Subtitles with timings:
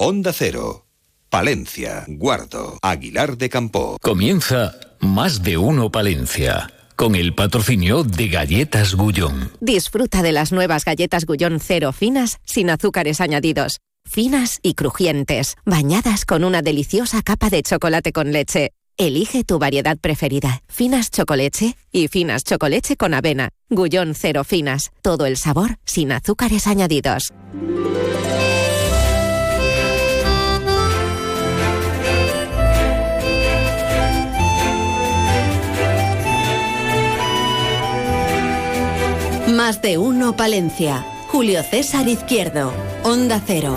[0.00, 0.86] Onda Cero.
[1.28, 3.98] Palencia, Guardo, Aguilar de Campo.
[4.00, 6.72] Comienza Más de Uno Palencia.
[6.94, 9.50] Con el patrocinio de Galletas Gullón.
[9.60, 13.78] Disfruta de las nuevas galletas Gullón cero finas sin azúcares añadidos.
[14.08, 18.70] Finas y crujientes, bañadas con una deliciosa capa de chocolate con leche.
[18.98, 23.48] Elige tu variedad preferida, finas chocolate y finas chocolate con avena.
[23.68, 27.32] Gullón cero finas, todo el sabor sin azúcares añadidos.
[39.68, 41.04] Más de uno Palencia.
[41.26, 42.72] Julio César Izquierdo.
[43.02, 43.76] Onda Cero.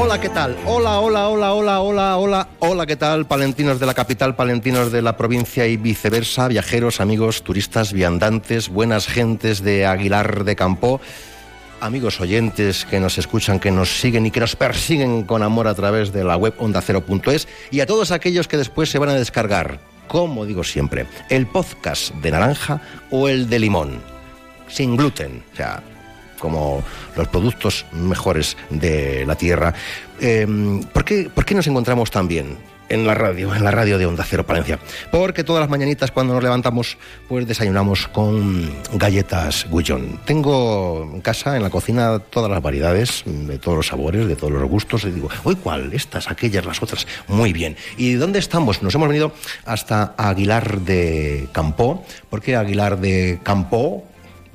[0.00, 0.56] Hola, ¿qué tal?
[0.64, 3.26] Hola, hola, hola, hola, hola, hola, hola, ¿qué tal?
[3.26, 9.06] Palentinos de la capital, palentinos de la provincia y viceversa, viajeros, amigos, turistas, viandantes, buenas
[9.06, 11.02] gentes de Aguilar de Campo,
[11.82, 15.74] amigos oyentes que nos escuchan, que nos siguen y que nos persiguen con amor a
[15.74, 19.93] través de la web ondacero.es y a todos aquellos que después se van a descargar
[20.08, 24.00] como digo siempre, el podcast de naranja o el de limón,
[24.68, 25.82] sin gluten, o sea,
[26.38, 26.82] como
[27.16, 29.74] los productos mejores de la tierra.
[30.20, 30.46] Eh,
[30.92, 32.58] ¿por, qué, ¿Por qué nos encontramos tan bien?
[32.88, 34.78] En la radio, en la radio de Onda Cero Palencia.
[35.10, 36.96] Porque todas las mañanitas cuando nos levantamos,
[37.28, 40.20] pues desayunamos con galletas Gullón.
[40.24, 44.52] Tengo en casa, en la cocina, todas las variedades, de todos los sabores, de todos
[44.52, 45.04] los gustos.
[45.04, 47.76] Y digo, hoy cuál, estas, aquellas, las otras, muy bien.
[47.96, 48.82] ¿Y dónde estamos?
[48.82, 49.32] Nos hemos venido
[49.64, 54.04] hasta Aguilar de Campó, porque Aguilar de Campó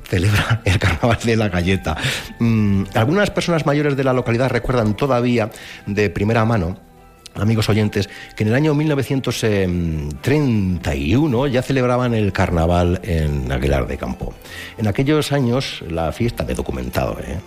[0.10, 1.96] celebra el carnaval de la galleta.
[2.40, 5.52] Mm, algunas personas mayores de la localidad recuerdan todavía
[5.86, 6.89] de primera mano
[7.40, 14.34] amigos oyentes, que en el año 1931 ya celebraban el carnaval en Aguilar de Campo.
[14.78, 17.40] En aquellos años la fiesta, he documentado, ¿eh?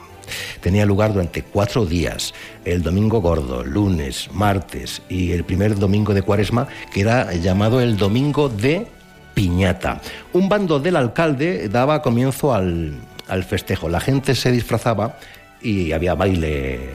[0.61, 2.33] tenía lugar durante cuatro días,
[2.65, 7.97] el domingo gordo, lunes, martes y el primer domingo de cuaresma, que era llamado el
[7.97, 8.87] domingo de
[9.35, 10.01] piñata.
[10.33, 12.95] Un bando del alcalde daba comienzo al,
[13.29, 13.89] al festejo.
[13.89, 15.17] La gente se disfrazaba
[15.63, 16.91] y había baile,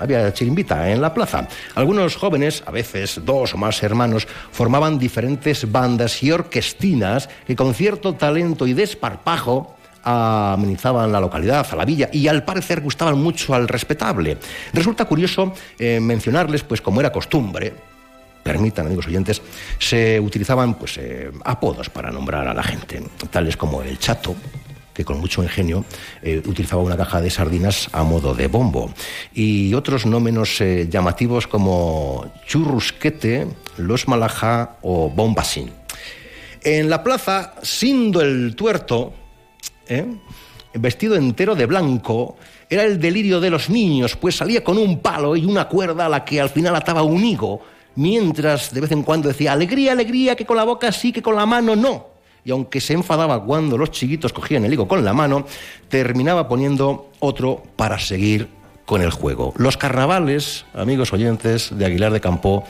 [0.00, 1.48] había chirimbita en la plaza.
[1.74, 7.74] Algunos jóvenes, a veces dos o más hermanos, formaban diferentes bandas y orquestinas que con
[7.74, 13.54] cierto talento y desparpajo amenizaban la localidad, a la villa, y al parecer gustaban mucho
[13.54, 14.36] al respetable.
[14.72, 17.72] Resulta curioso eh, mencionarles, pues como era costumbre,
[18.42, 19.40] permitan, amigos oyentes,
[19.78, 24.34] se utilizaban pues, eh, apodos para nombrar a la gente, tales como el chato,
[24.94, 25.84] que con mucho ingenio
[26.22, 28.92] eh, utilizaba una caja de sardinas a modo de bombo.
[29.32, 33.46] Y otros no menos eh, llamativos como churrusquete,
[33.78, 35.70] los malajá o bombasín.
[36.62, 39.14] En la plaza, siendo el tuerto,
[39.88, 40.06] ¿eh?
[40.74, 42.36] vestido entero de blanco,
[42.70, 46.08] era el delirio de los niños, pues salía con un palo y una cuerda a
[46.08, 47.60] la que al final ataba un higo,
[47.96, 51.34] mientras de vez en cuando decía, alegría, alegría, que con la boca sí, que con
[51.34, 52.11] la mano no
[52.44, 55.46] y aunque se enfadaba cuando los chiquitos cogían el higo con la mano,
[55.88, 58.48] terminaba poniendo otro para seguir
[58.84, 59.54] con el juego.
[59.56, 62.64] Los carnavales, amigos oyentes de Aguilar de Campo,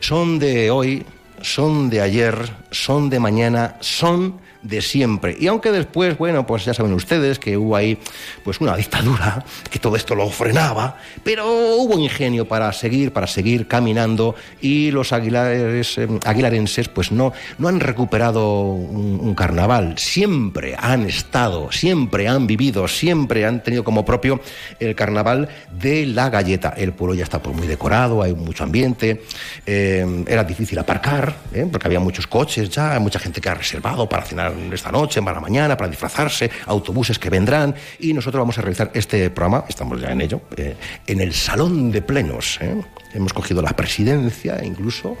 [0.00, 1.04] son de hoy,
[1.42, 2.36] son de ayer,
[2.70, 5.36] son de mañana, son de siempre.
[5.38, 7.98] Y aunque después, bueno, pues ya saben ustedes que hubo ahí
[8.44, 13.66] pues una dictadura que todo esto lo frenaba, pero hubo ingenio para seguir, para seguir
[13.66, 21.06] caminando y los aguilares, eh, aguilarenses pues no, no han recuperado un, carnaval, siempre han
[21.06, 24.40] estado, siempre han vivido, siempre han tenido como propio
[24.80, 26.74] el carnaval de la galleta.
[26.76, 29.22] El pueblo ya está por muy decorado, hay mucho ambiente,
[29.64, 31.66] eh, era difícil aparcar, ¿eh?
[31.70, 35.22] porque había muchos coches ya, hay mucha gente que ha reservado para cenar esta noche,
[35.22, 40.00] para mañana, para disfrazarse, autobuses que vendrán y nosotros vamos a realizar este programa, estamos
[40.00, 42.58] ya en ello, eh, en el Salón de Plenos.
[42.60, 42.80] ¿eh?
[43.12, 45.16] Hemos cogido la presidencia incluso.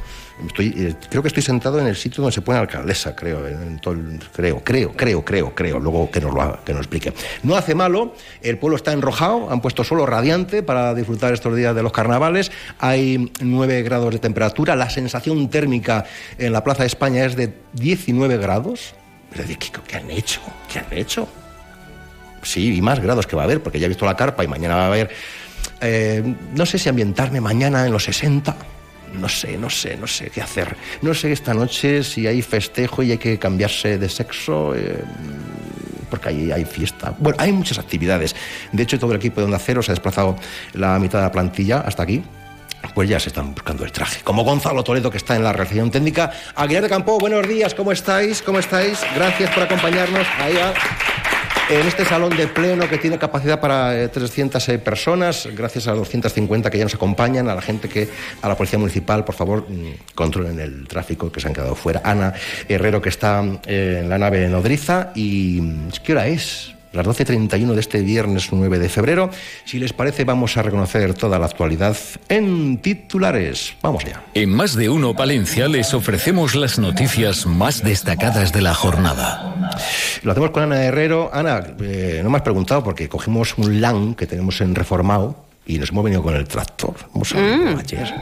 [0.46, 3.42] Estoy, eh, creo que estoy sentado en el sitio donde se pone alcaldesa, creo,
[4.32, 7.12] creo, creo, creo, creo, creo, luego que nos lo que nos explique.
[7.42, 11.74] No hace malo, el pueblo está enrojado, han puesto solo radiante para disfrutar estos días
[11.74, 16.04] de los carnavales, hay 9 grados de temperatura, la sensación térmica
[16.38, 18.94] en la Plaza de España es de 19 grados,
[19.86, 20.40] ¿qué, han hecho?
[20.72, 21.28] ¿Qué han hecho?
[22.42, 24.48] Sí, y más grados que va a haber, porque ya he visto la carpa y
[24.48, 25.10] mañana va a haber...
[25.80, 26.22] Eh,
[26.54, 28.56] no sé si ambientarme mañana en los 60.
[29.14, 30.76] No sé, no sé, no sé qué hacer.
[31.02, 34.74] No sé esta noche si hay festejo y hay que cambiarse de sexo.
[34.74, 35.02] Eh,
[36.08, 37.14] porque ahí hay fiesta.
[37.18, 38.34] Bueno, hay muchas actividades.
[38.72, 40.36] De hecho, todo el equipo de Onda Cero se ha desplazado
[40.74, 42.22] la mitad de la plantilla hasta aquí
[42.94, 44.22] pues ya se están buscando el traje.
[44.22, 46.30] Como Gonzalo Toledo, que está en la realización técnica.
[46.54, 48.42] Aguilar de Campo, buenos días, ¿cómo estáis?
[48.42, 49.00] ¿Cómo estáis?
[49.14, 50.26] Gracias por acompañarnos.
[50.38, 50.72] Ahí va.
[51.70, 56.00] En este salón de pleno que tiene capacidad para 300 eh, personas, gracias a los
[56.00, 58.08] 250 que ya nos acompañan, a la gente que,
[58.42, 62.02] a la Policía Municipal, por favor, mm, controlen el tráfico que se han quedado fuera.
[62.02, 62.34] Ana
[62.68, 65.12] Herrero, que está eh, en la nave nodriza.
[65.14, 65.62] ¿Y
[66.02, 66.74] qué hora es?
[66.92, 69.30] Las 12.31 de este viernes 9 de febrero.
[69.64, 71.96] Si les parece, vamos a reconocer toda la actualidad
[72.28, 73.74] en titulares.
[73.82, 74.22] Vamos allá.
[74.34, 79.70] En más de uno Palencia les ofrecemos las noticias más destacadas de la jornada.
[80.22, 81.30] Lo hacemos con Ana Herrero.
[81.32, 85.78] Ana, eh, no me has preguntado porque cogimos un LAN que tenemos en Reformado y
[85.78, 86.94] nos hemos venido con el tractor.
[87.14, 87.78] Hemos mm.
[87.78, 88.14] ayer.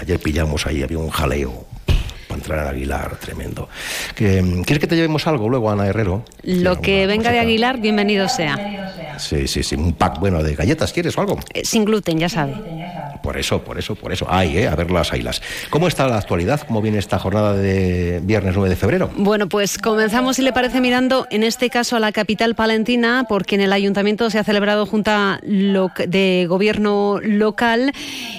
[0.00, 1.66] ayer pillamos ahí, había un jaleo
[2.34, 3.68] entrar al Aguilar, tremendo.
[4.14, 6.24] ¿Quieres que te llevemos algo luego, Ana Herrero?
[6.42, 9.18] Lo que venga de Aguilar, bienvenido sea.
[9.18, 11.38] Sí, sí, sí, un pack bueno de galletas, ¿quieres o algo?
[11.54, 12.54] Eh, sin gluten, ya sabe.
[13.22, 14.26] Por eso, por eso, por eso.
[14.28, 15.40] Ay, eh, a ver las ailas.
[15.70, 16.60] ¿Cómo está la actualidad?
[16.66, 19.10] ¿Cómo viene esta jornada de viernes 9 de febrero?
[19.16, 23.54] Bueno, pues comenzamos, si le parece, mirando en este caso a la capital palentina, porque
[23.54, 27.92] en el ayuntamiento se ha celebrado junta de gobierno local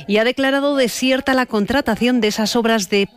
[0.08, 3.08] y ha declarado desierta la contratación de esas obras de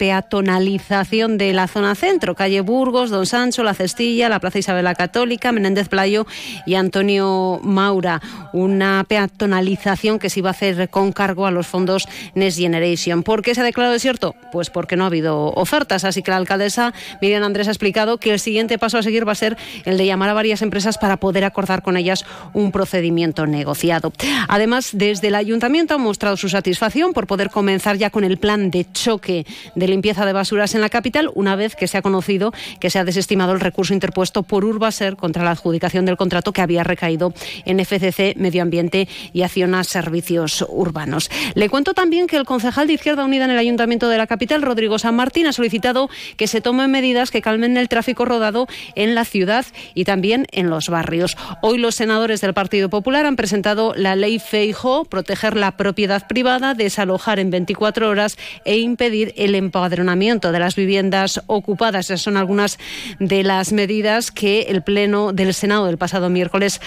[0.67, 5.53] de la zona centro, calle Burgos, Don Sancho, La Cestilla, la Plaza Isabel la Católica,
[5.53, 6.27] Menéndez Playo
[6.67, 8.21] y Antonio Maura.
[8.53, 13.23] Una peatonalización que se iba a hacer con cargo a los fondos Next Generation.
[13.23, 14.35] ¿Por qué se ha declarado desierto?
[14.51, 16.05] Pues porque no ha habido ofertas.
[16.05, 16.93] Así que la alcaldesa
[17.23, 20.07] Miriam Andrés ha explicado que el siguiente paso a seguir va a ser el de
[20.07, 22.25] llamar a varias empresas para poder acordar con ellas
[22.55, 24.13] un procedimiento negociado.
[24.49, 28.71] Además, desde el ayuntamiento ha mostrado su satisfacción por poder comenzar ya con el plan
[28.71, 29.47] de choque
[29.77, 33.05] de limpieza de en la capital, una vez que se ha conocido que se ha
[33.05, 37.35] desestimado el recurso interpuesto por Urbaser contra la adjudicación del contrato que había recaído
[37.67, 41.31] en FCC Medio Ambiente y Acciona Servicios Urbanos.
[41.55, 44.63] Le cuento también que el concejal de Izquierda Unida en el Ayuntamiento de la capital,
[44.63, 49.15] Rodrigo San Martín, ha solicitado que se tomen medidas que calmen el tráfico rodado en
[49.15, 51.37] la ciudad y también en los barrios.
[51.61, 56.75] Hoy los senadores del Partido Popular han presentado la ley Feijo, proteger la propiedad privada,
[56.75, 62.07] desalojar en 24 horas e impedir el empadronamiento de las viviendas ocupadas.
[62.07, 62.79] Esas son algunas
[63.19, 66.81] de las medidas que el Pleno del Senado del pasado miércoles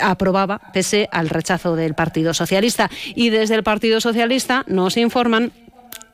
[0.00, 2.90] aprobaba pese al rechazo del Partido Socialista.
[3.14, 5.52] Y desde el Partido Socialista nos informan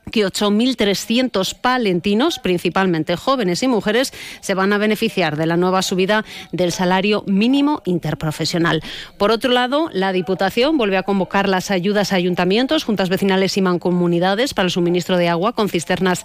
[0.08, 6.24] que 8.300 palentinos, principalmente jóvenes y mujeres, se van a beneficiar de la nueva subida
[6.52, 8.82] del salario mínimo interprofesional.
[9.16, 13.62] Por otro lado, la Diputación vuelve a convocar las ayudas a ayuntamientos, juntas vecinales y
[13.62, 16.24] mancomunidades para el suministro de agua con cisternas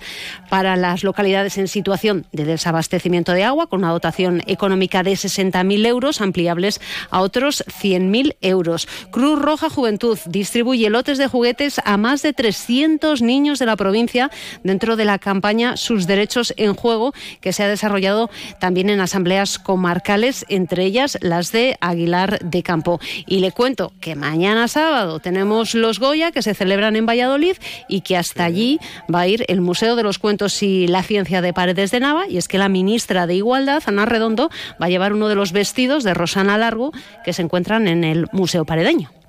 [0.50, 5.86] para las localidades en situación de desabastecimiento de agua, con una dotación económica de 60.000
[5.86, 8.88] euros, ampliables a otros 100.000 euros.
[9.12, 14.30] Cruz Roja Juventud distribuye lotes de juguetes a más de 300 niños de la provincia
[14.64, 18.30] dentro de la campaña Sus Derechos en Juego, que se ha desarrollado
[18.60, 23.00] también en asambleas comarcales, entre ellas las de Aguilar de Campo.
[23.26, 28.02] Y le cuento que mañana sábado tenemos los Goya, que se celebran en Valladolid y
[28.02, 28.80] que hasta allí
[29.14, 32.28] va a ir el Museo de los Cuentos y la Ciencia de Paredes de Nava.
[32.28, 34.50] Y es que la ministra de Igualdad, Ana Redondo,
[34.82, 36.92] va a llevar uno de los vestidos de Rosana Largo
[37.24, 39.23] que se encuentran en el Museo Paredeño.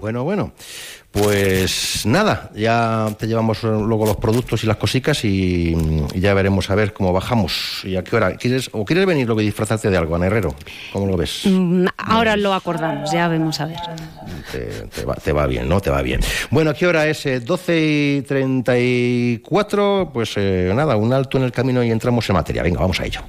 [0.00, 0.52] Bueno, bueno.
[1.10, 5.76] Pues nada, ya te llevamos luego los productos y las cositas y,
[6.14, 8.36] ya veremos a ver cómo bajamos y a qué hora.
[8.36, 10.54] ¿Quieres, ¿O quieres venir luego y disfrazarte de algo, Ana Herrero?
[10.92, 11.42] ¿Cómo lo ves?
[11.46, 13.78] Mm, ahora lo acordamos, ya vemos a ver.
[15.24, 15.80] Te, va, bien, ¿no?
[15.80, 16.20] Te va bien.
[16.50, 17.24] Bueno, ¿a qué hora es?
[17.44, 20.10] 12 eh, y 34.
[20.14, 22.62] Pues eh, nada, un alto en el camino y entramos en materia.
[22.62, 23.20] Venga, vamos a ello.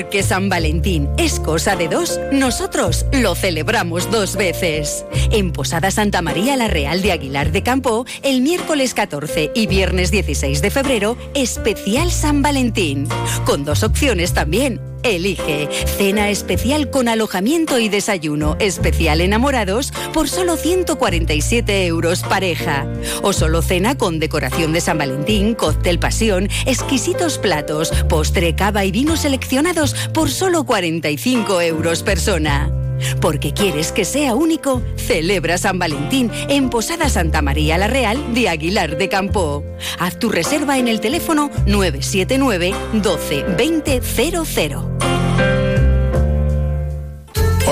[0.00, 5.04] Porque San Valentín es cosa de dos, nosotros lo celebramos dos veces.
[5.30, 10.10] En Posada Santa María la Real de Aguilar de Campo, el miércoles 14 y viernes
[10.10, 13.08] 16 de febrero, especial San Valentín.
[13.44, 20.56] Con dos opciones también Elige cena especial con alojamiento y desayuno especial enamorados por solo
[20.56, 22.86] 147 euros pareja.
[23.22, 28.90] O solo cena con decoración de San Valentín, cóctel pasión, exquisitos platos, postre, cava y
[28.90, 32.79] vinos seleccionados por solo 45 euros persona.
[33.20, 38.48] Porque quieres que sea único, celebra San Valentín en Posada Santa María la Real de
[38.48, 39.64] Aguilar de Campo.
[39.98, 45.09] Haz tu reserva en el teléfono 979 12 20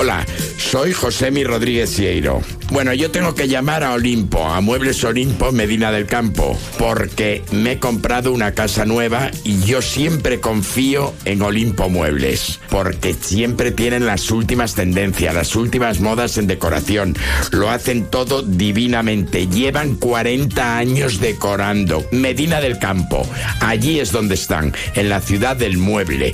[0.01, 0.25] Hola,
[0.57, 2.41] soy José Rodríguez Sieiro.
[2.71, 7.73] Bueno, yo tengo que llamar a Olimpo, a Muebles Olimpo Medina del Campo, porque me
[7.73, 14.05] he comprado una casa nueva y yo siempre confío en Olimpo Muebles, porque siempre tienen
[14.05, 17.17] las últimas tendencias, las últimas modas en decoración.
[17.51, 19.47] Lo hacen todo divinamente.
[19.47, 22.05] Llevan 40 años decorando.
[22.13, 23.27] Medina del Campo,
[23.59, 26.33] allí es donde están, en la ciudad del mueble.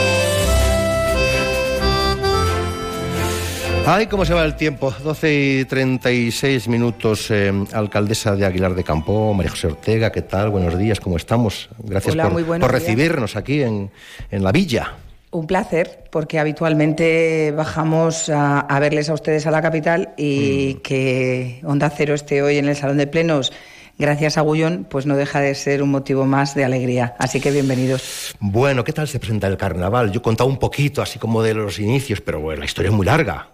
[3.87, 4.93] Ay, cómo se va el tiempo.
[5.03, 7.29] 12 y 36 minutos.
[7.31, 10.49] eh, alcaldesa de Aguilar de Campo, María José Ortega, ¿qué tal?
[10.49, 11.67] Buenos días, ¿cómo estamos?
[11.79, 13.91] Gracias Hola, por, recibirnos aquí en,
[14.29, 14.93] en la villa.
[15.31, 21.61] Un placer, porque habitualmente bajamos a, a verles a ustedes a la capital y que
[21.65, 23.51] Onda Cero esté hoy en el Salón de Plenos,
[23.97, 27.15] gracias a Gullón, pues no deja de ser un motivo más de alegría.
[27.17, 28.35] Así que bienvenidos.
[28.39, 30.11] Bueno, ¿qué tal se presenta el carnaval?
[30.11, 32.95] Yo he contado un poquito, así como de los inicios, pero bueno, la historia es
[32.95, 33.47] muy larga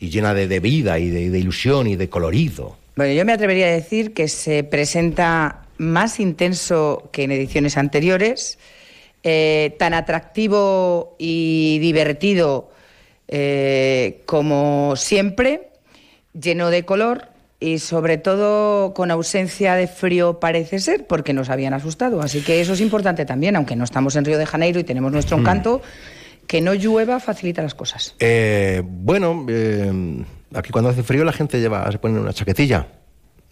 [0.00, 2.76] y llena de, de vida y de, de ilusión y de colorido.
[2.96, 8.58] Bueno, yo me atrevería a decir que se presenta más intenso que en ediciones anteriores,
[9.22, 12.70] eh, tan atractivo y divertido
[13.28, 15.68] eh, como siempre,
[16.32, 17.26] lleno de color
[17.60, 22.20] y sobre todo con ausencia de frío parece ser, porque nos habían asustado.
[22.20, 25.12] Así que eso es importante también, aunque no estamos en Río de Janeiro y tenemos
[25.12, 25.44] nuestro Mm.
[26.48, 28.16] Que no llueva facilita las cosas.
[28.18, 30.24] Eh, bueno, eh,
[30.54, 32.88] aquí cuando hace frío la gente lleva, se pone una chaquetilla,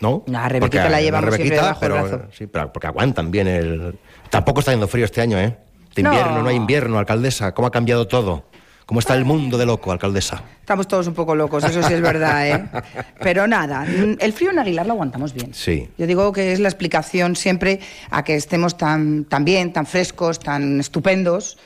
[0.01, 0.25] ¿no?
[0.27, 2.23] La rebequita Porque- la llevamos siempre rebequita, pero, brazo.
[2.37, 3.99] Sí, pero porque aguantan bien el...
[4.31, 5.57] Tampoco está haciendo frío este año, ¿eh?
[5.95, 6.11] De No.
[6.13, 7.55] invierno, no hay invierno, alcaldesa.
[7.55, 8.45] ¿Cómo ha cambiado todo?
[8.87, 10.43] ¿Cómo está el mundo de loco, alcaldesa?
[10.61, 12.65] Estamos todos un poco locos, eso sí es verdad, ¿eh?
[13.21, 15.53] Pero nada, el frío en Aguilar lo aguantamos bien.
[15.53, 15.89] Sí.
[15.99, 20.39] Yo digo que es la explicación siempre a que estemos tan, tan bien, tan frescos,
[20.39, 21.59] tan estupendos.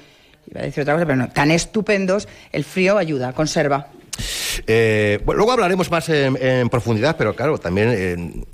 [0.51, 2.29] Iba a decir otra cosa, pero no, tan estupendos.
[2.53, 3.89] El frío ayuda, conserva.
[4.67, 8.45] Eh, bueno, luego hablaremos más en, en profundidad, pero claro, también eh,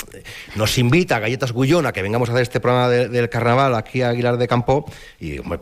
[0.55, 3.75] nos invita a Galletas Gullón a que vengamos a hacer este programa de- del carnaval
[3.75, 4.85] aquí a Aguilar de Campo
[5.19, 5.59] y pues,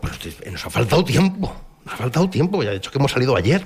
[0.50, 1.54] nos ha faltado tiempo.
[1.84, 3.62] Nos ha faltado tiempo, ya he dicho que hemos salido ayer.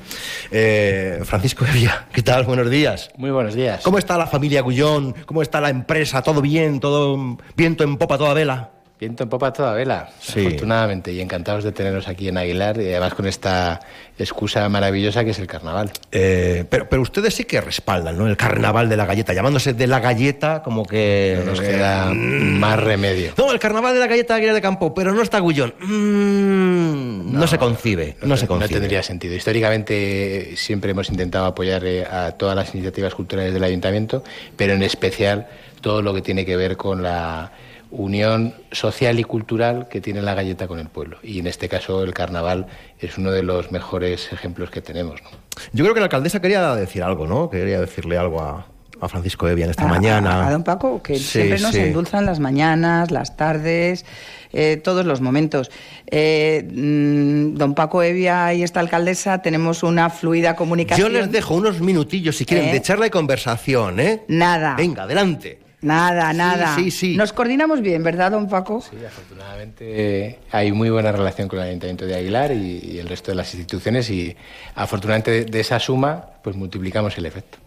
[0.50, 2.44] Eh, Francisco Evia, ¿qué tal?
[2.44, 3.10] Buenos días.
[3.16, 3.80] Muy buenos días.
[3.82, 5.14] ¿Cómo está la familia Gullón?
[5.24, 6.20] ¿Cómo está la empresa?
[6.22, 6.80] ¿Todo bien?
[6.80, 8.70] ¿Todo viento en popa, toda vela?
[9.00, 10.40] Viento en popa toda vela, Sí.
[10.40, 13.78] afortunadamente, y encantados de tenernos aquí en Aguilar, y además con esta
[14.18, 15.92] excusa maravillosa que es el carnaval.
[16.10, 18.26] Eh, pero, pero ustedes sí que respaldan, ¿no?
[18.26, 21.36] El carnaval de la galleta, llamándose de la galleta como que...
[21.38, 23.34] No nos queda más remedio.
[23.38, 25.74] No, el carnaval de la galleta de Aguilar de Campo, pero no está Gullón.
[25.78, 28.68] Mm, no, se concibe, no, se concibe.
[28.74, 29.36] No tendría sentido.
[29.36, 34.24] Históricamente eh, siempre hemos intentado apoyar eh, a todas las iniciativas culturales del ayuntamiento,
[34.56, 35.46] pero en especial
[35.80, 37.52] todo lo que tiene que ver con la
[37.90, 41.18] unión social y cultural que tiene la galleta con el pueblo.
[41.22, 42.66] Y en este caso el carnaval
[43.00, 45.22] es uno de los mejores ejemplos que tenemos.
[45.22, 45.30] ¿no?
[45.72, 47.48] Yo creo que la alcaldesa quería decir algo, ¿no?
[47.50, 48.66] Quería decirle algo a,
[49.00, 50.44] a Francisco Evia en esta A- mañana.
[50.44, 51.80] A, a don Paco, que Sí, siempre nos sí.
[51.80, 54.04] endulzan las mañanas, las tardes,
[54.52, 55.70] eh, todos los momentos.
[56.10, 61.10] Eh, mm, don Paco Evia y esta alcaldesa tenemos una fluida comunicación.
[61.12, 62.72] Yo les dejo unos minutillos, si quieren, ¿Eh?
[62.72, 64.22] de charla y conversación, ¿eh?
[64.28, 64.74] Nada.
[64.76, 65.60] Venga, adelante.
[65.80, 66.74] Nada, Sí, nada.
[66.74, 67.16] sí, sí.
[67.16, 68.80] Nos coordinamos bien, ¿verdad, don Paco?
[68.82, 69.84] Sí, afortunadamente
[70.26, 73.36] eh, hay muy buena relación con el Ayuntamiento de Aguilar y, y el resto de
[73.36, 74.36] las instituciones y
[74.74, 77.58] afortunadamente de, de esa suma pues multiplicamos el efecto.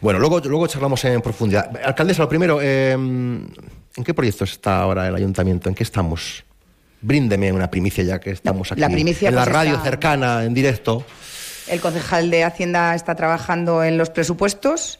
[0.00, 1.70] Bueno, luego, luego charlamos en profundidad.
[1.84, 3.54] Alcaldesa, lo primero, eh, ¿en
[4.04, 5.68] qué proyectos está ahora el ayuntamiento?
[5.68, 6.42] ¿En qué estamos?
[7.00, 8.80] Bríndeme una primicia ya que estamos aquí.
[8.80, 11.04] la primicia, en la pues, radio está- cercana, en directo.
[11.68, 14.98] El concejal de Hacienda está trabajando en los presupuestos.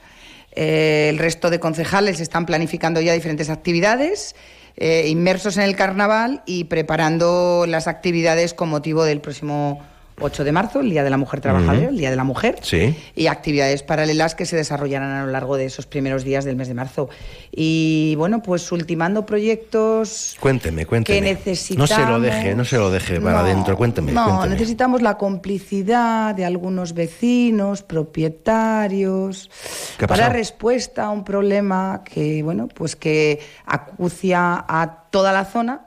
[0.55, 4.35] Eh, el resto de concejales están planificando ya diferentes actividades,
[4.77, 9.81] eh, inmersos en el carnaval y preparando las actividades con motivo del próximo
[10.21, 12.59] 8 de marzo, el Día de la Mujer Trabajadora, el Día de la Mujer.
[12.63, 12.97] Sí.
[13.17, 16.69] Y actividades paralelas que se desarrollarán a lo largo de esos primeros días del mes
[16.69, 17.09] de marzo.
[17.51, 21.19] Y bueno, pues ultimando proyectos Cuénteme, cuénteme.
[21.19, 21.91] que necesitamos.
[21.91, 23.77] No se lo deje, no se lo deje para No, adentro.
[23.77, 24.55] Cuénteme, No, cuénteme.
[24.55, 29.51] necesitamos la complicidad de algunos vecinos, propietarios,
[29.99, 30.33] ¿Qué ha para pasado?
[30.35, 35.87] respuesta a un problema que, bueno, pues que acucia a toda la zona,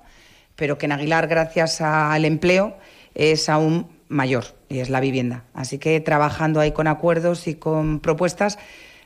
[0.55, 2.77] pero que en Aguilar, gracias al empleo,
[3.13, 5.43] es aún mayor, y es la vivienda.
[5.53, 8.57] Así que trabajando ahí con acuerdos y con propuestas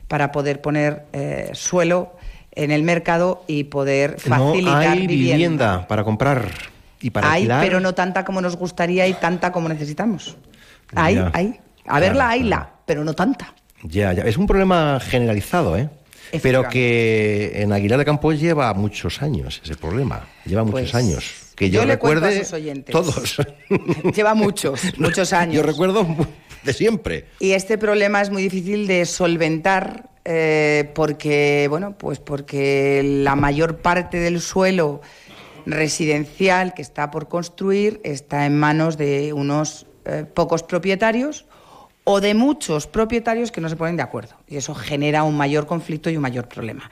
[0.08, 2.16] para poder poner eh, suelo
[2.52, 5.86] en el mercado y poder facilitar no hay vivienda.
[5.86, 6.48] para comprar
[7.00, 7.60] y para hay, alquilar.
[7.64, 10.36] pero no tanta como nos gustaría y tanta como necesitamos.
[10.94, 11.60] Hay, hay.
[11.86, 12.30] A Claro, verla, claro.
[12.32, 13.54] hayla, pero no tanta.
[13.84, 14.24] Ya, ya.
[14.24, 15.88] Es un problema generalizado, ¿eh?
[16.42, 20.20] Pero que en Aguilar de Campos lleva muchos años ese problema.
[20.44, 21.49] Lleva muchos Pues, años.
[21.60, 22.90] Que yo, yo le cuento recuerde a sus oyentes.
[22.90, 23.36] todos.
[24.16, 25.56] Lleva muchos, muchos años.
[25.56, 26.06] Yo recuerdo
[26.62, 27.26] de siempre.
[27.38, 33.76] Y este problema es muy difícil de solventar eh, porque, bueno, pues porque la mayor
[33.76, 35.02] parte del suelo
[35.66, 41.44] residencial que está por construir está en manos de unos eh, pocos propietarios
[42.04, 44.36] o de muchos propietarios que no se ponen de acuerdo.
[44.48, 46.90] Y eso genera un mayor conflicto y un mayor problema.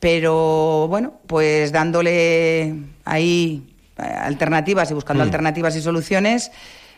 [0.00, 2.74] Pero bueno, pues dándole
[3.06, 5.26] ahí alternativas y buscando Mm.
[5.26, 6.50] alternativas y soluciones,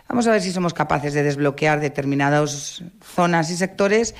[0.08, 4.14] vamos a ver si somos capaces de desbloquear determinadas zonas y sectores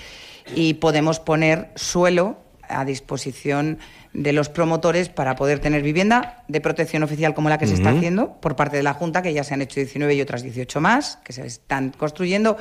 [0.54, 3.78] y podemos poner suelo a disposición
[4.12, 7.90] de los promotores para poder tener vivienda de protección oficial como la que se está
[7.90, 10.80] haciendo por parte de la Junta, que ya se han hecho 19 y otras 18
[10.80, 12.56] más, que se están construyendo,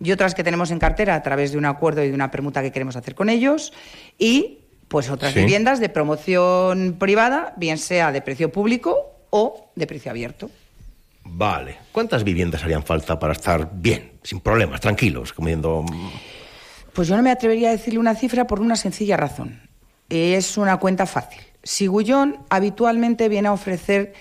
[0.00, 2.62] y otras que tenemos en cartera a través de un acuerdo y de una permuta
[2.62, 3.72] que queremos hacer con ellos,
[4.18, 5.40] y pues otras Sí.
[5.40, 10.50] viviendas de promoción privada, bien sea de precio público o de precio abierto.
[11.24, 11.78] Vale.
[11.90, 15.84] ¿Cuántas viviendas harían falta para estar bien, sin problemas, tranquilos, comiendo...
[16.92, 19.62] Pues yo no me atrevería a decirle una cifra por una sencilla razón.
[20.10, 21.40] Es una cuenta fácil.
[21.62, 24.12] Sigullón habitualmente viene a ofrecer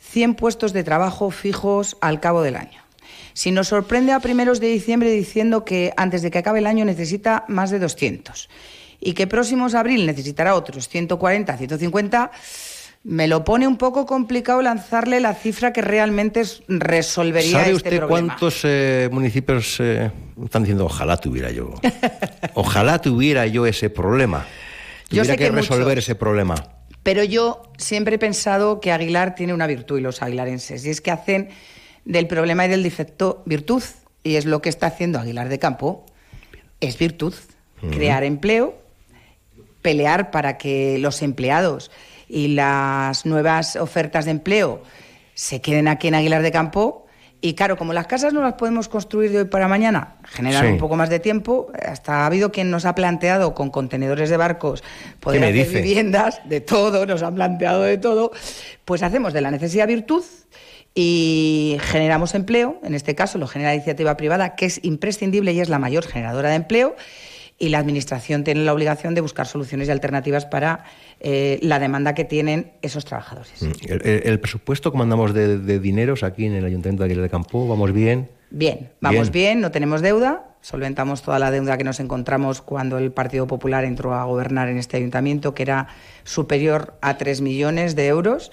[0.00, 2.82] 100 puestos de trabajo fijos al cabo del año.
[3.32, 6.84] Si nos sorprende a primeros de diciembre diciendo que antes de que acabe el año
[6.84, 8.50] necesita más de 200
[9.00, 12.30] y que próximos abril necesitará otros 140, 150,
[13.02, 17.74] me lo pone un poco complicado lanzarle la cifra que realmente es- resolvería ¿Sabe este
[17.76, 18.08] usted problema.
[18.28, 20.10] cuántos eh, municipios eh,
[20.44, 21.74] están diciendo ojalá tuviera yo?
[22.54, 24.46] ojalá tuviera yo ese problema.
[25.08, 26.54] Yo Tuviera sé que, que resolver ese problema.
[27.02, 31.00] Pero yo siempre he pensado que Aguilar tiene una virtud y los aguilarenses, y es
[31.00, 31.48] que hacen
[32.04, 33.82] del problema y del defecto virtud,
[34.22, 36.04] y es lo que está haciendo Aguilar de Campo.
[36.80, 37.34] Es virtud,
[37.90, 38.74] crear empleo,
[39.80, 41.90] pelear para que los empleados
[42.30, 44.82] y las nuevas ofertas de empleo
[45.34, 47.06] se queden aquí en Aguilar de Campo.
[47.42, 50.72] Y claro, como las casas no las podemos construir de hoy para mañana, generan Sí.
[50.72, 51.72] un poco más de tiempo.
[51.86, 54.84] Hasta ha habido quien nos ha planteado con contenedores de barcos
[55.20, 55.80] poder hacer dice?
[55.80, 58.30] viviendas, de todo, nos han planteado de todo.
[58.84, 60.22] Pues hacemos de la necesidad virtud
[60.94, 62.78] y generamos empleo.
[62.84, 66.06] En este caso lo genera la iniciativa privada, que es imprescindible y es la mayor
[66.06, 66.94] generadora de empleo
[67.58, 70.84] y la Administración tiene la obligación de buscar soluciones y alternativas para
[71.20, 73.52] eh, la demanda que tienen esos trabajadores.
[73.62, 73.70] Mm.
[73.92, 77.22] El, el- el presupuesto, ¿cómo andamos de, de dineros aquí en el Ayuntamiento de Aguilar
[77.24, 77.68] de Campo?
[77.68, 78.28] ¿Vamos bien?
[78.50, 79.54] Bien, vamos Bien.
[79.56, 79.60] bien.
[79.60, 84.14] no tenemos deuda, solventamos toda la deuda que nos encontramos cuando el Partido Popular entró
[84.14, 85.86] a gobernar en este ayuntamiento, que era
[86.24, 88.50] superior a 3 millones de euros,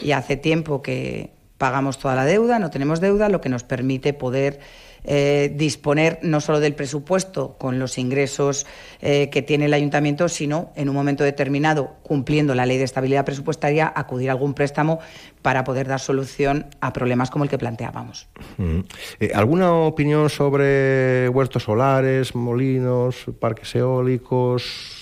[0.00, 1.30] y hace tiempo que
[1.60, 4.60] pagamos toda la deuda, no tenemos deuda, lo que nos permite poder
[5.04, 8.66] eh, disponer no solo del presupuesto con los ingresos
[9.02, 13.26] eh, que tiene el ayuntamiento, sino en un momento determinado, cumpliendo la ley de estabilidad
[13.26, 15.00] presupuestaria, acudir a algún préstamo
[15.42, 18.26] para poder dar solución a problemas como el que planteábamos.
[18.56, 18.80] Mm.
[19.20, 24.99] Eh, ¿Alguna opinión sobre huertos solares, molinos, parques eólicos?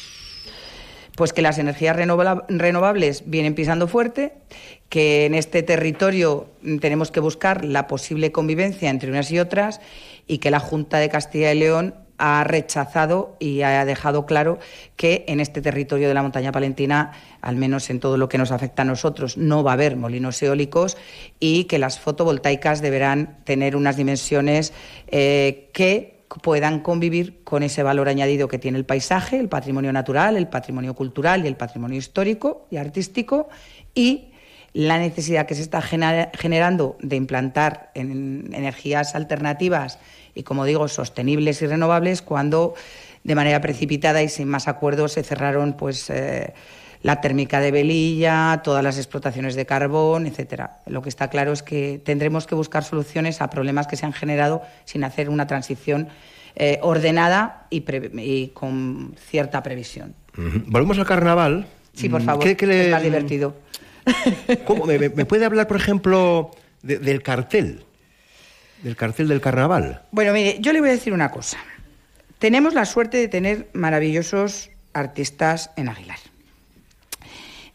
[1.18, 4.34] Pues que las energías renova- renovables vienen pisando fuerte,
[4.88, 6.46] que en este territorio
[6.80, 9.80] tenemos que buscar la posible convivencia entre unas y otras
[10.28, 14.60] y que la Junta de Castilla y León ha rechazado y ha dejado claro
[14.94, 18.52] que en este territorio de la montaña palentina, al menos en todo lo que nos
[18.52, 20.96] afecta a nosotros, no va a haber molinos eólicos
[21.40, 24.72] y que las fotovoltaicas deberán tener unas dimensiones
[25.08, 30.36] eh, que puedan convivir con ese valor añadido que tiene el paisaje, el patrimonio natural,
[30.36, 33.48] el patrimonio cultural y el patrimonio histórico y artístico
[33.94, 34.28] y
[34.74, 39.98] la necesidad que se está genera- generando de implantar en energías alternativas
[40.34, 42.74] y, como digo, sostenibles y renovables cuando
[43.24, 46.54] de manera precipitada y sin más acuerdos se cerraron pues eh,
[47.02, 50.78] la térmica de Velilla, todas las explotaciones de carbón, etcétera.
[50.86, 54.12] Lo que está claro es que tendremos que buscar soluciones a problemas que se han
[54.12, 56.08] generado sin hacer una transición
[56.56, 60.14] eh, ordenada y, pre- y con cierta previsión.
[60.66, 61.66] Volvemos al carnaval.
[61.94, 63.54] Sí, por Mm, favor, ¿qué- qué le- divertido.
[64.66, 64.84] ¿Cómo?
[64.86, 66.50] ¿Me, me- me puede hablar, por ejemplo,
[66.82, 67.84] de- del cartel?
[68.82, 70.02] Del cartel del carnaval.
[70.12, 71.58] Bueno, mire, yo le voy a decir una cosa.
[72.38, 76.18] Tenemos la suerte de tener maravillosos artistas en Aguilar.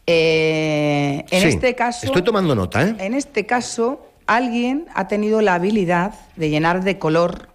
[0.06, 2.94] Eh, en Sí, este caso, Estoy tomando nota, ¿eh?
[2.98, 7.48] en este caso, alguien ha tenido la habilidad de llenar de color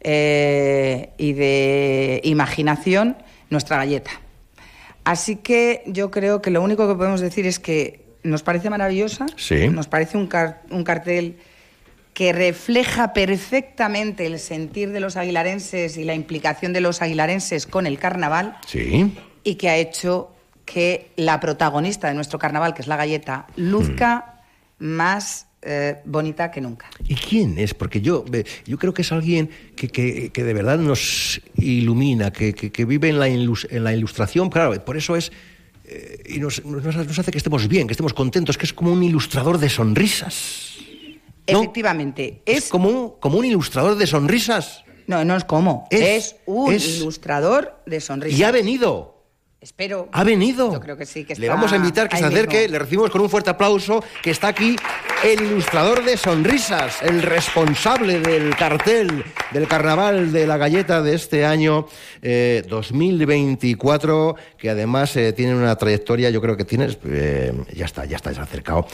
[0.00, 3.16] eh, y de imaginación
[3.50, 4.10] nuestra galleta.
[5.04, 9.26] Así que yo creo que lo único que podemos decir es que nos parece maravillosa,
[9.36, 9.68] Sí.
[9.68, 11.36] nos parece un, car- un cartel
[12.12, 17.86] que refleja perfectamente el sentir de los aguilarenses y la implicación de los aguilarenses con
[17.86, 19.12] el carnaval Sí.
[19.44, 20.30] y que ha hecho
[20.66, 24.42] que la protagonista de nuestro carnaval, que es la galleta, luzca
[24.78, 26.90] más eh, bonita que nunca.
[27.08, 27.72] ¿Y quién es?
[27.72, 28.26] Porque yo,
[28.66, 33.08] yo creo que es alguien que, que, que de verdad nos ilumina, que, que vive
[33.08, 34.50] en la, en la ilustración.
[34.50, 35.32] Claro, por eso es
[35.88, 39.02] eh, y nos, nos, hace que estemos bien, que estemos contentos, que es como un
[39.02, 40.74] ilustrador de sonrisas.
[41.46, 42.42] Efectivamente.
[42.44, 44.84] Es, como, un, como un ilustrador de sonrisas.
[45.06, 45.86] No, no es como.
[45.90, 48.38] Es, un ilustrador de sonrisas.
[48.38, 49.15] Y ha venido.
[49.66, 50.08] Espero.
[50.12, 50.72] Ha venido.
[50.72, 51.24] Yo creo que sí.
[51.24, 52.68] Que le vamos a invitar que se acerque.
[52.68, 54.00] Le recibimos con un fuerte aplauso.
[54.22, 54.76] Que está aquí
[55.24, 61.44] el ilustrador de sonrisas, el responsable del cartel del carnaval de la galleta de este
[61.44, 61.88] año
[62.22, 64.36] 2024.
[64.38, 66.30] Eh, que además eh, tiene una trayectoria.
[66.30, 66.96] Yo creo que tienes.
[67.04, 68.86] Eh, ya está, ya está acercado.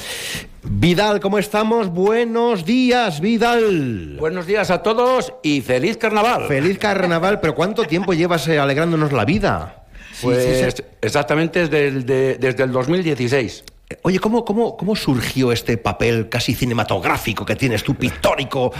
[0.63, 1.91] Vidal, ¿cómo estamos?
[1.91, 4.17] Buenos días, Vidal.
[4.19, 6.49] Buenos días a todos y feliz carnaval.
[6.49, 9.82] Feliz carnaval, pero ¿cuánto tiempo llevas alegrándonos la vida?
[10.23, 13.65] Pues exactamente desde el, desde el 2016.
[14.03, 18.73] Oye, ¿cómo, cómo, ¿cómo surgió este papel casi cinematográfico que tienes tú, pictórico,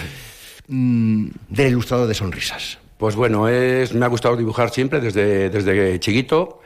[0.69, 2.79] mm, del ilustrador de sonrisas?
[2.97, 6.61] Pues bueno, es, me ha gustado dibujar siempre desde, desde chiquito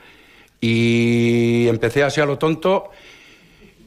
[0.61, 2.91] y empecé así a lo tonto,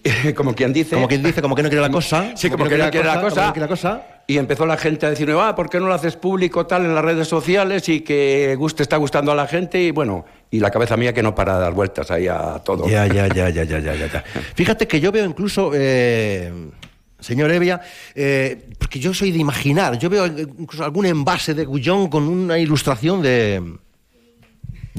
[0.36, 0.94] como quien dice.
[0.94, 2.32] Como quien dice, como que no quiere la cosa.
[2.36, 3.52] Sí, como, que, no quiere la cosa.
[3.54, 4.02] la cosa.
[4.26, 6.94] Y empezó la gente a decirme, ah, ¿por qué no lo haces público tal en
[6.94, 9.82] las redes sociales y que guste, está gustando a la gente?
[9.82, 12.88] Y bueno, y la cabeza mía que no para de dar vueltas ahí a todo.
[12.88, 14.24] Ya, ya, ya, ya, ya, ya, ya.
[14.54, 16.52] Fíjate que yo veo incluso, eh,
[17.18, 17.80] señor Evia,
[18.14, 22.58] eh, porque yo soy de imaginar, yo veo incluso algún envase de Gullón con una
[22.58, 23.78] ilustración de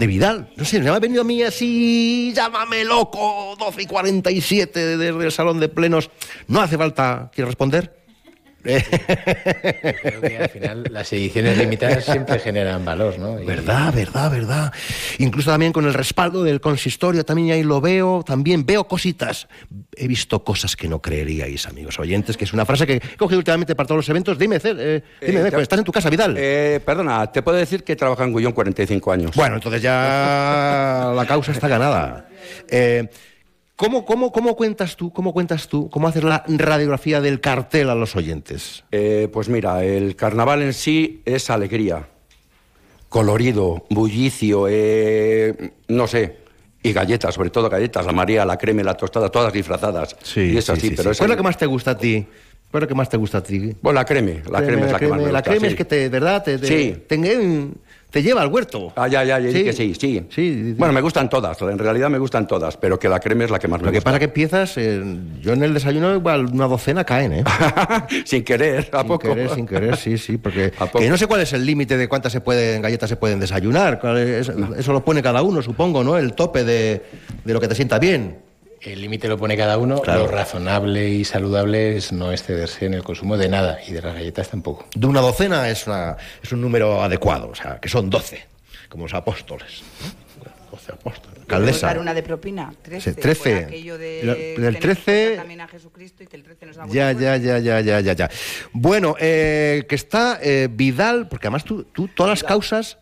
[0.02, 0.50] de Vidal.
[0.56, 5.32] No sé, me ha venido a mí así, llámame loco, 12 y 47 desde el
[5.32, 6.10] salón de plenos.
[6.48, 8.01] No hace falta que responder.
[8.64, 13.36] Creo que al final las ediciones limitadas siempre generan valor, ¿no?
[13.36, 14.74] Verdad, verdad, verdad.
[15.18, 19.48] Incluso también con el respaldo del consistorio, también ahí lo veo, también veo cositas.
[19.96, 23.40] He visto cosas que no creeríais, amigos oyentes, que es una frase que he cogido
[23.40, 24.38] últimamente para todos los eventos.
[24.38, 26.36] Dime, eh, dime, eh, estás en tu casa, Vidal.
[26.38, 29.36] Eh, perdona, te puedo decir que trabaja en Gullón 45 años.
[29.36, 32.28] Bueno, entonces ya la causa está ganada.
[32.70, 33.08] Eh,
[33.82, 37.96] ¿Cómo, cómo, cómo cuentas tú, cómo cuentas tú, cómo haces la radiografía del cartel a
[37.96, 38.84] los oyentes?
[38.92, 42.08] Eh, pues mira, el carnaval en sí es alegría,
[43.10, 46.38] colorido, bullicio, eh, no sé,
[46.84, 50.16] y galletas, sobre todo galletas, la María, la crema, la tostada, todas disfrazadas.
[50.22, 52.24] Sí, y es así, pero Es ¿Cuál es lo que más te gusta a ti?
[52.70, 53.76] ¿Cuál es lo que más te gusta a ti?
[53.82, 55.34] Bueno, la creme, la creme, es la, que más me gusta.
[55.34, 56.44] La creme es que te, ¿verdad?
[56.44, 57.04] Te, sí.
[57.08, 57.18] Te
[58.22, 58.92] lleva al huerto.
[58.96, 59.64] Ah, ya, ya, ya sí.
[59.64, 60.26] que sí, sí.
[60.30, 63.52] sí, Bueno, me gustan todas, en realidad me gustan todas, pero que la crema es
[63.52, 63.92] la que más me gusta.
[63.92, 65.02] Lo que pasa que empiezas, eh,
[65.42, 67.44] yo en el desayuno igual una docena caen, ¿eh?
[68.26, 69.28] sin querer, ¿a sin poco?
[69.28, 72.10] Sin querer, sin querer, sí, sí, porque que no sé cuál es el límite de
[72.10, 74.02] cuántas se pueden, galletas se pueden desayunar,
[74.78, 76.18] eso lo pone cada uno, supongo, ¿no?
[76.18, 77.04] El tope de,
[77.46, 78.51] de lo que te sienta bien.
[78.82, 80.02] El límite lo pone cada uno.
[80.06, 84.16] Lo razonable y saludable es no excederse en el consumo de nada y de las
[84.16, 84.88] galletas tampoco.
[84.96, 88.48] De una docena es, una, es un número adecuado, o sea, que son doce,
[88.90, 89.84] como los apóstoles.
[90.72, 91.46] Doce apóstoles.
[91.46, 91.88] Caldesa.
[91.88, 92.74] dar una de propina?
[92.82, 93.14] Trece.
[93.14, 93.56] Sí, trece.
[93.66, 95.36] aquello de el, trece.
[95.36, 98.30] También a Jesucristo y que el trece nos ya, ya, ya, ya, ya, ya, ya.
[98.72, 102.98] Bueno, eh, que está eh, Vidal, porque además tú, tú todas las causas,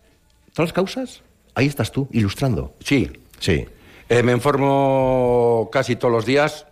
[0.54, 1.24] todas las causas,
[1.56, 2.76] ahí estás tú, ilustrando.
[2.84, 3.10] Sí.
[3.40, 3.66] Sí.
[4.10, 6.66] Eh, me informo casi todos los días,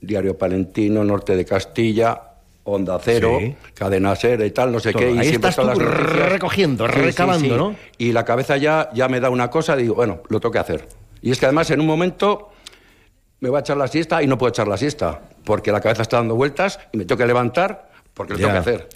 [0.00, 2.20] Diario Palentino, Norte de Castilla,
[2.64, 3.38] Onda Cero,
[3.74, 5.12] Cadena Ser y tal, no sé qué.
[5.12, 7.76] Y Ahí estás tú recogiendo, recabando, ¿no?
[7.96, 10.58] Y la cabeza ya, ya me da una cosa y digo, bueno, lo tengo que
[10.58, 10.88] hacer.
[11.22, 12.50] Y es que además en un momento
[13.38, 16.02] me voy a echar la siesta y no puedo echar la siesta, porque la cabeza
[16.02, 18.88] está dando vueltas y me tengo que levantar porque lo tengo que hacer.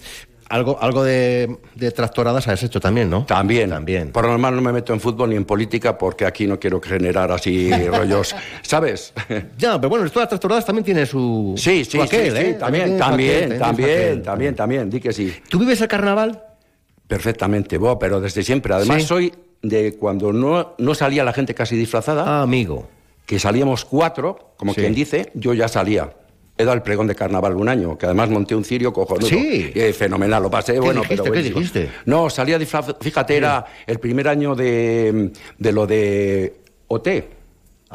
[0.49, 1.59] Algo, algo de,
[1.95, 3.25] tractoradas has hecho también, ¿no?
[3.25, 3.71] También.
[3.71, 4.13] También.
[4.13, 6.81] Por lo normal no me meto en fútbol ni en política porque aquí no quiero
[6.81, 9.13] generar así rollos, ¿sabes?
[9.57, 11.55] Ya, pero bueno, esto de las tractoradas también tiene su.
[11.57, 12.57] Sí, sí, sí, ¿eh?
[12.59, 15.35] también, también, también, también, también, di que sí.
[15.49, 16.43] ¿Tú vives el carnaval?
[17.07, 18.75] Perfectamente, vos, pero desde siempre.
[18.75, 22.25] Además, soy de cuando no, no salía la gente casi disfrazada.
[22.27, 22.89] Ah, amigo.
[23.27, 26.11] Que salíamos cuatro, como quien dice, yo ya salía.
[26.57, 29.27] He dado el pregón de carnaval un año, que además monté un cirio cojonudo.
[29.27, 29.73] Sí.
[29.75, 30.75] Eh, fenomenal, lo pasé.
[30.75, 31.91] ¿Qué bueno, dijiste, pero ¿Qué dijiste?
[32.07, 32.97] No, salía disfrazado.
[33.01, 36.55] Fíjate, era el primer año de, de lo de
[36.87, 37.09] OT.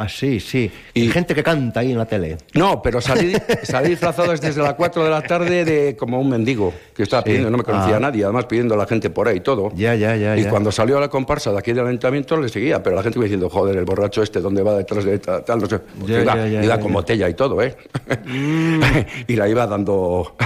[0.01, 0.71] Ah, sí, sí.
[0.93, 2.37] Y gente que canta ahí en la tele.
[2.53, 3.33] No, pero salí,
[3.63, 7.49] salí disfrazado desde las 4 de la tarde de como un mendigo que estaba pidiendo,
[7.49, 7.99] no me conocía a ah.
[7.99, 9.73] nadie, además pidiendo a la gente por ahí y todo.
[9.75, 10.37] Ya, ya, ya.
[10.37, 13.19] Y cuando salió a la comparsa de aquí del ayuntamiento le seguía, pero la gente
[13.19, 15.59] me diciendo, joder, el borracho este, ¿dónde va detrás de tal?
[15.59, 15.81] no sé.
[16.07, 17.75] Ya, iba, ya, iba con botella y todo, ¿eh?
[18.25, 18.81] Mm.
[19.27, 20.37] y la iba dando.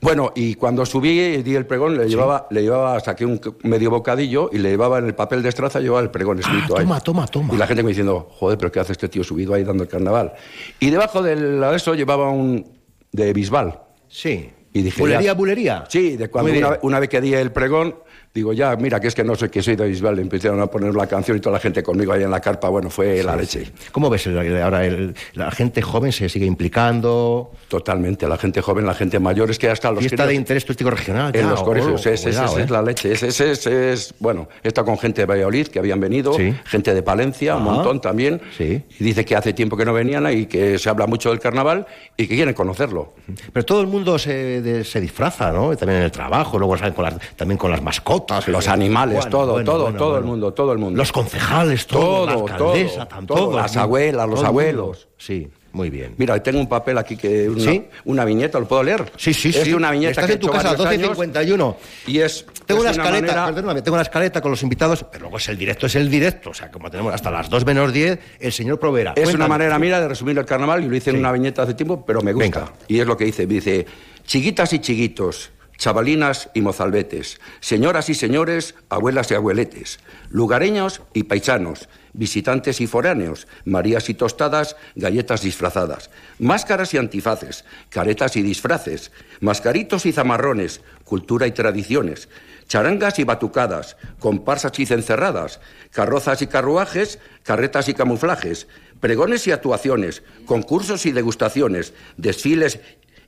[0.00, 3.90] Bueno, y cuando subí y di el pregón, le llevaba, le llevaba, saqué un medio
[3.90, 6.84] bocadillo y le llevaba en el papel de estraza, llevaba el pregón escrito ah, ahí.
[6.84, 7.54] Toma, toma, toma.
[7.54, 9.88] Y la gente me diciendo, joder, pero ¿qué hace este tío subido ahí dando el
[9.88, 10.32] carnaval?
[10.78, 12.66] Y debajo de eso llevaba un,
[13.12, 13.78] de Bisbal.
[14.08, 14.50] Sí.
[14.72, 15.84] Y dije, ¿Bulería, ya- bulería?
[15.88, 17.96] Sí, de cuando una, una vez que di el pregón,
[18.32, 20.94] digo, ya, mira, que es que no sé que soy de Bisbal, empezaron a poner
[20.94, 23.72] la canción y toda la gente conmigo ahí en la carpa, bueno, fue la leche.
[23.90, 27.50] ¿Cómo ves ahora el- la gente joven se sigue implicando?
[27.68, 30.90] Totalmente, la gente joven, la gente mayor, es que hasta los Fiesta de interés turístico
[30.90, 31.34] regional.
[31.34, 33.12] En los colegios, oh, es, es- la leche.
[33.12, 36.54] Es, es, bueno, estado con gente de Valladolid que habían venido, Sí.
[36.66, 38.40] gente de Palencia, un montón también.
[38.56, 38.82] Sí.
[38.98, 41.86] Y dice que hace tiempo que no venían y que se habla mucho del carnaval
[42.16, 43.14] y que quieren conocerlo.
[43.52, 45.76] Pero todo el mundo se, de- se disfraza, ¿no?
[45.76, 48.19] También en el trabajo, luego salen con las, también con las mascotas.
[48.46, 50.96] Los animales, bueno, todo, bueno, todo, bueno, todo el mundo, todo el mundo.
[50.96, 55.08] Los concejales, todo, la Todo, alcaldesa, todo, todo, las abuelas, los abuelos.
[55.18, 56.14] Sí, muy bien.
[56.16, 57.86] Mira, tengo un papel aquí que una, ¿Sí?
[58.04, 59.12] una viñeta, ¿lo puedo leer?
[59.16, 59.72] Sí, sí, es sí.
[59.72, 61.76] una viñeta Estás que en tu casa, varios años 12.51.
[62.08, 65.04] y es Tengo es una una escaleta, manera- perdóname, tengo una escaleta con los invitados,
[65.04, 66.50] pero luego es el directo, es el directo.
[66.50, 69.12] O sea, como tenemos hasta las 2 menos 10, el señor Provera.
[69.16, 71.74] Es una manera mía de resumir el carnaval y lo hice en una viñeta hace
[71.74, 72.60] tiempo, pero me gusta.
[72.60, 72.72] Venga.
[72.88, 73.46] Y es lo que dice.
[73.46, 73.86] Dice,
[74.26, 75.50] chiquitas y chiquitos,
[75.80, 83.48] chavalinas y mozalbetes, señoras y señores, abuelas y abueletes, lugareños y paisanos, visitantes y foráneos,
[83.64, 91.46] marías y tostadas, galletas disfrazadas, máscaras y antifaces, caretas y disfraces, mascaritos y zamarrones, cultura
[91.46, 92.28] y tradiciones,
[92.68, 95.60] charangas y batucadas, comparsas y cencerradas,
[95.92, 98.68] carrozas y carruajes, carretas y camuflajes,
[99.00, 102.80] pregones y actuaciones, concursos y degustaciones, desfiles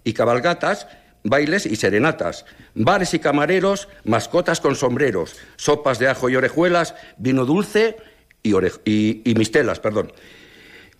[0.04, 0.86] y cabalgatas,
[1.24, 7.44] bailes y serenatas, bares y camareros, mascotas con sombreros, sopas de ajo y orejuelas, vino
[7.44, 7.96] dulce
[8.42, 10.12] y, ore- y- y mistelas, perdón.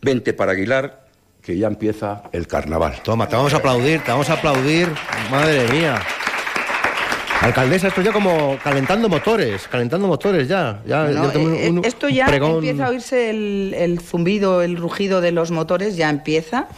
[0.00, 1.06] Vente para Aguilar,
[1.42, 3.00] que ya empieza el carnaval.
[3.02, 4.88] Toma, te vamos a aplaudir, te vamos a aplaudir.
[5.30, 6.00] Madre mía.
[7.42, 10.80] Alcaldesa, esto ya como calentando motores, calentando motores ya.
[10.86, 12.52] ya No, ya eh, un- esto ya pregón.
[12.56, 16.68] empieza a oírse el, el zumbido, el rugido de los motores, ya empieza.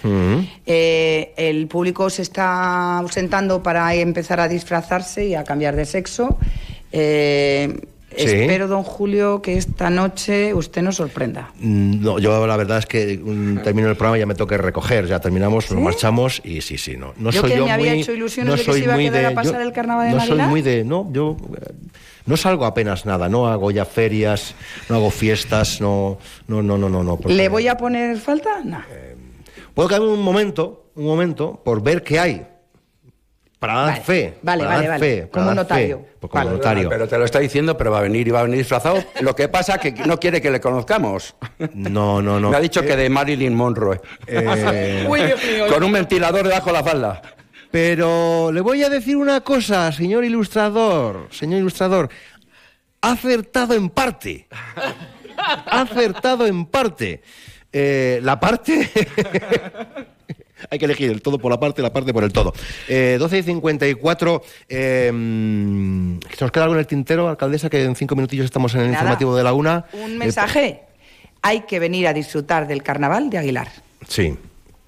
[0.64, 6.38] Eh, el público se está ausentando para empezar a disfrazarse y a cambiar de sexo.
[6.92, 7.80] Eh,
[8.16, 8.22] Sí.
[8.24, 11.50] Espero, don Julio, que esta noche usted nos sorprenda.
[11.58, 14.56] Mm, No, yo la verdad es que mm, termino el programa y ya me toca
[14.56, 15.06] recoger.
[15.06, 17.12] Ya terminamos, nos marchamos y sí, sí, no.
[17.16, 18.84] no Yo soy que yo me había muy- hecho ilusiones no de que soy se
[18.84, 20.84] iba a quedar de- a pasar yo el carnaval de No soy muy de.
[20.84, 21.36] No, yo.
[21.60, 21.72] eh,
[22.26, 24.54] No salgo apenas nada, no hago ya ferias,
[24.88, 26.16] no hago fiestas, no,
[26.48, 27.02] no, no, no, no.
[27.02, 28.62] no porque- ¿Le voy a poner falta?
[28.64, 28.80] No.
[29.74, 32.46] Puedo quedarme un momento, un momento, por ver qué hay.
[33.66, 34.34] Para dar Vale, fe.
[34.42, 35.20] vale, para vale, dar vale.
[35.22, 35.98] fe, Como dar notario.
[35.98, 36.56] fe, pues como Vale.
[36.58, 36.88] notario.
[36.90, 39.02] Pero te lo está diciendo, pero va a venir y va a venir disfrazado.
[39.22, 41.34] Lo que pasa que no quiere que le conozcamos.
[41.72, 42.50] No, no, no.
[42.50, 44.00] Me ha dicho que de Marilyn Monroe.
[44.26, 45.66] Eh, Uy, Dios mío.
[45.68, 47.22] Con un ventilador debajo de la falda.
[47.70, 52.10] Pero le voy a decir una cosa, señor ilustrador, señor ilustrador.
[53.00, 54.46] Ha acertado en parte.
[55.66, 57.22] Ha acertado en parte.
[57.72, 58.90] Eh, la parte...
[60.70, 62.52] Hay que elegir el todo por la parte, la parte por el todo.
[62.88, 64.42] Eh, 12 y 54.
[64.68, 67.68] Eh, ¿Se nos queda algo en el tintero, alcaldesa?
[67.70, 68.98] Que en cinco minutillos estamos en el Nada.
[68.98, 69.84] informativo de la una.
[69.92, 70.80] Un Eh, mensaje.
[71.42, 73.68] Hay que venir a disfrutar del carnaval de Aguilar.
[74.08, 74.34] Sí.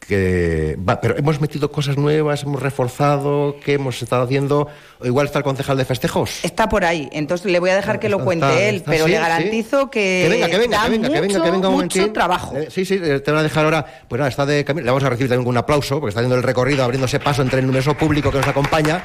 [0.08, 4.68] Que, va, pero hemos metido cosas nuevas, hemos reforzado, ¿qué hemos estado haciendo?
[5.00, 6.44] O igual está el concejal de festejos.
[6.44, 9.04] Está por ahí, entonces le voy a dejar que lo cuente está- él, está- pero
[9.06, 9.22] sí, le sí.
[9.22, 11.74] garantizo que, Que venga, que venga, da que venga, que venga, mucho, que venga un
[11.74, 12.56] mucho trabajo.
[12.56, 13.84] Eh, sí, sí, eh, te voy a dejar ahora.
[14.08, 14.84] Pues nada, está de camino.
[14.84, 17.58] Le vamos a recibir también un aplauso, porque está haciendo el recorrido, abriéndose paso entre
[17.58, 19.02] el numeroso público que nos acompaña.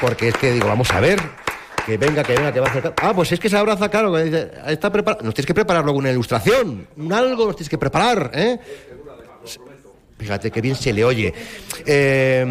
[0.00, 1.20] Porque es que digo, vamos a ver.
[1.86, 2.94] Que venga, que venga, que va a acercar.
[3.02, 4.18] Ah, pues es que se abraza, claro.
[4.18, 5.22] Está preparado.
[5.24, 6.88] Nos tienes que preparar luego una ilustración.
[6.96, 8.58] Un algo nos tienes que preparar, ¿eh?
[10.24, 11.34] Fíjate qué bien se le oye.
[11.84, 12.46] Eh,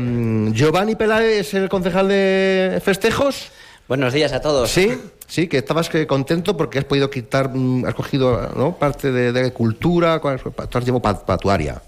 [0.53, 3.49] Giovanni Peláez es el concejal de festejos.
[3.88, 4.69] Buenos días a todos.
[4.69, 4.95] Sí,
[5.27, 8.77] sí, que estabas que contento porque has podido quitar, mm, has cogido ¿no?
[8.77, 11.81] parte de, de cultura, has llevado pa- para tu área.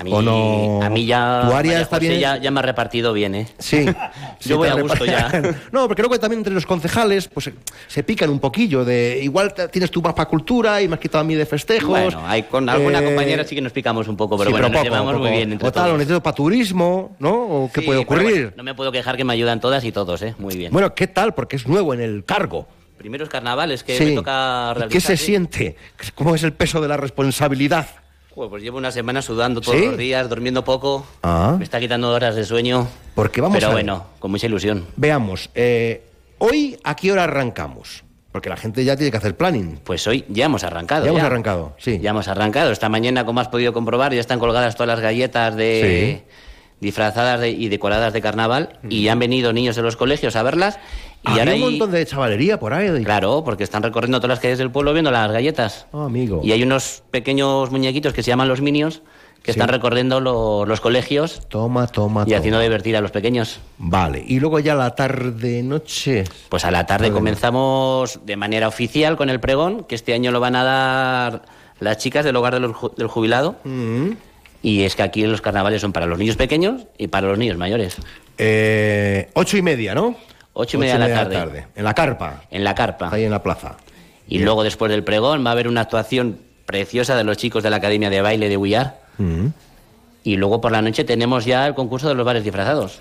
[0.00, 0.82] A mí, ¿O no?
[0.82, 2.18] a mí ya, ¿Tu área está bien?
[2.18, 3.46] Ya, ya me ha repartido bien, ¿eh?
[3.58, 3.84] Sí.
[4.40, 5.30] Yo voy a gusto ya.
[5.72, 7.54] No, porque luego también entre los concejales pues se-
[7.86, 11.24] se pican un poquillo de igual tienes tu mapa cultura y me has quitado a
[11.24, 11.88] mí de festejos.
[11.90, 14.68] Bueno, hay con alguna Eh, compañera sí que nos picamos un poco, pero sí, bueno,
[14.68, 15.24] nos poco, llevamos poco.
[15.24, 15.94] muy bien entre o tal, todos.
[15.94, 17.32] o necesito para turismo, ¿no?
[17.34, 18.24] ¿O qué Sí, puede ocurrir?
[18.44, 20.34] bueno, no me puedo quejar que me ayudan todas y todos, ¿eh?
[20.38, 20.72] Muy bien.
[20.72, 21.34] Bueno, ¿qué tal?
[21.34, 22.66] Porque es nuevo en el cargo.
[22.96, 24.04] Primeros carnavales que Sí.
[24.06, 24.88] me toca ¿Y realizar.
[24.90, 25.26] ¿Qué se sí.
[25.26, 25.76] siente?
[26.14, 27.86] ¿Cómo es el peso de la responsabilidad?
[28.34, 29.86] Pues llevo una semana sudando todos ¿Sí?
[29.86, 31.04] los días, durmiendo poco.
[31.22, 31.56] Ah.
[31.58, 32.86] Me está quitando horas de sueño.
[33.14, 34.86] Porque vamos Pero a bueno, con mucha ilusión.
[34.96, 36.04] Veamos, eh,
[36.38, 38.04] hoy a qué hora arrancamos?
[38.32, 39.80] Porque la gente ya tiene que hacer planning.
[39.82, 41.04] Pues hoy ya hemos arrancado.
[41.04, 41.98] Ya hemos arrancado, sí.
[42.00, 42.70] Ya hemos arrancado.
[42.70, 46.24] Esta mañana, como has podido comprobar, ya están colgadas todas las galletas de
[46.78, 50.78] disfrazadas de- y decoradas de carnaval y han venido niños de los colegios a verlas.
[51.22, 52.88] Y Había ahora un hay- montón de chavalería por ahí.
[52.88, 55.86] de- Claro, porque están recorriendo todas las calles del pueblo viendo las galletas.
[55.92, 56.40] Oh, amigo.
[56.42, 59.02] Y hay unos pequeños muñequitos que se llaman los Minions
[59.42, 61.48] que están recorriendo los colegios.
[61.48, 63.60] Toma, toma, Y haciendo divertir a los pequeños.
[63.78, 66.24] Vale, y luego ya la tarde, noche.
[66.50, 70.40] Pues a la tarde comenzamos de manera oficial con el pregón, que este año lo
[70.40, 71.42] van a dar
[71.80, 73.56] las chicas del hogar del jubilado.
[73.64, 74.08] Mm.
[74.62, 77.56] Y es que aquí los carnavales son para los niños pequeños y para los niños
[77.56, 77.96] mayores.
[78.36, 80.16] Eh, ocho y media, ¿no?
[80.52, 81.66] Ocho y media, de, la tarde.
[81.74, 82.42] En la carpa.
[82.50, 83.08] En la carpa.
[83.12, 83.76] Ahí en la plaza.
[84.28, 87.70] Y luego después del pregón va a haber una actuación preciosa de los chicos de
[87.70, 89.00] la Academia de Baile de Huillar.
[89.18, 89.46] Mm.
[90.22, 93.00] Y luego por la noche tenemos ya el concurso de los bares disfrazados.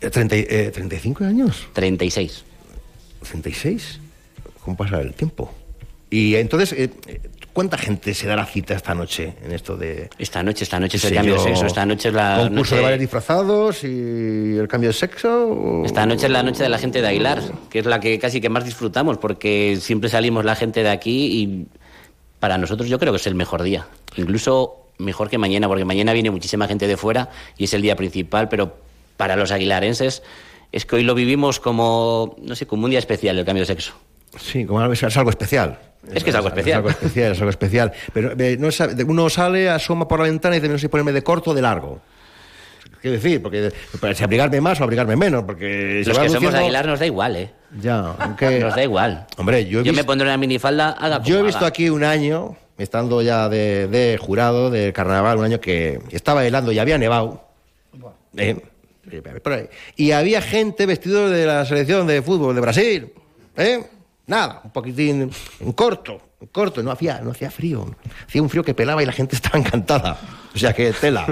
[0.00, 1.66] Eh, eh, ¿35 años?
[1.72, 2.44] 36.
[3.24, 3.98] ¿36?
[4.64, 5.52] ¿Cómo pasa el tiempo?
[6.10, 6.90] Y entonces, eh,
[7.52, 10.10] ¿cuánta gente se dará cita esta noche en esto de...?
[10.18, 12.82] Esta noche, esta noche es el cambio de sexo, esta noche es la ¿Concurso de
[12.82, 15.82] bares disfrazados y el cambio de sexo?
[15.84, 18.40] Esta noche es la noche de la gente de Aguilar, que es la que casi
[18.40, 21.66] que más disfrutamos, porque siempre salimos la gente de aquí y
[22.38, 23.86] para nosotros yo creo que es el mejor día.
[24.16, 27.96] Incluso mejor que mañana, porque mañana viene muchísima gente de fuera y es el día
[27.96, 28.76] principal, pero
[29.16, 30.22] para los aguilarenses
[30.72, 33.66] es que hoy lo vivimos como, no sé, como un día especial el cambio de
[33.66, 33.92] sexo.
[34.38, 35.78] Sí, como es algo especial.
[36.12, 36.72] Es que es algo especial.
[36.72, 37.92] Es algo especial, es algo especial.
[38.12, 38.68] Pero eh, no
[39.06, 41.62] uno sale, asoma por la ventana y dice, no sé ponerme de corto o de
[41.62, 42.00] largo.
[43.02, 43.40] ¿Qué decir?
[43.40, 43.72] Porque
[44.14, 46.02] si abrigarme más o abrigarme menos, porque...
[46.06, 47.50] Los que somos Aguilar nos da igual, ¿eh?
[47.80, 48.58] Ya, aunque...
[48.60, 49.26] nos da igual.
[49.38, 52.56] Hombre, yo, yo me pondré una minifalda, haga como Yo he visto aquí un año,
[52.76, 57.48] estando ya de, jurado de carnaval, un año que estaba helando y había nevado.
[58.36, 58.60] Eh,
[59.96, 63.12] y había gente vestido de la selección de fútbol de Brasil.
[63.56, 63.82] ¿eh?
[64.30, 65.28] Nada, un poquitín,
[65.74, 67.96] corto, un corto, no hacía, no hacía frío.
[68.28, 70.18] Hacía un frío que pelaba y la gente estaba encantada.
[70.54, 71.26] O sea que tela.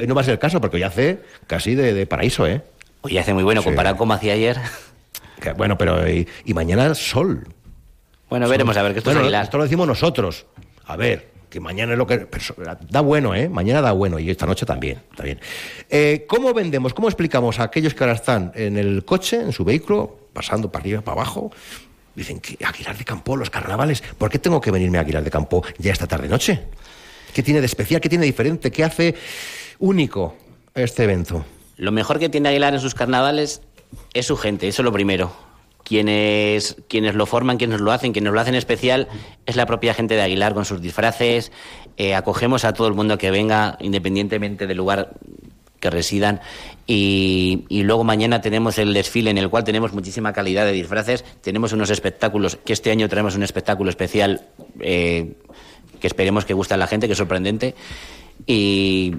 [0.00, 2.62] Y no va a ser el caso porque hoy hace casi de, paraíso, ¿eh?
[3.00, 4.56] Hoy hace muy bueno, comparado con como hacía ayer.
[5.56, 7.42] bueno, pero y, mañana sol.
[8.30, 10.46] Bueno, veremos a ver qué esto bueno, Esto lo decimos nosotros.
[10.84, 12.28] A ver, que mañana es lo que...
[12.88, 13.48] Da bueno, ¿eh?
[13.48, 15.02] Mañana da bueno y esta noche también.
[15.16, 15.40] también.
[15.90, 19.64] Eh, ¿Cómo vendemos, cómo explicamos a aquellos que ahora están en el coche, en su
[19.64, 21.50] vehículo, pasando para arriba, para abajo,
[22.14, 24.02] Dicen que Aguilar de Campo, los carnavales.
[24.18, 26.62] ¿Por qué tengo que venirme a Aguilar de Campo ya esta tarde-noche?
[27.32, 28.00] ¿Qué tiene de especial?
[28.00, 28.70] ¿Qué tiene de diferente?
[28.70, 29.14] ¿Qué hace
[29.78, 30.36] único
[30.74, 31.44] este evento?
[31.76, 33.62] Lo mejor que tiene Aguilar en sus carnavales
[34.12, 35.32] es su gente, eso es lo primero.
[35.84, 39.08] Quienes, quienes lo forman, quienes lo hacen, quienes lo hacen especial,
[39.46, 41.50] es la propia gente de Aguilar con sus disfraces.
[41.96, 45.14] Eh, acogemos a todo el mundo que venga, independientemente del lugar
[45.82, 46.40] que residan.
[46.86, 51.24] Y, luego mañana tenemos el desfile en el cual tenemos muchísima calidad de disfraces.
[51.42, 54.46] Tenemos unos espectáculos, que este año traemos un espectáculo especial
[54.80, 55.34] eh,
[56.00, 57.74] que esperemos que guste a la gente, que es sorprendente.
[58.46, 59.16] Y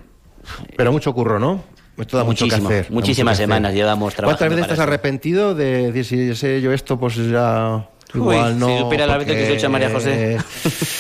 [0.76, 1.64] pero mucho curro, ¿no?
[1.98, 2.90] Esto da mucho que hacer.
[2.90, 4.38] Muchísimas semanas llevamos trabajando.
[4.38, 8.68] ¿Cuántas veces estás arrepentido de decir, si sé yo esto, pues ya igual no?
[8.68, 10.38] Si supiera la vez que se hecho a María José.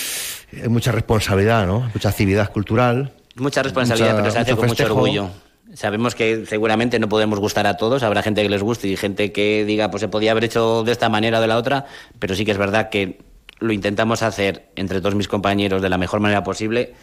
[0.67, 1.89] Mucha responsabilidad, ¿no?
[1.93, 3.11] Mucha actividad cultural.
[3.35, 5.29] Mucha responsabilidad, pero se hace con mucho orgullo.
[5.73, 9.31] Sabemos que seguramente no podemos gustar a todos, habrá gente que les guste y gente
[9.31, 11.85] que diga, pues se podía haber hecho de esta manera o de la otra,
[12.19, 13.19] pero sí que es verdad que
[13.59, 16.93] lo intentamos hacer entre todos mis compañeros de la mejor manera posible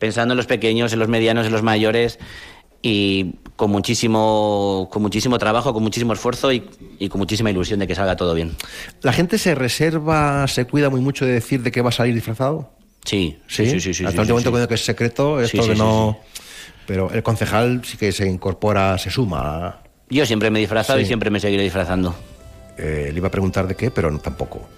[0.00, 2.18] pensando en los pequeños, en los medianos, en los mayores
[2.82, 6.60] y con muchísimo, con muchísimo trabajo, con muchísimo esfuerzo y,
[7.10, 8.56] con muchísima ilusión de que salga todo bien.
[9.02, 12.14] ¿La gente se reserva, se cuida muy mucho de decir de qué va a salir
[12.14, 12.72] disfrazado?
[13.04, 13.94] Sí, sí, sí, sí.
[13.94, 16.18] sí, Hasta el momento que es secreto, esto que no...
[16.90, 19.78] Pero el concejal sí que se incorpora, se suma.
[20.08, 22.16] Yo siempre me he disfrazado y siempre me seguiré disfrazando.
[22.76, 24.68] Eh, le iba a preguntar de qué, pero tampoco.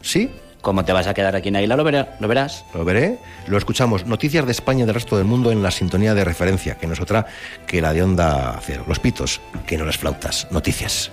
[0.00, 0.30] ¿Sí?
[0.62, 1.76] ¿Cómo te vas a quedar aquí en Águila?
[1.76, 2.64] Lo, lo verás.
[2.72, 3.18] Lo veré.
[3.48, 4.06] Lo escuchamos.
[4.06, 6.94] Noticias de España y del resto del mundo en la sintonía de referencia, que no
[6.94, 7.26] es otra
[7.66, 8.86] que la de Onda Cero.
[8.88, 10.48] Los pitos, que no las flautas.
[10.50, 11.12] Noticias.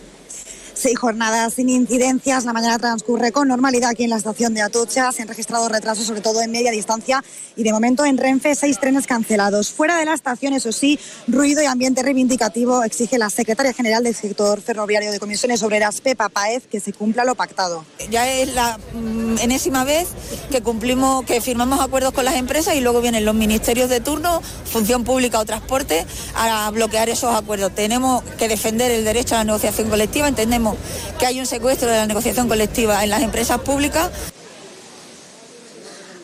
[0.81, 2.43] Seis jornadas sin incidencias.
[2.43, 5.11] La mañana transcurre con normalidad aquí en la estación de Atocha.
[5.11, 7.23] Se han registrado retrasos, sobre todo en media distancia.
[7.55, 9.69] Y de momento en Renfe, seis trenes cancelados.
[9.69, 14.15] Fuera de la estación, eso sí, ruido y ambiente reivindicativo exige la secretaria general del
[14.15, 17.85] sector ferroviario de Comisiones Obreras, Pepa Paez, que se cumpla lo pactado.
[18.09, 20.07] Ya es la mm, enésima vez
[20.49, 24.41] que cumplimos, que firmamos acuerdos con las empresas y luego vienen los ministerios de turno,
[24.65, 27.75] función pública o transporte, a bloquear esos acuerdos.
[27.75, 30.27] Tenemos que defender el derecho a la negociación colectiva.
[30.27, 30.70] Entendemos
[31.19, 34.09] que hay un secuestro de la negociación colectiva en las empresas públicas.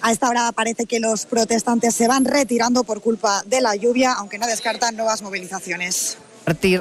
[0.01, 4.13] A esta hora parece que los protestantes se van retirando por culpa de la lluvia,
[4.13, 6.17] aunque no descartan nuevas movilizaciones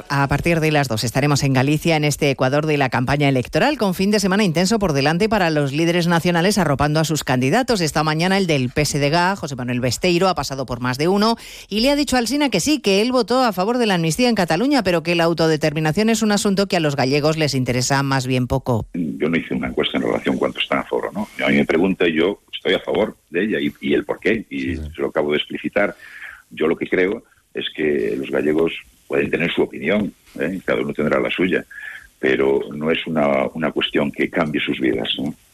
[0.07, 3.77] a partir de las dos estaremos en Galicia, en este Ecuador de la campaña electoral,
[3.77, 7.81] con fin de semana intenso por delante para los líderes nacionales arropando a sus candidatos.
[7.81, 11.35] Esta mañana el del PSDG, José Manuel Besteiro, ha pasado por más de uno
[11.67, 13.95] y le ha dicho al SINA que sí, que él votó a favor de la
[13.95, 17.53] amnistía en Cataluña, pero que la autodeterminación es un asunto que a los gallegos les
[17.53, 18.87] interesa más bien poco.
[18.93, 21.27] Yo no hice una encuesta en relación con cuánto están a favor o no.
[21.45, 24.77] A mí me pregunta yo estoy a favor de ella y, el por qué, y
[24.77, 25.93] se lo acabo de explicitar.
[26.51, 28.71] Yo lo que creo es que los gallegos
[29.07, 30.59] pueden tener su opinión, ¿eh?
[30.65, 31.65] cada uno tendrá la suya,
[32.19, 35.09] pero no es una, una cuestión que cambie sus vidas.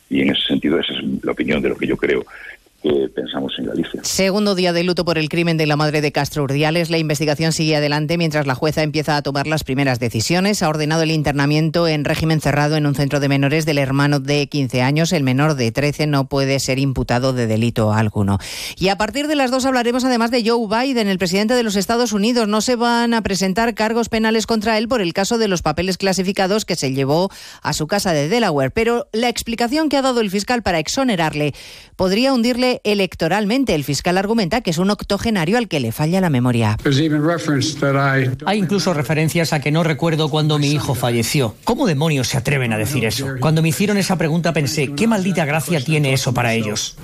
[0.10, 2.26] Y en ese sentido, esa es la opinión de lo que yo creo
[2.84, 4.02] que pensamos en Galicia.
[4.04, 6.90] Segundo día de luto por el crimen de la madre de Castro Urdiales.
[6.90, 10.62] La investigación sigue adelante mientras la jueza empieza a tomar las primeras decisiones.
[10.62, 14.48] Ha ordenado el internamiento en régimen cerrado en un centro de menores del hermano de
[14.48, 15.14] 15 años.
[15.14, 18.38] El menor de 13 no puede ser imputado de delito alguno.
[18.78, 21.78] Y a partir de las dos hablaremos además de Joe Biden, el presidente de los
[21.78, 22.50] Estados Unidos.
[22.50, 25.98] No se van a presentar cargos penales contra él por el caso de los papeles
[25.98, 27.30] clasificados que se llevó
[27.62, 28.72] a su casa de Delaware.
[28.72, 31.54] Pero la explicación que ha dado el fiscal para exonerarle
[31.96, 33.76] podría hundirle electoralmente.
[33.76, 36.78] El fiscal argumenta que es un octogenario al que le falla la memoria.
[38.46, 41.56] Hay incluso referencias a que no recuerdo cuando mi hijo falleció.
[41.64, 43.28] ¿Cómo demonios se atreven a decir eso?
[43.40, 46.96] Cuando me hicieron esa pregunta pensé, ¿qué maldita gracia tiene eso para ellos?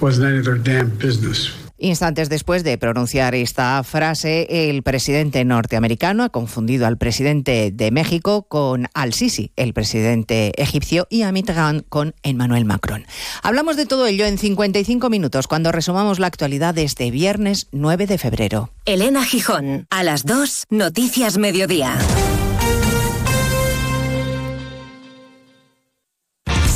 [1.79, 8.43] Instantes después de pronunciar esta frase, el presidente norteamericano ha confundido al presidente de México
[8.43, 13.05] con al-Sisi, el presidente egipcio, y a Mitterrand con Emmanuel Macron.
[13.43, 18.07] Hablamos de todo ello en 55 minutos cuando resumamos la actualidad de este viernes 9
[18.07, 18.71] de febrero.
[18.85, 21.97] Elena Gijón, a las 2, Noticias Mediodía.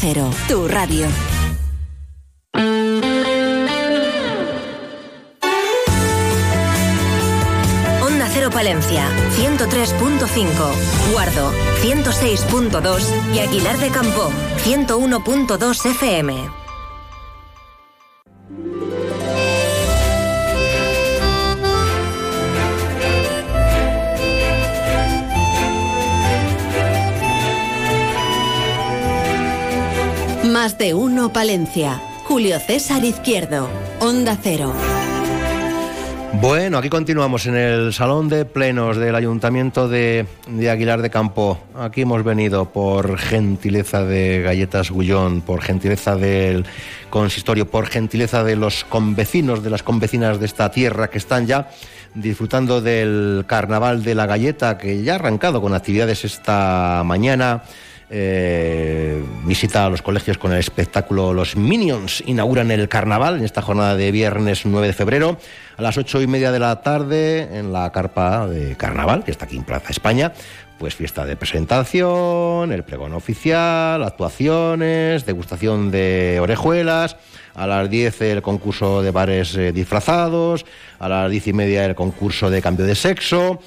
[0.00, 1.08] Cero, tu radio.
[8.00, 11.12] Onda Cero Palencia, 103.5.
[11.12, 13.34] Guardo, 106.2.
[13.34, 14.30] Y Aguilar de Campo,
[14.64, 16.48] 101.2 FM.
[30.58, 32.02] Más de uno Palencia.
[32.24, 33.70] Julio César Izquierdo.
[34.00, 34.74] Onda Cero.
[36.40, 40.26] Bueno, aquí continuamos en el Salón de Plenos del Ayuntamiento de,
[40.68, 41.60] Aguilar de Campo.
[41.76, 46.66] Aquí hemos venido por gentileza de Galletas Gullón, por gentileza del
[47.08, 51.70] consistorio, por gentileza de los convecinos, de las convecinas de esta tierra que están ya
[52.16, 57.62] disfrutando del Carnaval de la Galleta, que ya ha arrancado con actividades esta mañana.
[58.10, 62.22] Eh, visita a los colegios con el espectáculo Los Minions.
[62.26, 65.38] Inauguran el carnaval en esta jornada de viernes 9 de febrero
[65.76, 69.44] a las ocho y media de la tarde en la carpa de carnaval, que está
[69.44, 70.32] aquí en Plaza España.
[70.78, 77.16] Pues fiesta de presentación, el pregón oficial, actuaciones, degustación de orejuelas.
[77.54, 80.64] A las 10 el concurso de bares eh, disfrazados.
[81.00, 83.60] A las diez y media el concurso de cambio de sexo.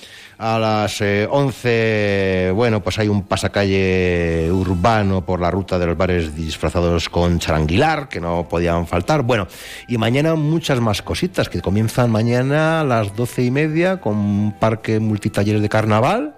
[0.44, 5.96] A las eh, 11, bueno, pues hay un pasacalle urbano por la ruta de los
[5.96, 9.22] bares disfrazados con charanguilar, que no podían faltar.
[9.22, 9.48] Bueno,
[9.88, 14.56] y mañana muchas más cositas, que comienzan mañana a las doce y media con un
[14.60, 16.34] parque multitalleres de carnaval.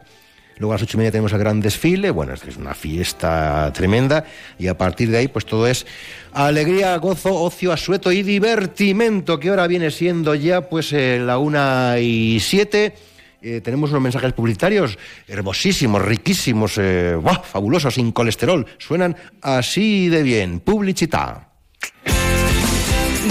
[0.58, 2.12] Luego a las ocho y media tenemos el gran desfile.
[2.12, 4.26] Bueno, es una fiesta tremenda.
[4.60, 5.86] Y a partir de ahí, pues todo es
[6.34, 12.00] alegría, gozo, ocio, asueto y divertimento, que ahora viene siendo ya pues eh, la una
[12.00, 13.13] y siete.
[13.44, 18.66] Eh, tenemos unos mensajes publicitarios hermosísimos, riquísimos, eh, fabulosos, sin colesterol.
[18.78, 20.62] Suenan así de bien.
[20.62, 21.50] Publicita.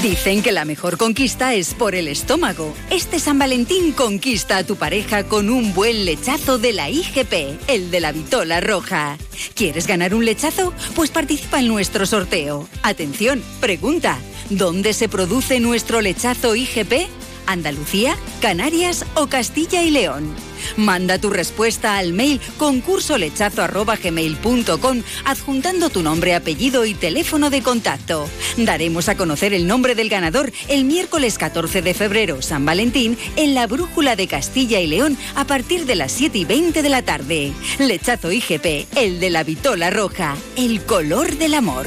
[0.02, 2.74] Dicen que la mejor conquista es por el estómago.
[2.90, 7.90] Este San Valentín conquista a tu pareja con un buen lechazo de la IGP, el
[7.90, 9.16] de la vitola roja.
[9.54, 10.74] ¿Quieres ganar un lechazo?
[10.96, 12.68] Pues participa en nuestro sorteo.
[12.82, 14.18] Atención, pregunta,
[14.50, 17.21] ¿dónde se produce nuestro lechazo IGP?
[17.46, 20.34] Andalucía, Canarias o Castilla y León.
[20.76, 28.28] Manda tu respuesta al mail concursolechazo.gmail.com adjuntando tu nombre, apellido y teléfono de contacto.
[28.56, 33.54] Daremos a conocer el nombre del ganador el miércoles 14 de febrero, San Valentín, en
[33.54, 37.02] la Brújula de Castilla y León a partir de las 7 y 20 de la
[37.02, 37.52] tarde.
[37.78, 41.86] Lechazo IGP, el de la vitola roja, el color del amor.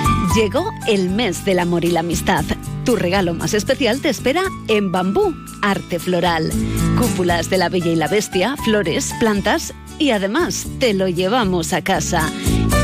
[0.35, 2.45] Llegó el mes del amor y la amistad.
[2.85, 6.49] Tu regalo más especial te espera en Bambú, arte floral.
[6.97, 11.83] Cúpulas de la Bella y la Bestia, flores, plantas y además te lo llevamos a
[11.83, 12.31] casa.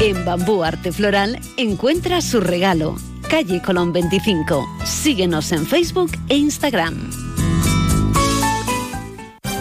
[0.01, 2.97] En Bambú Arte Floral encuentras su regalo.
[3.29, 4.67] Calle Colón 25.
[4.85, 7.26] Síguenos en Facebook e Instagram.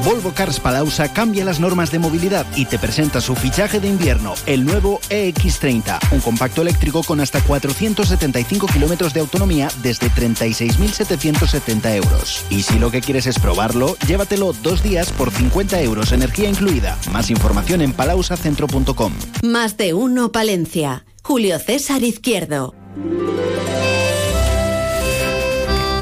[0.06, 4.34] Volvo Cars Palausa cambia las normas de movilidad y te presenta su fichaje de invierno,
[4.46, 12.44] el nuevo EX30, un compacto eléctrico con hasta 475 kilómetros de autonomía desde 36.770 euros.
[12.50, 16.96] Y si lo que quieres es probarlo, llévatelo dos días por 50 euros, energía incluida.
[17.10, 19.12] Más información en palausacentro.com.
[19.42, 21.04] Más de uno Palencia.
[21.24, 22.76] Julio César Izquierdo.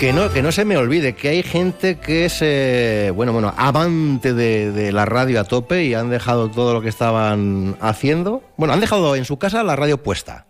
[0.05, 3.55] Que no, que no se me olvide que hay gente que es, eh, bueno, bueno,
[3.57, 8.43] amante de, la radio a tope y han dejado todo lo que estaban haciendo.
[8.59, 10.45] Bueno, han dejado en su casa la radio puesta.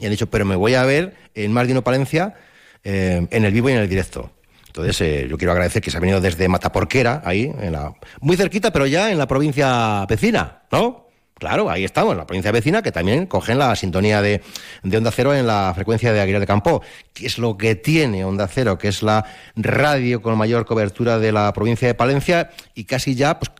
[0.00, 2.34] Y han dicho, pero me voy a ver en Más Palencia
[2.82, 4.32] eh, en el vivo y en el directo.
[4.66, 8.36] Entonces, eh, yo quiero agradecer que se ha venido desde Mataporquera, ahí, en la, muy
[8.36, 11.09] cerquita, pero ya en la provincia vecina, ¿no?
[11.40, 14.42] Claro, ahí estamos, la provincia vecina, que también cogen la sintonía de,
[14.82, 16.82] de, Onda Cero en la frecuencia de Aguilar de Campo.
[17.14, 18.76] ¿Qué es lo que tiene Onda Cero?
[18.76, 19.24] Que es la
[19.56, 23.50] radio con mayor cobertura de la provincia de Palencia y casi ya, pues,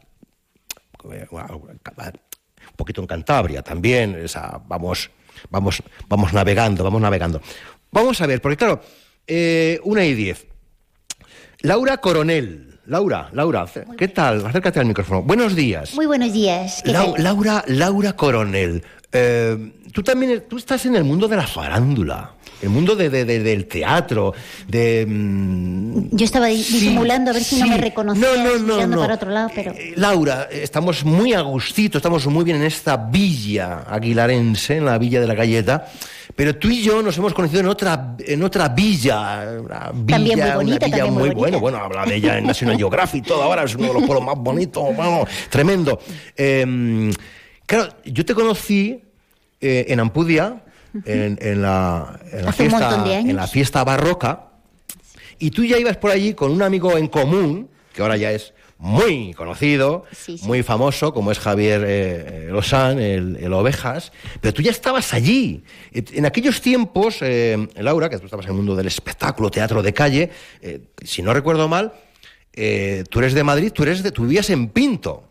[1.05, 4.15] un poquito en Cantabria también.
[4.15, 5.11] Esa, vamos,
[5.49, 7.41] vamos, vamos navegando, vamos navegando.
[7.91, 8.83] Vamos a ver, porque claro,
[9.27, 10.47] eh, una y diez.
[11.63, 12.70] Laura Coronel.
[12.87, 13.67] Laura, Laura,
[13.97, 14.45] ¿qué tal?
[14.45, 15.23] Acércate al micrófono.
[15.23, 15.95] Buenos días.
[15.95, 16.83] Muy buenos días.
[16.85, 18.83] Laura, Laura Coronel.
[19.13, 23.67] Eh, tú también tú estás en el mundo de la farándula, el mundo de, del
[23.67, 24.33] teatro,
[24.69, 25.05] de...
[25.07, 29.31] Mm, Yo estaba disimulando a ver si no me reconocías no, no, no, para otro
[29.31, 29.73] lado, pero...
[29.73, 34.97] Eh, Laura, estamos muy a gustito, estamos muy bien en esta villa aguilarense, en la
[34.97, 35.87] villa de la galleta.
[36.37, 39.47] Pero tú y yo nos hemos conocido en otra, en otra villa.
[39.61, 41.61] Una villa también muy bonita, una villa muy, muy bueno.
[41.61, 44.25] Bueno, habla de ella en National Geographic y todo ahora, es uno de los pueblos
[44.25, 46.01] más bonitos, bueno, tremendo.
[46.37, 47.11] Eh,
[47.67, 49.03] claro, yo te conocí
[49.61, 50.63] eh, en Ampudia,
[51.05, 54.49] en, en, la, en, la fiesta, en la fiesta barroca,
[55.39, 58.55] y tú ya ibas por allí con un amigo en común, que ahora ya es
[58.83, 60.47] muy conocido, Sí, sí.
[60.47, 64.11] muy famoso, como es Javier eh, eh, Lozán, el, el Ovejas,
[64.41, 65.63] pero tú ya estabas allí.
[65.93, 69.93] En aquellos tiempos, eh, Laura, que tú estabas en el mundo del espectáculo, teatro de
[69.93, 70.31] calle,
[70.63, 71.93] eh, si no recuerdo mal,
[73.11, 75.25] tú eres de Madrid, tú, eres de, tú vivías en Pinto,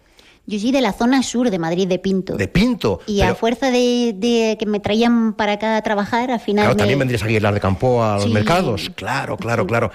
[0.45, 2.35] Yo soy de la zona sur de Madrid, de Pinto.
[2.35, 3.01] de Pinto.
[3.07, 6.63] y pero, a fuerza de, de que me traían para acá a trabajar, al final
[6.65, 8.29] claro, me- también vendrías a Aguilar de Campo a los Sí.
[8.29, 8.91] mercados.
[8.95, 9.91] Claro, claro, claro.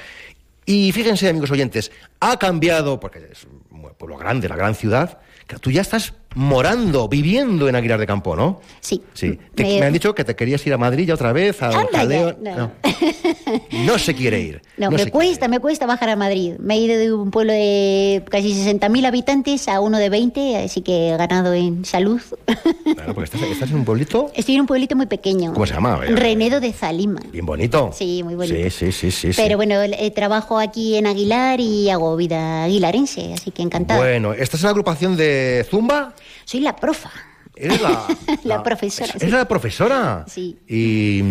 [0.66, 5.56] Y fíjense, amigos oyentes, ha cambiado, porque es un pueblo grande, la gran ciudad, que
[5.56, 8.60] tú ya estás morando, viviendo en Aguilar de Campo, ¿no?
[8.80, 9.02] Sí.
[9.14, 9.38] Sí.
[9.54, 9.86] Te- Me- me...
[9.86, 12.56] han dicho que te querías ir a Madrid ya otra vez, a Anda no.
[12.56, 12.72] No.
[13.84, 14.62] No se quiere ir.
[14.76, 16.54] No, No me cuesta, me cuesta bajar a Madrid.
[16.58, 20.80] Me he ido de un pueblo de casi 60.000 habitantes a uno de 20, así
[20.82, 22.20] que he ganado en salud.
[22.94, 25.52] Claro, porque estás, estás en un pueblito, Estoy en un pueblito muy pequeño.
[25.52, 26.00] ¿cómo se llama?
[26.06, 27.20] Eh, Renedo de Zalima.
[27.32, 27.90] Bien bonito.
[27.92, 28.54] Sí, muy bonito.
[28.54, 29.32] Sí, sí, sí, sí.
[29.32, 29.40] sí.
[29.42, 33.98] Pero bueno, eh, trabajo aquí en Aguilar y hago vida aguilarense, así que encantada.
[34.00, 36.14] Bueno, ¿estás en la agrupación de Zumba?
[36.44, 37.10] Soy la profa,
[37.56, 38.06] ¿Eres la,
[38.42, 39.12] la profesora.
[39.20, 40.24] ¿Es la profesora?
[40.28, 40.56] Sí.
[40.68, 41.22] Y,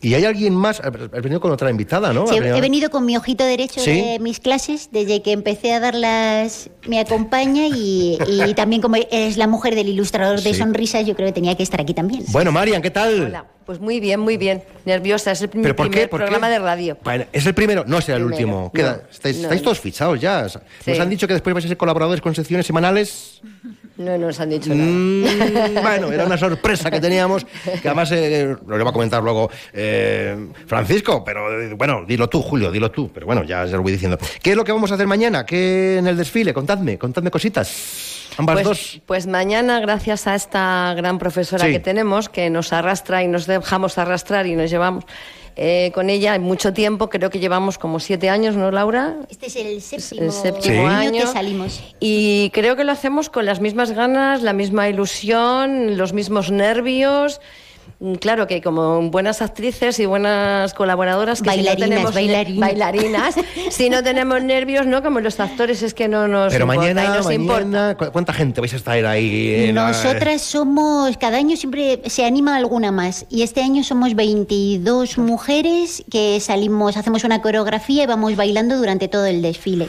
[0.00, 0.78] y hay alguien más.
[0.80, 2.26] Has venido con otra invitada, ¿no?
[2.28, 4.00] Sí, he venido con mi ojito derecho ¿Sí?
[4.00, 9.36] de mis clases, desde que empecé a darlas me acompaña y, y también como es
[9.36, 10.58] la mujer del ilustrador de Sí.
[10.60, 12.22] sonrisas, yo creo que tenía que estar aquí también.
[12.28, 13.44] Bueno, Marian, ¿qué tal?
[13.66, 14.62] Pues muy bien, muy bien.
[14.84, 16.08] Nerviosa, es el mi ¿Pero por primer qué?
[16.08, 16.52] ¿Por programa qué?
[16.52, 16.96] de radio.
[17.02, 18.72] Bueno, es el primero, no será el Primero, último.
[18.72, 19.64] Queda- no, estáis, no, estáis no.
[19.64, 20.46] todos fichados ya.
[20.86, 23.40] Nos han dicho que después vais a ser colaboradores con secciones semanales.
[23.96, 24.88] No nos han dicho nada.
[24.88, 27.44] Mm, bueno, era una sorpresa que teníamos,
[27.82, 32.42] que además eh, lo va a comentar luego eh, Francisco, pero eh, bueno, dilo tú,
[32.42, 34.16] Julio, dilo tú, pero bueno, ya, ya lo voy diciendo.
[34.42, 35.44] ¿Qué es lo que vamos a hacer mañana?
[35.46, 36.52] ¿Qué en el desfile?
[36.54, 38.15] Contadme, contadme cositas.
[38.38, 39.00] Ambas Pues, dos.
[39.06, 41.72] pues mañana, gracias a esta gran profesora Sí.
[41.72, 45.04] que tenemos, que nos arrastra y nos dejamos arrastrar y nos llevamos
[45.58, 49.14] eh, con ella mucho tiempo, creo que llevamos como siete años, ¿no, Laura?
[49.30, 51.20] Este es el séptimo, El séptimo año año.
[51.22, 51.82] que salimos.
[51.98, 57.40] Y creo que lo hacemos con las mismas ganas, la misma ilusión, los mismos nervios.
[57.98, 62.60] Mm, Claro que como buenas actrices y buenas colaboradoras que Bailarinas, si no tenemos bailarinas.
[62.68, 63.34] bailarinas,
[63.70, 66.94] si no tenemos nervios, no como los actores es que no nos Pero importa y
[66.94, 67.64] mañana, nos importa.
[67.64, 69.54] mañana, ¿cu- ¿cuánta gente vais a estar ahí?
[69.68, 73.24] en la- Nosotras somos, cada año siempre se anima alguna más.
[73.30, 79.08] Y este año somos 22 mujeres que salimos, hacemos una coreografía y vamos bailando durante
[79.08, 79.88] todo el desfile.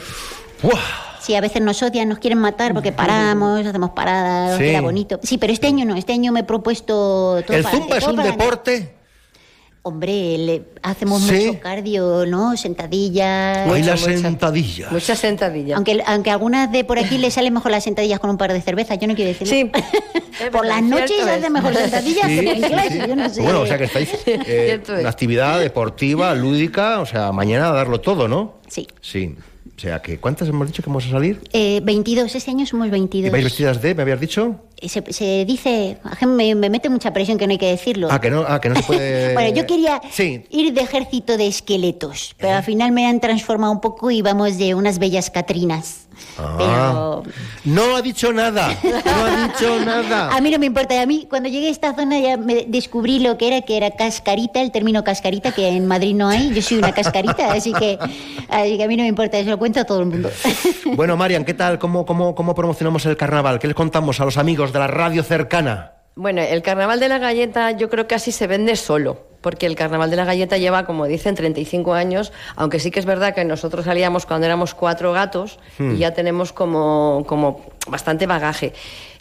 [1.28, 4.64] Sí, a veces nos odian, nos quieren matar porque paramos, hacemos paradas, Sí.
[4.64, 5.20] queda bonito.
[5.22, 7.98] Sí, pero este año no, este año me he propuesto todo ¿El para zumba adelante,
[7.98, 8.44] es un para adelante.
[8.44, 8.94] deporte?
[9.82, 11.46] Hombre, le- hacemos Sí.
[11.48, 12.56] mucho cardio, ¿no?
[12.56, 13.68] Sentadillas.
[13.68, 14.88] Baila sentadilla.
[14.90, 15.76] Muchas sentadillas.
[15.76, 18.52] Aunque, aunque a algunas de por aquí le salen mejor las sentadillas con un par
[18.54, 19.46] de cervezas, yo no quiero decir.
[19.46, 19.70] Sí.
[20.52, 22.98] por las noches hace mejor sentadillas Sí, que en clase, sí.
[23.06, 23.42] yo no sé.
[23.42, 28.00] Bueno, o sea que estáis eh, una actividad deportiva, lúdica, o sea, mañana a darlo
[28.00, 28.54] todo, ¿no?
[28.66, 28.88] Sí.
[29.02, 29.36] Sí.
[29.78, 31.40] O sea, que ¿cuántas hemos dicho que vamos a salir?
[31.52, 33.30] Eh, 22, este año somos ¿Y 22.
[33.30, 34.56] vais vestidas de, me habías dicho?
[34.82, 38.08] Se, se dice, me, me mete mucha presión que no hay que decirlo.
[38.10, 39.34] Ah, que no, ah, que no se puede...
[39.34, 40.42] Bueno, yo quería Sí.
[40.50, 44.58] ir de ejército de esqueletos, pero al final me han transformado un poco y vamos
[44.58, 46.07] de unas bellas catrinas.
[46.38, 47.20] Ah.
[47.64, 50.30] No ha dicho nada, no ha dicho nada.
[50.36, 53.18] A mí no me importa, a mí cuando llegué a esta zona ya me descubrí
[53.18, 56.62] lo que era, que era cascarita, el término cascarita, que en Madrid no hay, yo
[56.62, 57.98] soy una cascarita, así que,
[58.48, 60.30] así que a mí no me importa, eso lo cuento a todo el mundo.
[60.94, 61.78] Bueno, Marian, ¿qué tal?
[61.78, 63.58] ¿Cómo, cómo, ¿Cómo promocionamos el carnaval?
[63.58, 65.97] ¿Qué les contamos a los amigos de la radio cercana?
[66.20, 69.76] Bueno, el carnaval de la galleta yo creo que así se vende solo, porque el
[69.76, 73.44] carnaval de la galleta lleva, como dicen, 35 años, aunque sí que es verdad que
[73.44, 75.94] nosotros salíamos cuando éramos cuatro gatos Hmm.
[75.94, 78.72] y ya tenemos como, como bastante bagaje.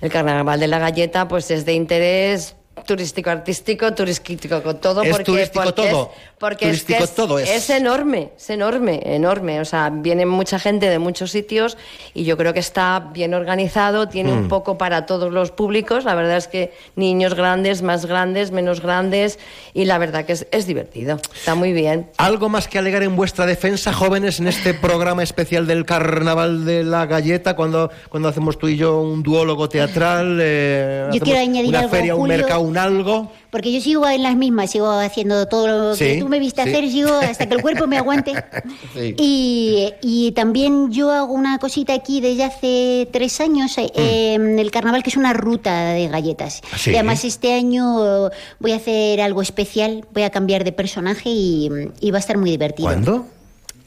[0.02, 2.56] El carnaval de la galleta, pues es de interés
[2.88, 6.12] turístico artístico, turístico con todo, Es porque, turístico porque todo.
[6.14, 7.50] es, porque es que es, todo es.
[7.50, 9.60] es enorme, es enorme, enorme.
[9.60, 11.78] O sea, viene mucha gente de muchos sitios
[12.14, 14.38] y yo creo que está bien organizado, tiene Mm.
[14.38, 16.04] un poco para todos los públicos.
[16.06, 19.40] La verdad es que niños grandes, más grandes, menos grandes
[19.74, 22.10] y la verdad que es, es divertido, está muy bien.
[22.18, 26.84] ¿Algo más que alegar en vuestra defensa, jóvenes, en este programa especial del Carnaval de
[26.84, 30.38] la Galleta, cuando, cuando hacemos tú y yo un duólogo teatral?
[30.42, 32.38] eh, Yo quiero añadir una algo, feria, un Julio.
[32.38, 33.32] mercado, un algo.
[33.50, 36.70] Porque yo sigo en las mismas, sigo haciendo todo lo que tú me viste sí.
[36.70, 38.34] hacer, sigo hasta que el cuerpo me aguante.
[38.94, 39.16] Sí.
[39.18, 44.72] Y, y también yo hago una cosita aquí desde hace tres años, eh, en el
[44.72, 46.62] carnaval, que es una ruta de galletas.
[46.72, 46.78] ¿Ah?
[46.86, 48.30] Y además este año
[48.60, 51.70] voy a hacer algo especial, voy a cambiar de personaje y,
[52.00, 52.88] y va a estar muy divertido.
[52.88, 53.26] ¿Cuándo?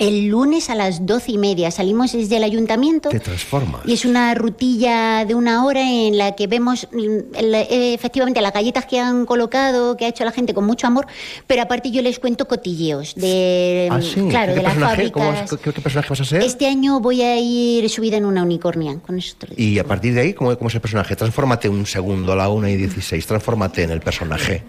[0.01, 3.11] El lunes a las doce y media salimos desde el ayuntamiento.
[3.11, 3.83] Te transformas.
[3.85, 8.53] Y es una rutilla de una hora en la que vemos mm, eh, efectivamente las
[8.55, 11.07] galletas que han colocado, que ha hecho la gente con mucho amor,
[11.47, 14.21] pero aparte yo les cuento cotilleos de, Ah, sí.
[14.31, 15.51] claro, ¿Qué de las fábricas.
[15.51, 16.43] qué, qué personaje vas a ser?
[16.43, 19.17] Este año voy a ir subida en una unicornia con
[19.51, 19.55] digo.
[19.57, 21.15] Y a partir de ahí, ¿cómo, cómo es el personaje?
[21.15, 23.27] Transfórmate un segundo a la 1 y 16.
[23.27, 24.63] Transfórmate en el personaje.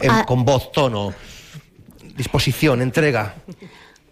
[0.00, 0.24] En- Ah.
[0.26, 1.14] Con voz, tono,
[2.16, 3.36] disposición, entrega.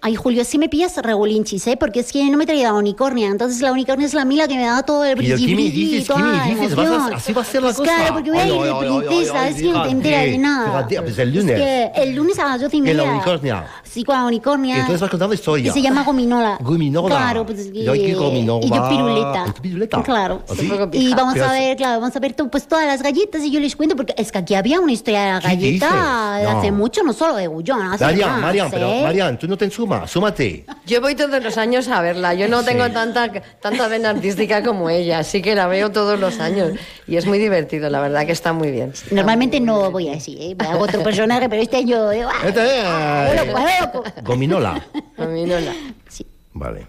[0.02, 1.76] Ay, Julio, si me pillas regulinchis, ¿eh?
[1.76, 3.28] Porque es que no me traía la unicornia.
[3.28, 5.48] Entonces la unicornia es la mila que me da todo el ¿Y el brilli, qué
[5.48, 6.06] me brilli, dices?
[6.06, 6.74] toda ¿Qué me la dices?
[6.76, 7.94] ¿Vas a- así va a ser la Pues cosa?
[7.96, 10.86] Claro, porque voy a ir de princesa, ay, así no te enteras de nada.
[11.02, 11.58] pues el lunes.
[11.58, 11.60] Es
[11.94, 13.02] que el lunes a las doce y En media.
[13.02, 13.66] la unicornia.
[13.82, 14.76] Sí, con la unicornia.
[14.76, 15.70] Y entonces vas contando historia.
[15.70, 16.58] Y se llama Gominola.
[16.60, 17.16] Gominola.
[17.16, 18.64] Claro, pues qué gominola.
[18.66, 19.44] Y yo piruleta.
[19.48, 20.02] ¿Y tú piruleta?
[20.02, 20.42] Claro.
[20.48, 20.70] ¿Así?
[20.92, 23.58] Y vamos Pero a ver, claro, vamos a ver pues todas las galletas y yo
[23.58, 27.02] les cuento porque es que aquí había una historia de la ¿Qué galleta hace mucho,
[27.02, 29.02] no solo de Gullón, Marian, Marian, pero ¿eh?
[29.02, 30.64] Marian, tú no te ensumas, súmate.
[30.86, 32.34] Yo voy todos los años a verla.
[32.34, 33.30] Yo no tengo tanta,
[33.60, 36.72] tanta vena artística como ella, así que la veo todos los años.
[37.06, 38.92] Y es muy divertido, la verdad que está muy bien.
[39.10, 40.56] Normalmente no voy así, ¿eh?
[40.58, 42.10] hago otro personaje, pero este año...
[42.12, 42.42] eh, ¡ah!
[42.46, 44.04] Este es- loco, loco.
[44.22, 44.86] Gominola.
[45.16, 45.72] Gominola.
[46.52, 46.86] Vale.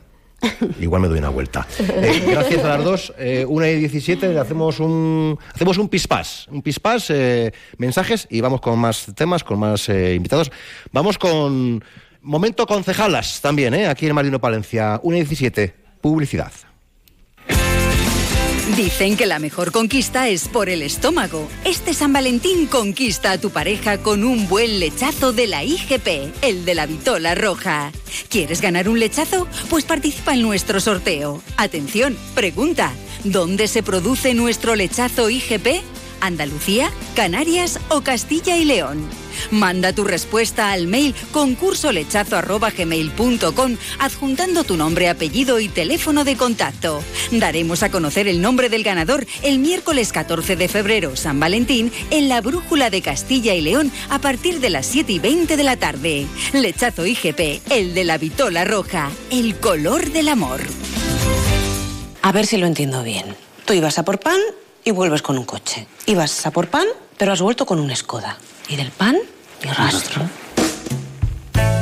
[0.79, 1.65] Igual me doy una vuelta.
[1.79, 3.13] Eh, gracias a las dos.
[3.17, 6.47] Eh, una y diecisiete, le hacemos un, hacemos un pispás.
[6.51, 10.51] Un pispás, eh, mensajes y vamos con más temas, con más eh, invitados.
[10.91, 11.83] Vamos con
[12.28, 13.88] momento concejalas también, ¿eh?
[13.88, 14.99] aquí en Marino Palencia.
[15.01, 16.51] Una y diecisiete, publicidad.
[18.75, 21.47] Dicen que la mejor conquista es por el estómago.
[21.63, 26.65] Este San Valentín conquista a tu pareja con un buen lechazo de la IGP, el
[26.65, 27.91] de la vitola roja.
[28.30, 29.47] ¿Quieres ganar un lechazo?
[29.69, 31.41] Pues participa en nuestro sorteo.
[31.55, 32.91] Atención, pregunta,
[33.23, 35.82] ¿dónde se produce nuestro lechazo IGP?
[36.19, 39.26] ¿Andalucía, Canarias o Castilla y León?
[39.51, 47.03] Manda tu respuesta al mail concursolechazo.gmail.com adjuntando tu nombre, apellido y teléfono de contacto.
[47.31, 52.29] Daremos a conocer el nombre del ganador el miércoles 14 de febrero, San Valentín, en
[52.29, 55.77] la Brújula de Castilla y León a partir de las 7 y 20 de la
[55.77, 56.27] tarde.
[56.53, 60.61] Lechazo IGP, el de la vitola roja, el color del amor.
[62.21, 63.35] A ver si lo entiendo bien.
[63.65, 64.39] Tú ibas a por pan
[64.83, 65.88] y vuelves con un coche.
[66.05, 66.88] Ibas a por pan,
[67.18, 68.38] pero has vuelto con un Skoda.
[68.70, 69.18] Y del pan,
[69.63, 70.22] ni rastro.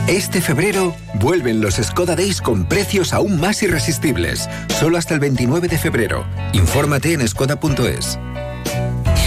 [0.08, 4.48] Este febrero vuelven los Skoda Days con precios aún más irresistibles.
[4.80, 6.26] Solo hasta el 29 de febrero.
[6.54, 8.20] Infórmate en skoda.es.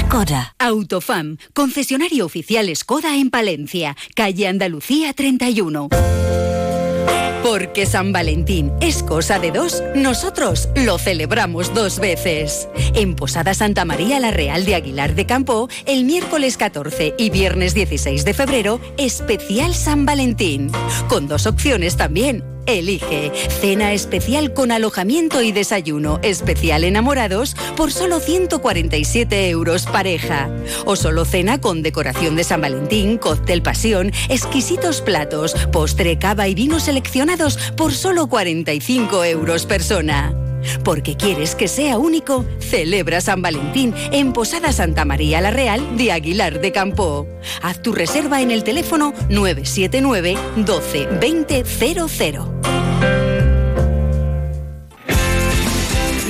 [0.00, 0.54] Skoda.
[0.58, 5.88] Autofam, concesionario oficial Skoda en Palencia, calle Andalucía 31.
[7.42, 12.68] Porque San Valentín es cosa de dos, nosotros lo celebramos dos veces.
[12.94, 17.74] En Posada Santa María la Real de Aguilar de Campo, el miércoles 14 y viernes
[17.74, 20.70] 16 de febrero, especial San Valentín.
[21.08, 22.57] Con dos opciones también.
[22.68, 30.50] Elige cena especial con alojamiento y desayuno especial enamorados por solo 147 euros pareja.
[30.84, 36.54] O solo cena con decoración de San Valentín, cóctel pasión, exquisitos platos, postre, cava y
[36.54, 40.47] vinos seleccionados por solo 45 euros persona.
[40.84, 46.12] Porque quieres que sea único, celebra San Valentín en Posada Santa María la Real de
[46.12, 47.26] Aguilar de Campo.
[47.62, 52.87] Haz tu reserva en el teléfono 979 12 20 00.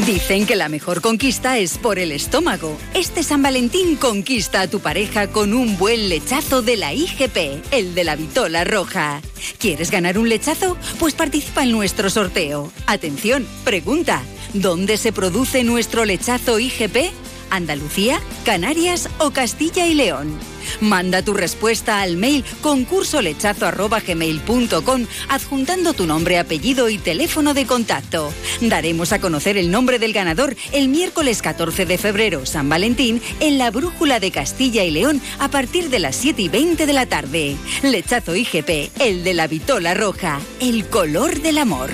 [0.09, 2.79] Dicen que la mejor conquista es por el estómago.
[2.95, 7.95] Este San Valentín conquista a tu pareja con un buen lechazo de la IGP, el
[7.95, 9.21] de la vitola roja.
[9.59, 10.79] ¿Quieres ganar un lechazo?
[10.99, 12.73] Pues participa en nuestro sorteo.
[12.87, 14.23] Atención, pregunta,
[14.55, 17.13] ¿dónde se produce nuestro lechazo IGP?
[17.51, 20.39] ¿Andalucía, Canarias o Castilla y León?
[20.81, 28.33] Manda tu respuesta al mail concursolechazo.gmail.com adjuntando tu nombre, apellido y teléfono de contacto.
[28.61, 33.59] Daremos a conocer el nombre del ganador el miércoles 14 de febrero, San Valentín, en
[33.59, 37.07] la Brújula de Castilla y León a partir de las 7 y 20 de la
[37.07, 37.57] tarde.
[37.83, 41.91] Lechazo IGP, el de la vitola roja, el color del amor.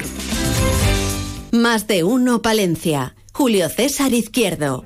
[1.53, 3.15] Más de uno Palencia.
[3.33, 4.85] Julio César Izquierdo.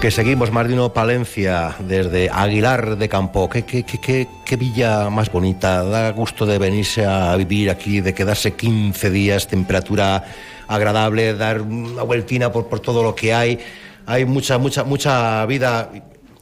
[0.00, 3.48] Que seguimos, Mardino Palencia, desde Aguilar de Campo.
[3.50, 5.82] ¿Qué, villa más bonita.
[5.82, 10.24] Da gusto de venirse a vivir aquí, de quedarse 15 días, temperatura
[10.68, 13.58] agradable, dar una vueltina por, por todo lo que hay.
[14.06, 15.90] Hay mucha, mucha, mucha vida.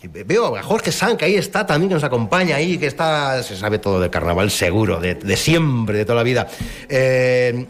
[0.02, 3.57] Veo a Jorge San, que ahí está también, que nos acompaña ahí, que está, se
[3.57, 6.46] sabe todo del carnaval seguro, de, de siempre, de toda la vida.
[6.90, 7.66] Eh,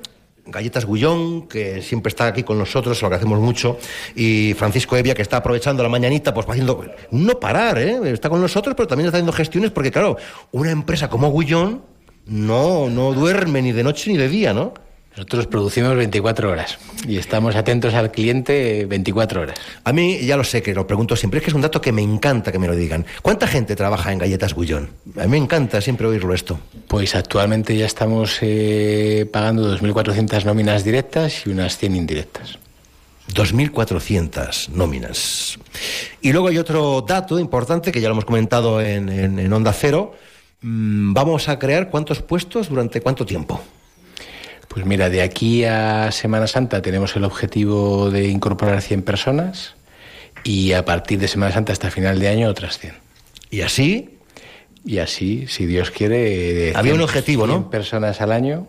[0.47, 3.79] Galletas Gullón, que siempre está aquí con nosotros, lo agradecemos mucho,
[4.15, 7.99] y Francisco Evia, que está aprovechando la mañanita, pues haciendo, no parar, ¿eh?
[8.13, 10.17] está con nosotros, pero también está haciendo gestiones, porque claro,
[10.53, 11.83] una empresa como Gullón
[12.27, 14.75] no, no duerme ni de noche ni de día, ¿no?
[15.17, 16.77] Nosotros producimos 24 horas
[17.09, 19.59] y estamos atentos al cliente 24 horas.
[19.83, 21.91] A mí, ya lo sé que lo pregunto siempre, es que es un dato que
[21.91, 23.07] me encanta que me lo digan.
[23.23, 24.91] ¿Cuánta gente trabaja en Galletas Gullón?
[25.17, 26.61] A mí me encanta siempre oírlo esto.
[26.87, 32.59] Pues actualmente ya estamos eh, pagando 2.400 nóminas directas y unas 100 indirectas.
[33.33, 35.59] 2.400 nóminas.
[36.21, 39.73] Y luego hay otro dato importante que ya lo hemos comentado en, en, en Onda
[39.73, 40.15] Cero.
[40.61, 43.63] Mm, Vamos a crear cuántos puestos durante cuánto tiempo.
[44.77, 49.75] Pues mira, de aquí a Semana Santa tenemos el objetivo de incorporar 100 personas
[50.45, 52.93] y a partir de Semana Santa hasta final de año otras 100.
[53.51, 54.11] ¿Y así?
[54.85, 56.75] Y así, si Dios quiere...
[56.77, 57.71] Había un objetivo, 100 ¿no?
[57.71, 58.69] personas al año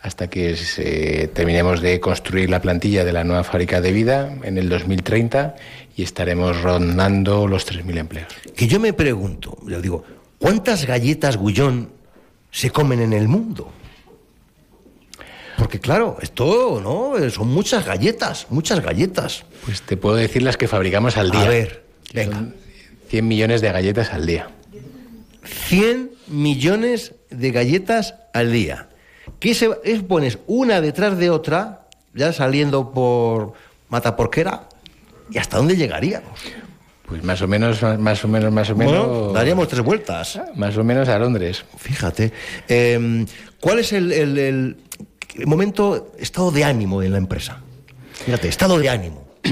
[0.00, 4.56] hasta que se- terminemos de construir la plantilla de la nueva fábrica de vida en
[4.56, 5.56] el 2030
[5.96, 8.28] y estaremos rondando los 3.000 empleos.
[8.54, 10.04] Que yo me pregunto, yo digo,
[10.38, 11.90] ¿cuántas galletas Gullón
[12.52, 13.72] se comen en el mundo?
[15.60, 17.12] Porque claro, esto, ¿no?
[17.30, 19.44] Son muchas galletas, muchas galletas.
[19.66, 21.42] Pues te puedo decir las que fabricamos al día.
[21.42, 21.84] A ver,
[22.14, 22.54] Son
[23.10, 24.48] 100 millones de galletas al día.
[25.44, 28.88] 100 millones de galletas al día.
[29.38, 31.82] ¿Qué se, es, pones una detrás de otra,
[32.14, 33.52] ya saliendo por
[33.90, 34.66] Mataporquera?
[35.30, 36.40] ¿Y hasta dónde llegaríamos?
[37.06, 39.06] Pues más o menos, más o menos, más o menos.
[39.06, 40.40] Bueno, daríamos tres vueltas.
[40.54, 41.64] Más o menos a Londres.
[41.76, 42.32] Fíjate.
[42.66, 43.26] Eh,
[43.60, 44.89] ¿Cuál es el, el- el- el
[45.46, 47.60] momento, estado de ánimo en la empresa?
[48.24, 49.24] Fíjate, estado de ánimo.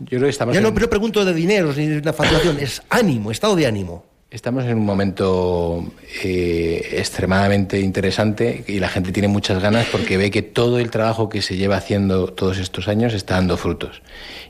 [0.00, 2.58] Yo creo que estamos Ya no, en- no pregunto de dineros ni de una facturación,
[2.60, 4.04] es ánimo, estado de ánimo.
[4.30, 5.92] Estamos en un momento
[6.24, 11.28] eh, extremadamente interesante y la gente tiene muchas ganas porque ve que todo el trabajo
[11.28, 14.02] que se lleva haciendo todos estos años está dando frutos.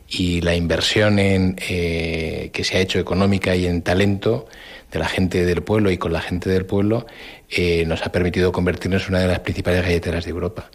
[0.08, 4.46] Y la inversión en, eh, que se ha hecho económica y en talento
[4.90, 7.06] de la gente del pueblo y con la gente del pueblo
[7.50, 10.70] eh, nos ha permitido convertirnos en una de las principales galleteras de Europa.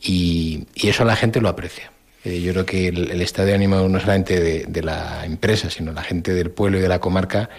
[0.00, 1.90] Y, y eso la gente lo aprecia.
[2.24, 5.68] Eh, yo creo que el, el estado de ánimo no solamente de, de la empresa,
[5.68, 7.50] sino la gente del pueblo y de la comarca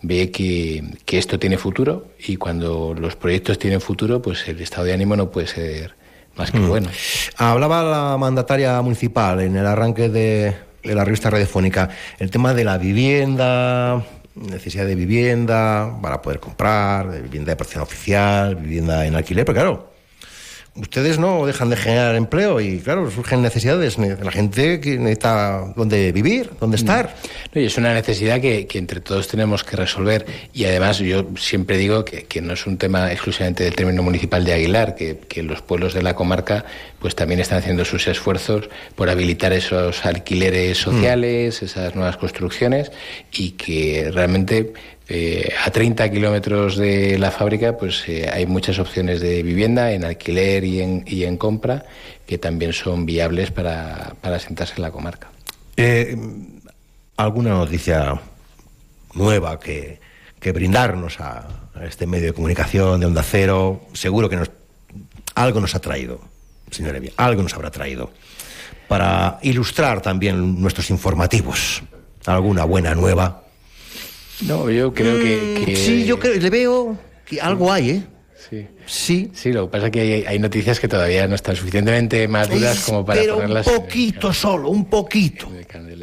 [0.00, 4.84] ve que, que esto tiene futuro y cuando los proyectos tienen futuro, pues el estado
[4.84, 5.94] de ánimo no puede ser
[6.36, 6.68] más que Mm.
[6.68, 6.88] bueno.
[7.36, 12.64] Hablaba la mandataria municipal en el arranque de, de la revista radiofónica el tema de
[12.64, 14.04] la vivienda,
[14.34, 19.93] necesidad de vivienda para poder comprar, vivienda de protección oficial, vivienda en alquiler, pero claro,
[20.76, 23.96] ustedes no dejan de generar empleo y claro, surgen necesidades.
[23.96, 27.14] De la gente que necesita dónde vivir, dónde estar.
[27.54, 30.26] No, y es una necesidad que, que entre todos tenemos que resolver.
[30.52, 34.44] Y además yo siempre digo que, que no es un tema exclusivamente del término municipal
[34.44, 36.64] de Aguilar, que, que los pueblos de la comarca
[36.98, 42.92] pues también están haciendo sus esfuerzos por habilitar esos alquileres sociales, esas nuevas construcciones
[43.30, 44.72] y que realmente
[45.08, 50.04] eh, a 30 kilómetros de la fábrica pues eh, hay muchas opciones de vivienda en
[50.04, 51.84] alquiler y en, y en compra
[52.26, 55.28] que también son viables para, para asentarse en la comarca.
[55.76, 56.16] Eh,
[57.16, 58.18] ¿Alguna noticia
[59.12, 60.00] nueva que,
[60.40, 63.82] que brindarnos a, a este medio de comunicación de Onda Cero?
[63.92, 64.50] Seguro que nos,
[65.34, 66.20] algo nos ha traído,
[66.70, 68.10] señor Evia, algo nos habrá traído
[68.88, 71.82] para ilustrar también nuestros informativos.
[72.26, 73.43] ¿Alguna buena nueva?
[74.42, 78.02] No, yo creo que, Mm, que- Sí, yo creo, le veo que algo hay, ¿eh?
[78.50, 78.66] Sí.
[78.86, 79.30] Sí.
[79.34, 82.80] Sí, lo que pasa es que hay, hay noticias que todavía no están suficientemente maduras
[82.84, 85.48] como para Pero un ponerlas poquito solo, un poquito.
[85.50, 85.93] en el candelabro.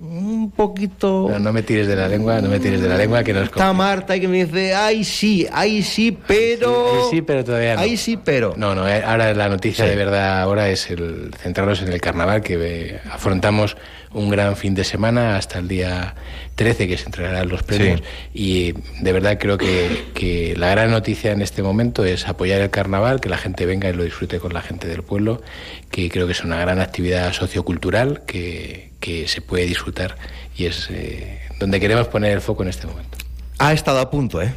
[0.00, 1.28] Un poquito...
[1.28, 3.44] No, no me tires de la lengua, no me tires de la lengua que nos
[3.46, 6.94] Está Marta y que me dice, ay sí, ay sí, pero...
[6.94, 7.80] Ahí sí, pero todavía no.
[7.80, 8.54] Ahí sí, pero...
[8.56, 9.90] No, no, eh, ahora la noticia Sí.
[9.90, 13.76] de verdad ahora es el centrarnos en el carnaval, que eh, afrontamos
[14.12, 16.14] un gran fin de semana hasta el día
[16.54, 18.00] 13 que se entregarán los premios.
[18.32, 22.70] Y de verdad creo que, que la gran noticia en este momento es apoyar el
[22.70, 25.42] carnaval, que la gente venga y lo disfrute con la gente del pueblo,
[25.90, 30.16] que creo que es una gran actividad sociocultural que, que se puede disfrutar
[30.56, 33.18] y es eh, donde queremos poner el foco en este momento.
[33.58, 34.52] Ha estado a punto, ¿eh?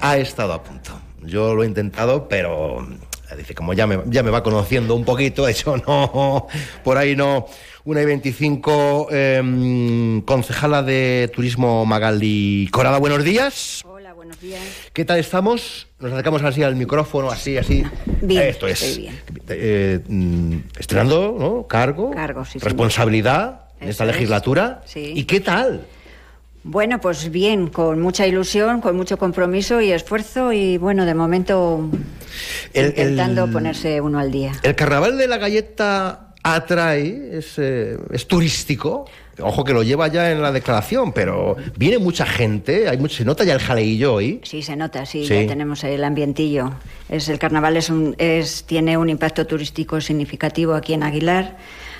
[0.00, 0.98] Ha estado a punto.
[1.22, 2.86] Yo lo he intentado, pero
[3.30, 6.46] eh, dice, como ya me, ya me va conociendo un poquito, eso no,
[6.84, 7.46] por ahí no.
[7.84, 13.82] Una y 25, em, concejala de Turismo Magali Corada, buenos días.
[14.40, 14.90] Hola, buenos días.
[14.92, 15.88] ¿Qué tal estamos?
[16.00, 17.82] Nos acercamos así al micrófono, así, así.
[18.22, 18.82] Bien, Esto es.
[18.82, 19.20] estoy bien.
[19.48, 21.66] Eh, mm, estrenando, ¿no?
[21.66, 22.10] Cargo.
[22.12, 22.58] Cargo, sí.
[22.58, 24.12] Responsabilidad en esta es.
[24.12, 24.82] legislatura.
[24.86, 25.12] Sí.
[25.14, 25.82] ¿Y qué tal?
[26.64, 31.88] Bueno, pues bien, con mucha ilusión, con mucho compromiso y esfuerzo y bueno, de momento
[32.74, 34.52] El- intentando el- ponerse uno al día.
[34.62, 39.08] El carnaval de la galleta atrae, es, eh, es turístico.
[39.40, 43.24] Ojo que lo lleva ya en la declaración, pero viene mucha gente, hay mucho, se
[43.24, 44.40] nota ya el jaleillo hoy.
[44.42, 45.34] Sí, se nota, sí, Sí.
[45.42, 46.72] ya tenemos el ambientillo.
[47.08, 51.56] Es, el carnaval es un, es, tiene un impacto turístico significativo aquí en Aguilar,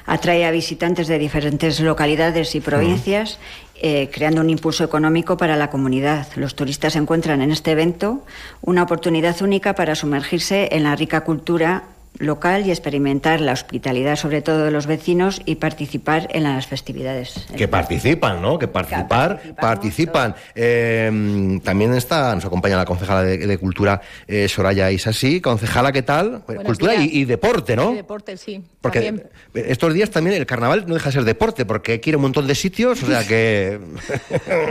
[0.07, 3.39] atrae a visitantes de diferentes localidades y provincias,
[3.81, 6.27] eh, creando un impulso económico para la comunidad.
[6.35, 8.25] Los turistas encuentran en este evento
[8.63, 11.85] una oportunidad única para sumergirse en la rica cultura
[12.19, 17.47] local y experimentar la hospitalidad sobre todo de los vecinos y participar en las festividades.
[17.57, 18.59] Que participan, ¿no?
[18.59, 20.35] Que participar, participan.
[20.55, 25.41] Eh, también está, nos acompaña la concejala de, de Cultura, eh, Soraya Isasí.
[25.41, 26.43] Concejala, ¿qué tal?
[26.65, 27.91] Cultura y, y deporte, ¿no?
[27.91, 28.63] Sí, deporte, sí.
[28.81, 29.29] Porque también.
[29.55, 32.19] estos días también el carnaval no deja de ser deporte, porque hay que ir a
[32.19, 33.81] un montón de sitios, o sea que...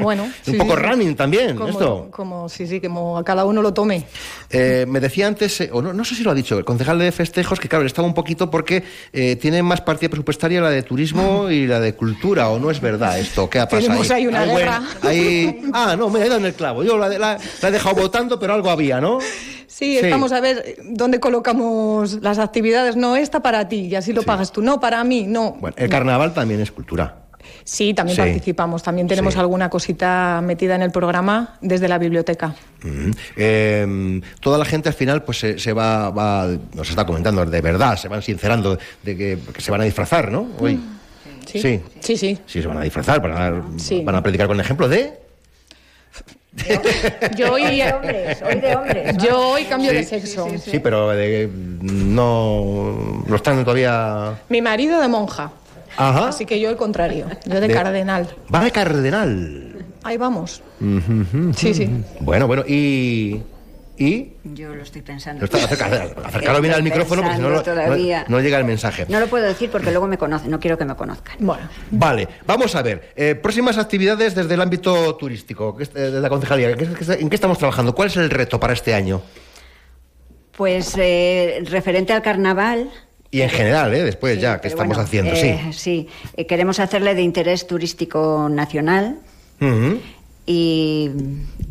[0.01, 0.81] Bueno, un sí, poco sí.
[0.81, 2.07] running también, como, esto.
[2.11, 4.05] Como, sí, sí, como a cada uno lo tome.
[4.49, 6.99] Eh, me decía antes, eh, o no, no sé si lo ha dicho, el concejal
[6.99, 10.69] de festejos, que claro, le estaba un poquito porque eh, tiene más partida presupuestaria la
[10.69, 13.87] de turismo y la de cultura, o no es verdad esto, ¿qué ha pasado?
[13.87, 14.81] Tenemos ahí una guerra.
[15.01, 17.95] ahí- ah, no, me he dado en el clavo, yo la, la- la he dejado
[17.95, 19.19] votando, pero algo había, ¿no?
[19.67, 22.95] Sí, estamos a ver dónde colocamos las actividades.
[22.95, 24.61] No, esta para ti, y así lo pagas tú.
[24.63, 25.51] No, para mí, no.
[25.59, 27.26] Bueno, el carnaval también es cultura.
[27.63, 28.21] Sí, también Sí.
[28.21, 28.81] participamos.
[28.83, 29.39] También tenemos Sí.
[29.39, 32.55] alguna cosita metida en el programa desde la biblioteca.
[32.83, 33.11] Mm.
[33.35, 37.61] Eh, toda la gente al final pues se, se va, va- nos está comentando de
[37.61, 40.47] verdad, se van sincerando de que, que se van a disfrazar, ¿no?
[40.59, 40.79] Hoy.
[41.45, 41.59] Sí.
[41.61, 41.81] Sí.
[42.01, 42.37] Sí, sí.
[42.45, 44.01] Sí, se van a disfrazar, van a, Sí.
[44.03, 45.25] van a predicar con ejemplo de...
[47.37, 49.17] Yo hoy, Hoy de hombres, hoy de hombres.
[49.17, 50.09] Yo hoy cambio de Sí.
[50.19, 50.47] sexo.
[50.59, 54.33] Sí, pero de- no, no están todavía...
[54.49, 55.51] Mi marido de monja.
[55.97, 56.29] Ajá.
[56.29, 57.25] Así que yo el contrario.
[57.45, 58.27] Yo de, De- cardenal.
[58.53, 59.85] Va de cardenal.
[60.03, 60.61] Ahí vamos.
[60.79, 61.53] Ujú.
[61.55, 61.89] Sí, sí.
[62.21, 63.41] Bueno, bueno, y...
[63.99, 64.33] ¿Y?
[64.43, 65.43] Yo lo estoy pensando.
[65.43, 65.85] Acerca-
[66.23, 68.25] acercarlo bien al micrófono porque si no, no- Pensando todavía.
[68.27, 69.07] no, no llega el mensaje.
[69.09, 71.35] No lo puedo decir porque luego me conocen, no quiero que me conozcan.
[71.39, 71.67] Bueno.
[71.89, 73.11] Vale, vamos a ver.
[73.15, 76.75] eh, próximas actividades desde el ámbito turístico, eh, de la concejalía.
[76.77, 77.95] ¿qué- qué- ¿En qué estamos trabajando?
[77.95, 79.19] ¿Cuál es el reto para este año?
[80.55, 82.89] Pues eh, referente al carnaval.
[83.29, 84.03] Y en general, ¿eh?
[84.03, 85.73] después ya, que estamos bueno, haciendo, eh, sí.
[85.73, 89.19] Sí, eh, queremos hacerle de interés turístico nacional
[90.45, 91.11] y,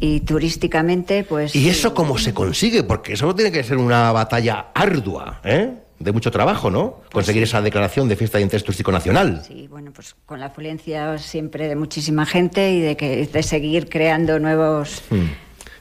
[0.00, 1.54] y turísticamente, pues.
[1.54, 2.82] ¿Y eso cómo se consigue?
[2.82, 5.70] Porque eso tiene que ser una batalla ardua, ¿eh?
[5.98, 7.00] De mucho trabajo, ¿no?
[7.10, 9.42] Conseguir esa declaración de fiesta de interés turístico nacional.
[9.48, 13.88] Sí, bueno, pues con la afluencia siempre de muchísima gente y de que de seguir
[13.88, 15.02] creando nuevos.
[15.08, 15.24] Hmm.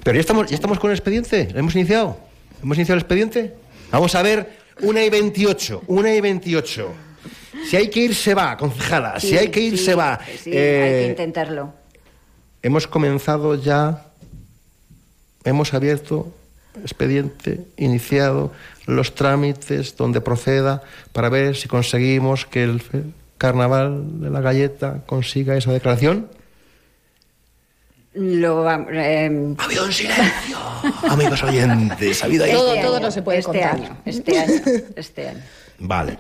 [0.04, 1.50] Pero ya estamos, ya estamos con el expediente.
[1.52, 2.18] ¿Lo hemos iniciado?
[2.64, 3.56] ¿Hemos iniciado el expediente?
[3.92, 6.92] Vamos a ver, una y 28, una y 28.
[7.70, 9.20] Si hay que ir, se va, concejala.
[9.20, 10.20] si hay que ir, sí, se va.
[10.44, 11.74] Sí, Eh, hay que intentarlo.
[12.62, 14.06] hemos comenzado ya,
[15.44, 16.32] hemos abierto
[16.84, 18.52] expediente, iniciado
[18.86, 22.82] los trámites donde proceda para ver si conseguimos que el
[23.38, 26.28] carnaval de la galleta consiga esa declaración.
[28.16, 30.58] Lo, eh, ha habido un silencio.
[31.10, 33.76] Amigos oyentes, ha habido ahí- Todo, todo no se puede este contar.
[33.76, 34.54] año, este año,
[34.96, 35.42] este año.
[35.80, 36.18] Vale.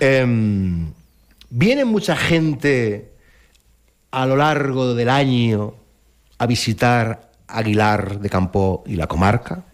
[0.00, 0.92] Em,
[1.50, 3.12] ¿Viene mucha gente
[4.10, 5.74] a lo largo del año
[6.38, 9.64] a visitar Aguilar de Campo y la comarca?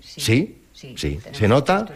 [0.00, 0.60] Sí.
[0.74, 1.18] Sí.
[1.32, 1.86] ¿Se nota?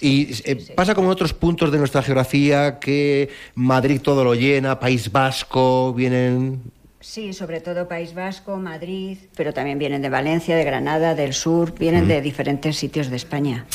[0.00, 4.78] Y eh, pasa como en otros puntos de nuestra geografía que Madrid todo lo llena,
[4.78, 6.60] País Vasco, vienen...
[7.06, 11.74] Sí, sobre todo País Vasco, Madrid, pero también vienen de Valencia, de Granada, del sur,
[11.78, 13.66] vienen de diferentes sitios de España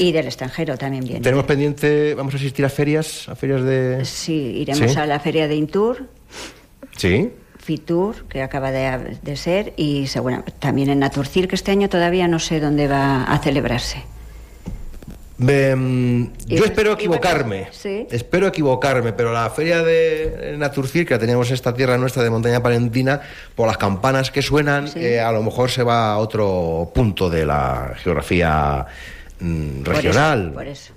[0.00, 1.22] y del extranjero también vienen.
[1.22, 4.04] Tenemos pendiente, vamos a asistir a ferias, a ferias de...
[4.04, 4.98] Sí, iremos Sí.
[4.98, 6.08] a la feria de Intur
[6.96, 7.30] Sí.
[7.58, 12.26] Fitur, que acaba de, de ser, y segura- también en Naturcir, que este año todavía
[12.26, 14.02] no sé dónde va a celebrarse.
[16.46, 17.68] Yo espero equivocarme.
[17.70, 18.06] sí.
[18.10, 22.30] Espero equivocarme, pero la feria de Naturcir, que la teníamos en esta tierra nuestra de
[22.30, 23.20] montaña palentina,
[23.54, 27.46] por las campanas que suenan, eh, a lo mejor se va a otro punto de
[27.46, 28.86] la geografía
[29.40, 30.52] mm, Por eso, regional.
[30.52, 30.92] por eso.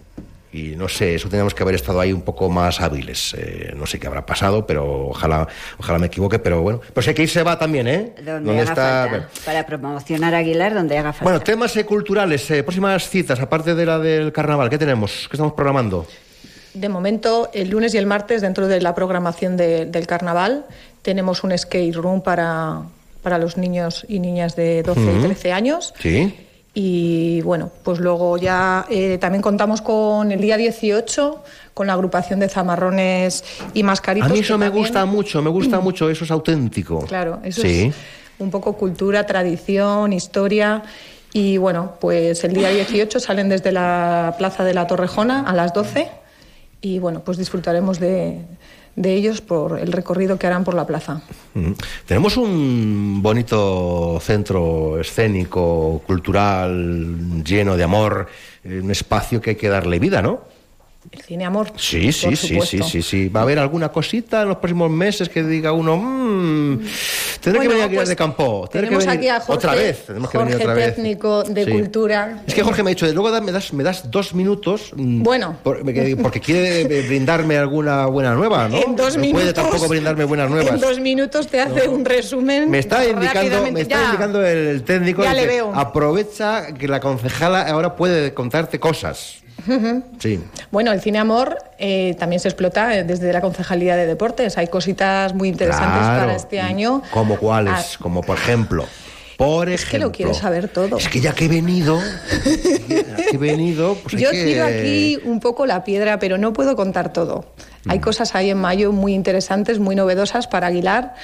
[0.55, 3.33] Y no sé, eso tenemos que haber estado ahí un poco más hábiles.
[3.37, 5.45] Eh, no sé qué habrá pasado, pero ojalá,
[5.77, 6.39] ojalá me equivoque.
[6.39, 8.13] Pero bueno, pues sé que ahí se va también, ¿eh?
[8.23, 11.23] Donde haga falta, para promocionar a Aguilar donde haga falta.
[11.25, 15.27] Bueno, temas eh, culturales, eh, próximas citas, aparte de la del carnaval, ¿qué tenemos?
[15.29, 16.07] ¿Qué estamos programando?
[16.73, 20.65] De momento, el lunes y el martes, dentro de la programación de- del carnaval,
[21.01, 22.81] tenemos un skate room para,
[23.21, 25.21] para los niños y niñas de 12 y Ujú.
[25.23, 25.93] 13 años.
[25.99, 26.33] Sí.
[26.77, 31.41] Y bueno, pues luego ya eh, también contamos con el día 18,
[31.73, 34.29] con la agrupación de zamarrones y mascaritos.
[34.29, 36.99] A mí eso me también- gusta mucho, me gusta mucho, eso es auténtico.
[37.05, 37.83] Claro, eso sí.
[37.85, 37.95] es
[38.39, 40.83] un poco cultura, tradición, historia.
[41.31, 45.73] Y bueno, pues el día 18 salen desde la Plaza de la Torrejona a las
[45.73, 46.09] 12
[46.81, 48.39] y bueno, pues disfrutaremos de,
[48.95, 51.21] de ellos por el recorrido que harán por la plaza.
[51.53, 51.71] Mm.
[52.05, 58.27] Tenemos un bonito centro escénico, cultural, lleno de amor,
[58.63, 60.54] un espacio que hay que darle vida, ¿no?
[61.11, 61.71] El cine amor.
[61.77, 63.29] Sí, sí, por sí, sí, sí, sí.
[63.29, 66.79] ¿Va a haber alguna cosita en los próximos meses que diga uno, mmm,
[67.41, 68.67] tendré que venir aquí pues de campo?
[68.69, 70.05] Tendré que Tenemos venir aquí a Jorge, otra vez.
[70.07, 70.95] Tenemos que venir Jorge otra vez.
[70.95, 71.71] técnico de Sí.
[71.71, 72.43] cultura.
[72.45, 74.91] Es que Jorge me ha dicho, luego me das, me das dos minutos.
[74.95, 75.57] mm, Bueno.
[75.63, 78.75] por- porque, porque quiere brindarme alguna buena nueva, ¿no?
[78.77, 80.81] En dos no puede minutos- tampoco brindarme buenas En nuevas.
[80.81, 82.69] dos minutos te hace un resumen.
[82.69, 84.05] Me está indicando, me está Ya.
[84.05, 85.73] indicando el, técnico Ya le que veo.
[85.73, 89.44] aprovecha que la concejala ahora puede contarte cosas.
[90.19, 90.39] Sí.
[90.71, 94.57] Bueno, el cine amor eh, también se explota eh, desde la Concejalía de Deportes.
[94.57, 96.19] Hay cositas muy interesantes Claro.
[96.21, 97.01] para este año.
[97.11, 97.73] ¿Como cuáles?
[97.73, 97.97] Ah.
[98.01, 98.85] Como por ejemplo.
[99.37, 99.73] Por ejemplo.
[99.73, 100.97] Es que lo quieres saber todo.
[100.97, 101.99] Es que ya que he venido,
[102.87, 106.53] ya que he venido, pues Yo que- tiro aquí un poco la piedra, pero no
[106.53, 107.45] puedo contar todo.
[107.85, 107.91] Mm.
[107.91, 111.15] Hay cosas ahí en mayo muy interesantes, muy novedosas para Aguilar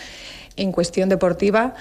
[0.57, 1.73] en cuestión deportiva.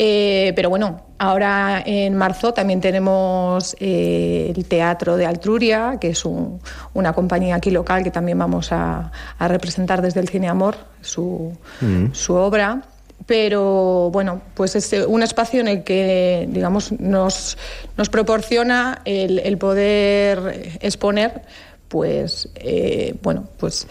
[0.00, 6.24] Eh, pero bueno, ahora en marzo también tenemos eh, el Teatro de Altruria, que es
[6.24, 6.60] un-
[6.94, 11.52] una compañía aquí local que también vamos a, a representar desde el Cine Amor, su,
[11.80, 12.12] Mm.
[12.12, 12.82] su obra.
[13.26, 17.58] Pero bueno, pues es eh, un espacio en el que, digamos, nos,
[17.96, 21.42] nos proporciona el, el poder exponer,
[21.88, 23.88] pues, eh, bueno, pues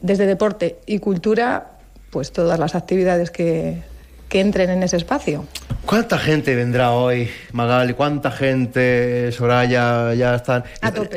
[0.00, 1.72] desde deporte y cultura,
[2.10, 3.82] pues todas las actividades que,
[4.34, 5.44] que entren en ese espacio.
[5.86, 7.92] ¿Cuánta gente vendrá hoy, Magali?
[7.94, 10.64] ¿Cuánta gente, Soraya, ya están?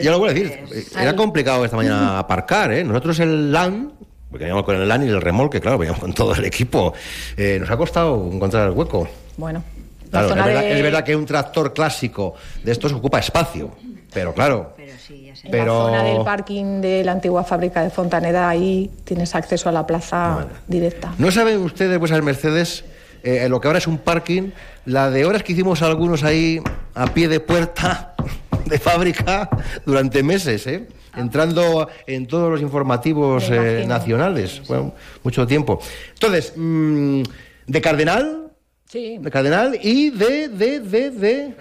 [0.03, 0.59] Ya lo voy a decir,
[0.95, 2.84] era complicado esta mañana aparcar, ¿eh?
[2.84, 3.91] Nosotros el LAN,
[4.30, 6.93] porque veníamos con el LAN y el remolque, claro, veníamos con todo el equipo,
[7.36, 9.09] eh, nos ha costado encontrar el hueco.
[9.36, 9.63] Bueno,
[10.11, 13.72] Claro, es verdad, de- es verdad que un tractor clásico de estos ocupa espacio,
[14.13, 14.76] pero claro.
[14.78, 19.70] en Pero, la zona del parking de la antigua fábrica de Fontaneda, ahí tienes acceso
[19.70, 21.15] a la plaza directa.
[21.18, 22.84] ¿no saben ustedes, vuestras Mercedes,
[23.28, 24.52] eh, lo que ahora es un parking,
[24.86, 26.62] la de horas que hicimos algunos ahí
[26.94, 28.16] a pie de puerta
[28.66, 29.50] de fábrica
[29.86, 30.88] durante meses, ¿eh?
[31.16, 35.80] entrando en todos los informativos eh, nacionales, bueno, mucho tiempo.
[36.14, 37.22] Entonces, mm,
[37.66, 38.44] de Cardenal,
[38.88, 39.18] Sí.
[39.20, 41.54] de Cardenal y de, de, de, de,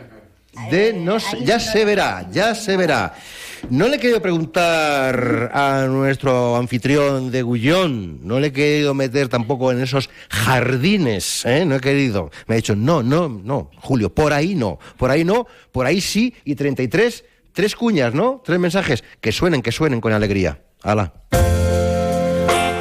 [0.70, 3.14] de, no sé, ya se verá, ya se verá.
[3.70, 9.28] No le he querido preguntar a nuestro anfitrión de Gullón, no le he querido meter
[9.28, 11.64] tampoco en esos jardines, ¿eh?
[11.64, 12.30] no he querido.
[12.46, 16.00] Me ha dicho, no, no, no, Julio, por ahí no, por ahí no, por ahí
[16.00, 18.42] sí, y 33, tres cuñas, ¿no?
[18.44, 20.62] Tres mensajes, que suenen, que suenen con alegría.
[20.82, 21.12] Hala.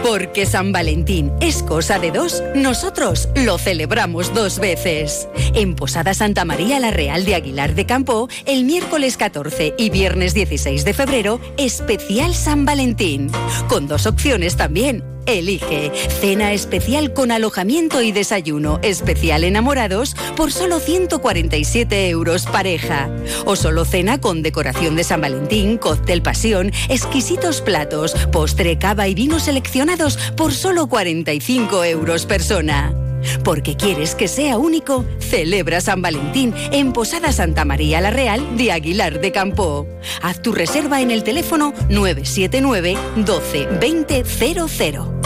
[0.06, 5.28] Porque San Valentín es cosa de dos, nosotros lo celebramos dos veces.
[5.56, 10.36] En Posada Santa María la Real de Aguilar de Campo, el miércoles 14 y viernes
[10.36, 13.32] 16 de febrero, especial San Valentín.
[13.68, 15.15] Con dos opciones también.
[15.26, 23.10] Elige cena especial con alojamiento y desayuno especial enamorados por solo 147 euros pareja.
[23.46, 29.16] O solo cena con decoración de San Valentín, cóctel pasión, exquisitos platos, postre, cava y
[29.16, 33.05] vinos seleccionados por solo 45 euros persona.
[33.44, 38.72] Porque quieres que sea único, celebra San Valentín en Posada Santa María la Real de
[38.72, 39.88] Aguilar de Campo.
[40.22, 45.22] Haz tu reserva en el teléfono 979 12 20 00.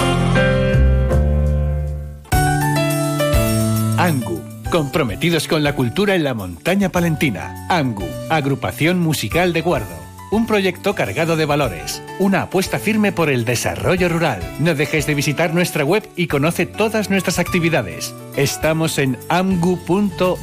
[3.98, 7.68] Angu, comprometidos con la cultura en la montaña palentina.
[7.70, 10.09] Angu, agrupación musical de Guardo.
[10.32, 14.42] Un proyecto cargado de valores, una apuesta firme por el desarrollo rural.
[14.60, 18.14] No dejes de visitar nuestra web y conoce todas nuestras actividades.
[18.36, 20.40] Estamos en amgu.org.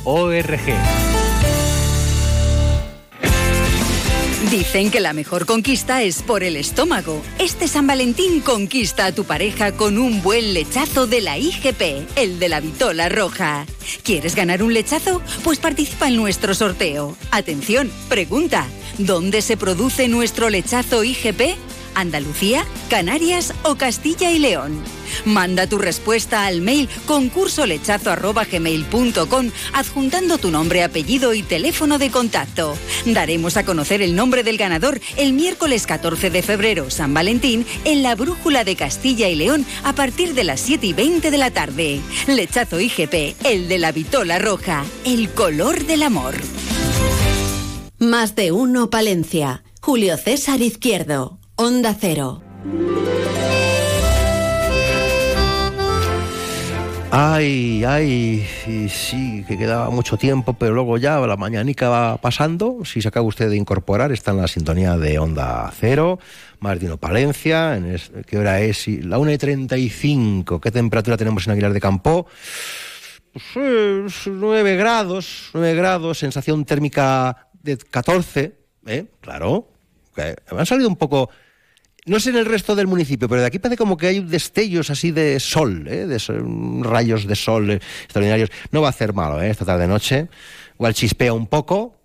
[4.51, 7.21] Dicen que la mejor conquista es por el estómago.
[7.41, 12.39] Este San Valentín conquista a tu pareja con un buen lechazo de la IGP, el
[12.39, 13.67] de la vitola roja.
[14.05, 15.21] ¿Quieres ganar un lechazo?
[15.43, 17.17] Pues participa en nuestro sorteo.
[17.33, 18.69] Atención, pregunta,
[18.99, 21.57] ¿dónde se produce nuestro lechazo IGP?
[21.97, 24.83] ¿Andalucía, Canarias o Castilla y León?
[25.25, 32.77] Manda tu respuesta al mail concursolechazo.gmail.com adjuntando tu nombre, apellido y teléfono de contacto.
[33.07, 38.03] Daremos a conocer el nombre del ganador el miércoles 14 de febrero, San Valentín, en
[38.03, 41.51] la Brújula de Castilla y León a partir de las 7 y 20 de la
[41.51, 42.03] tarde.
[42.27, 46.35] Lechazo IGP, el de la vitola roja, el color del amor.
[47.99, 49.65] Más de uno Palencia.
[49.81, 51.39] Julio César Izquierdo.
[51.59, 52.43] Onda Cero.
[57.11, 58.47] Ay, ay,
[58.91, 62.85] sí, que quedaba mucho tiempo, pero luego ya la mañanica va pasando.
[62.85, 66.19] Si se acaba usted de incorporar, está en la sintonía de Onda Cero,
[66.61, 67.81] Martino Palencia.
[68.27, 68.87] ¿Qué hora es?
[68.87, 70.61] La 1 y 35.
[70.61, 72.27] ¿Qué temperatura tenemos en Aguilar de Campo?
[73.33, 78.55] Pues, 9 grados, 9 grados, sensación térmica de 14,
[78.89, 79.07] ¿eh?
[79.23, 79.71] Claro.
[80.51, 81.31] Han salido un poco
[82.07, 84.91] no sé en el resto del municipio, pero de aquí parece como que hay destellos
[84.91, 86.07] así de sol, ¿eh?
[86.07, 88.51] de sol- rayos de sol eh, extraordinarios.
[88.71, 89.51] No va a hacer malo ¿eh?
[89.51, 90.29] esta tarde-noche.
[90.75, 91.97] Igual chispea un poco,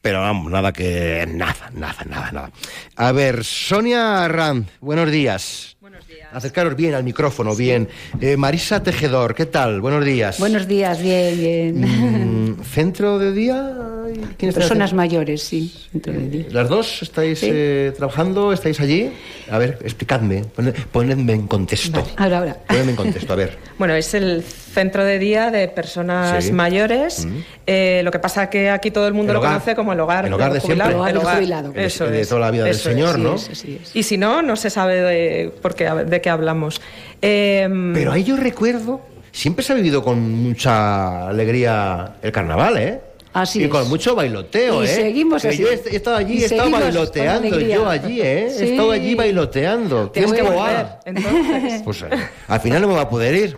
[0.00, 1.26] pero vamos, nada que...
[1.28, 2.50] Nada, nada, nada, nada.
[2.96, 5.76] A ver, Sonia Rand, buenos días.
[5.80, 6.28] Buenos días.
[6.32, 7.88] Acercaros bien al micrófono, bien.
[8.20, 9.80] Eh, Marisa Tejedor, ¿qué tal?
[9.80, 10.38] Buenos días.
[10.38, 12.54] Buenos días, bien, bien.
[12.60, 13.74] Mm, ¿Centro de día?
[14.12, 15.72] ¿Quién está en el Personas mayores, sí.
[15.92, 16.46] día.
[16.50, 17.48] ¿Las dos estáis Sí.
[17.50, 18.52] eh, trabajando?
[18.52, 19.10] ¿Estáis allí?
[19.50, 22.06] A ver, explicadme, poned- ponedme en contexto.
[22.16, 22.56] Ahora, ahora.
[22.66, 23.58] Ponedme en contexto, a ver.
[23.78, 26.52] Bueno, es el centro de día de personas Sí.
[26.52, 27.24] mayores.
[27.26, 27.38] Mm.
[27.66, 29.52] Eh, lo que pasa que aquí todo el mundo El lo hogar.
[29.54, 30.26] conoce como el hogar.
[30.26, 31.10] El hogar de jubilado, siempre.
[31.10, 31.72] El hogar el jubilado.
[31.76, 33.34] Eso De es, toda la vida del eso señor, sí, ¿no?
[33.36, 33.94] es.
[33.94, 36.80] Y si no, no se sabe de, por qué, de qué hablamos.
[37.22, 43.00] Eh, Pero ahí yo recuerdo, siempre se ha vivido con mucha alegría el carnaval, ¿eh?
[43.32, 43.68] Así y es.
[43.70, 44.88] con mucho bailoteo, Y ¿eh?
[44.94, 45.58] seguimos Que así.
[45.58, 48.48] Yo he estado allí, he estado bailoteando yo allí, ¿eh?
[48.50, 48.64] Sí.
[48.64, 50.10] He estado allí bailoteando.
[50.10, 51.82] Tienes ¿Qué que volver, entonces.
[51.84, 52.08] Pues eh,
[52.48, 53.56] al final no me va a poder ir.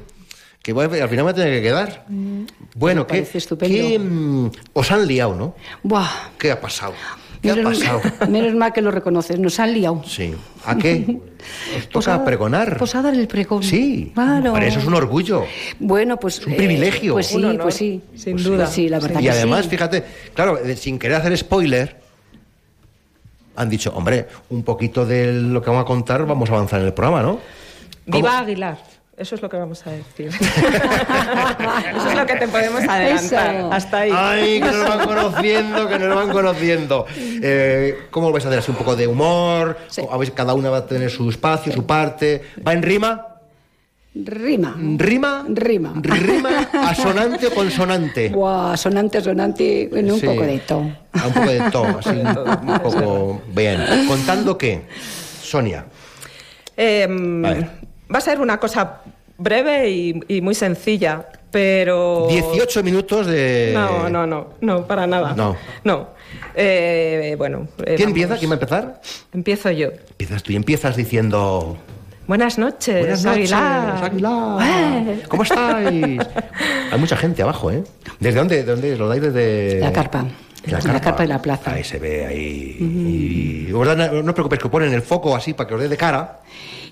[0.63, 2.05] Que voy a- al final me voy a tener que quedar.
[2.75, 3.27] Bueno, ¿qué,
[3.61, 5.55] qué, mm, os han liado, no?
[5.83, 6.07] Buah.
[6.39, 6.93] ¿Qué ha pasado?
[7.43, 8.01] ¿Qué ha Menos, pasado?
[8.29, 10.03] menos mal que lo reconoces, nos han liado.
[10.07, 10.35] Sí.
[10.65, 11.19] ¿A qué?
[11.79, 12.77] Os toca pregonar.
[12.77, 13.63] Pues a dar el pregón.
[13.63, 14.11] Sí.
[14.15, 14.53] Claro.
[14.53, 15.45] Para eso es un orgullo.
[15.79, 16.39] Bueno, pues.
[16.41, 17.15] Es un privilegio.
[17.15, 18.03] Pues sí, Un honor, pues sí.
[18.15, 18.67] sin Pues duda.
[18.67, 19.71] sí, la verdad Y que además, sí.
[19.71, 20.05] fíjate,
[20.35, 22.01] claro, eh, sin querer hacer spoiler,
[23.57, 26.87] han dicho, hombre, un poquito de lo que vamos a contar, vamos a avanzar en
[26.87, 27.41] el programa, ¿no?
[28.07, 28.79] Viva Aguilar.
[29.21, 30.29] Eso es lo que vamos a decir.
[30.31, 33.55] Eso es lo que te podemos adelantar.
[33.57, 33.73] Eso.
[33.73, 34.11] Hasta ahí.
[34.15, 37.07] Ay, que nos van conociendo, que nos van conociendo.
[37.19, 38.61] Eh, ¿Cómo lo vais a hacer?
[38.61, 39.77] ¿Así un poco de humor?
[40.01, 42.43] ¿O a ver, cada una va a tener su espacio, su parte?
[42.67, 43.27] ¿Va en rima?
[44.15, 44.75] Rima.
[44.97, 45.45] ¿Rima?
[45.49, 45.93] Rima.
[46.01, 48.31] ¿Rima asonante o consonante?
[48.31, 50.27] Buah, sonante, sonante, bueno, un Sí.
[50.27, 50.81] poco de todo.
[50.81, 52.09] Un poco de todo, así,
[52.67, 53.43] un poco...
[53.55, 53.85] Bien.
[54.09, 54.83] ¿Contando qué?
[55.43, 55.85] Sonia.
[56.77, 57.80] A ver.
[58.13, 59.01] Va a ser una cosa
[59.39, 62.27] breve y, y muy sencilla, pero...
[62.29, 63.71] 18 minutos de...
[63.75, 65.35] No, no, no, no, para nada.
[65.35, 65.57] No.
[65.85, 66.09] No.
[66.55, 67.67] Eh, bueno.
[67.79, 68.09] eh, ¿Quién vamos.
[68.09, 68.37] empieza?
[68.39, 69.01] ¿Quién va a empezar?
[69.33, 69.89] Empiezo yo.
[70.11, 71.77] Empiezas tú y empiezas diciendo...
[72.27, 74.05] Buenas noches, Buenas noches, Aguilar.
[74.05, 74.63] Aguilar.
[75.09, 75.23] Eh.
[75.27, 76.21] ¿Cómo estáis?
[76.93, 77.83] Hay mucha gente abajo, ¿eh?
[78.21, 78.57] ¿Desde dónde?
[78.59, 78.97] ¿De dónde?
[78.97, 79.81] ¿Lo dais desde...?
[79.81, 80.27] La carpa.
[80.67, 81.01] La La carpa.
[81.01, 81.73] carpa de la plaza.
[81.73, 82.77] Ahí se ve, ahí.
[82.79, 85.97] Y, dan- no, os preocupéis, que ponen el foco así para que os dé de
[85.97, 86.41] cara.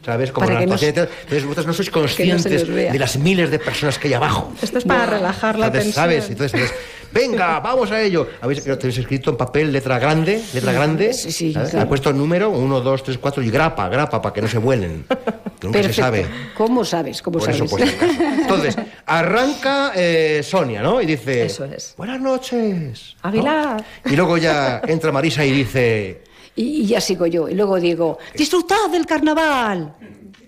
[0.05, 0.31] ¿Sabes?
[0.33, 1.09] Como Para no pacientes.
[1.23, 4.53] Entonces vosotros no sois conscientes de las miles de personas que hay abajo.
[4.63, 5.93] Esto es para relajar la tensión.
[5.93, 6.31] ¿sabes?
[6.31, 6.77] Entonces, entonces,
[7.13, 8.27] venga, vamos a ello.
[8.41, 10.41] ¿Habéis, lo tenéis escrito en papel, letra grande?
[10.55, 11.13] ¿Letra grande?
[11.13, 11.55] Sí, sí.
[11.79, 15.05] Ha puesto número, uno, dos, tres, cuatro, y grapa, grapa, para que no se vuelen.
[15.63, 16.27] Nunca se sabe.
[16.57, 17.21] ¿Cómo sabes?
[17.23, 17.95] ¿Cómo Por eso, sabes?
[17.99, 18.17] pues.
[18.41, 18.77] Entonces,
[19.07, 21.01] arranca eh, Sonia, ¿no?
[21.01, 21.47] Y dice...
[21.47, 21.95] Eso es.
[21.97, 23.17] Buenas noches.
[23.23, 23.29] ¿no?
[23.29, 23.85] Aguilar.
[24.05, 26.23] Y luego ya entra Marisa y dice...
[26.55, 27.49] Y, y ya sigo yo.
[27.49, 29.95] Y luego digo, disfrutad del carnaval.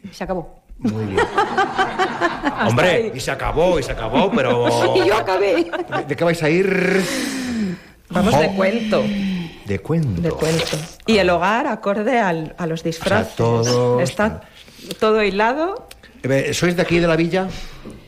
[0.09, 0.61] Y se acabó.
[0.79, 1.21] Muy bien.
[2.67, 4.97] Hombre, y se acabó, y se acabó, pero...
[4.97, 5.55] Y yo acabé.
[5.65, 7.03] ¿De, de qué vais a ir?
[8.11, 9.03] Vamos de cuento.
[9.67, 10.21] De cuento.
[10.21, 10.77] De cuento.
[11.07, 13.37] Y el hogar acorde al- a los disfraces.
[13.37, 14.41] todo Está
[14.99, 15.89] todo hilado.
[16.23, 17.49] Eh, ¿Sois de aquí de la villa?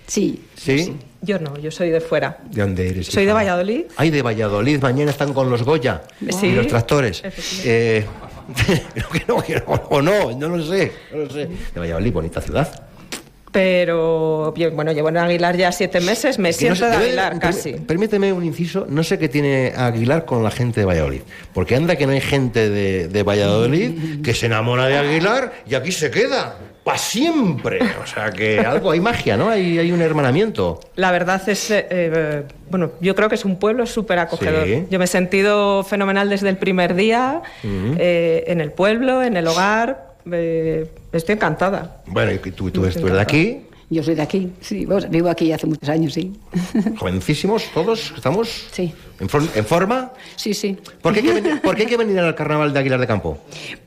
[0.07, 0.45] Sí.
[0.57, 0.97] ¿Sí?
[1.23, 2.39] Yo no, yo soy de fuera.
[2.51, 3.07] ¿De dónde eres?
[3.07, 3.33] Soy de?
[3.33, 3.85] Valladolid.
[3.97, 4.83] Ay, de Valladolid.
[4.83, 7.23] Mañana están con los Goya y los tractores.
[7.65, 8.05] Eh,
[9.29, 11.47] no, no, o no, no lo sé, no lo sé.
[11.47, 12.87] De Valladolid, bonita ciudad.
[13.53, 17.73] Pero bueno, llevo en Aguilar ya siete meses, me no siento sé, de Aguilar casi.
[17.75, 21.21] Permíteme un inciso, no sé qué tiene Aguilar con la gente de Valladolid.
[21.53, 25.75] Porque anda que no hay gente de, de Valladolid que se enamora de Aguilar y
[25.75, 26.57] aquí se queda.
[26.83, 27.79] Para siempre.
[28.03, 29.51] O sea que algo, hay magia, ¿no?
[29.51, 30.81] Hay, hay un hermanamiento.
[30.97, 34.67] La verdad es, eh, eh, bueno, yo creo que es un pueblo súper acogedor.
[34.67, 34.87] Sí.
[34.91, 39.47] Yo me he sentido fenomenal desde el primer día, eh, en el pueblo, en el
[39.47, 40.12] hogar.
[40.31, 42.03] Eh, estoy encantada.
[42.07, 45.11] Bueno, y tú, tú, eres- tú eres de aquí, Yo soy de aquí, sí, vamos,
[45.11, 46.33] vivo aquí hace muchos años, sí.
[46.99, 48.67] jovencísimos todos, ¿estamos?
[48.73, 48.93] Sí.
[49.21, 50.13] ¿En, for- en forma?
[50.37, 50.79] Sí, sí.
[51.03, 53.07] ¿Por qué, hay que venir, por qué hay que venir al carnaval de Aguilar de
[53.07, 53.39] Campo?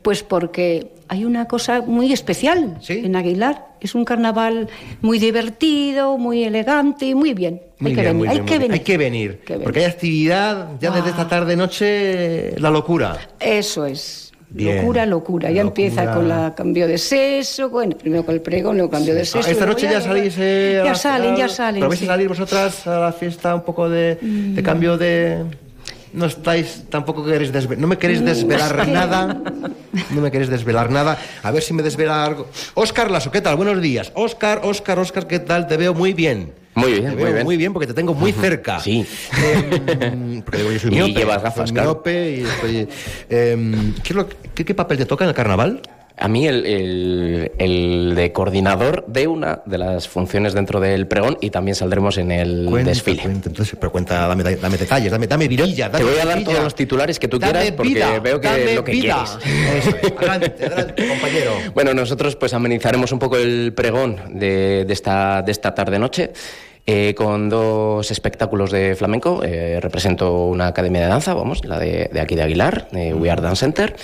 [0.02, 3.74] Pues porque hay una cosa muy especial en Aguilar.
[3.82, 4.68] Es un carnaval
[5.02, 7.62] muy divertido, muy elegante y muy bien.
[7.80, 8.72] Muy hay que bien, venir, muy hay bien, que venir.
[8.74, 9.40] Hay que venir.
[9.40, 9.64] Que venir.
[9.64, 13.18] Porque hay actividad ya desde esta tarde-noche, la locura.
[13.40, 14.25] Eso es.
[14.56, 14.78] Bien.
[14.78, 15.52] Locura, locura.
[15.52, 19.22] Ya empieza con la cambio de sexo, bueno, primero con el pregón, luego cambio de
[19.22, 19.50] Ah, sexo.
[19.52, 20.36] esta luego noche ya salís.
[20.40, 21.80] eh, Ya salen, ya al- salen.
[21.82, 22.06] ¿Pero vais sí.
[22.06, 22.10] Mm.
[22.10, 25.44] a salir vosotras a la fiesta un poco de, de cambio de.?
[26.14, 27.82] No estáis, tampoco queréis desvelar.
[27.82, 29.42] No me queréis desvelar nada.
[30.12, 31.18] No me queréis desvelar nada.
[31.44, 32.48] A ver si me desvela algo.
[32.76, 33.58] Óscar Lasso, ¿qué tal?
[33.58, 34.14] Buenos días.
[34.16, 35.68] Óscar, Óscar, Óscar, ¿qué tal?
[35.68, 36.54] Te veo muy bien.
[36.76, 37.44] Muy bien, Te muy bien.
[37.46, 38.80] muy bien porque te tengo muy cerca.
[38.80, 39.06] Sí.
[39.42, 41.12] Eh, porque digo, yo soy Y miope.
[41.14, 41.92] llevas gafas, claro.
[41.94, 42.88] miope y estoy.
[43.30, 45.82] eh, ¿qué, es lo que- qué- qué papel te toca en el carnaval?
[46.18, 51.38] A mí el, el- el de coordinador de una de las funciones dentro del pregón
[51.42, 53.22] y también saldremos en el Cuenta, desfile.
[53.24, 53.50] cuenta.
[53.50, 55.92] entonces, pero cuenta, dame, dame detalles, dame, dame vidilla.
[55.92, 58.40] Te dame voy a dar todos los titulares que tú Dame quieras porque vida, veo
[58.40, 59.26] que dame lo que vida.
[59.42, 59.88] quieres.
[59.88, 61.52] Eso, adelante, adelante, compañero.
[61.74, 66.32] Bueno, nosotros pues amenizaremos un poco el pregón de, de esta, de esta tarde-noche.
[66.88, 69.42] eh, con dos espectáculos de flamenco.
[69.44, 73.30] Eh, represento una academia de danza, vamos, la de, de aquí de Aguilar, de We
[73.32, 73.96] Are Dance Center.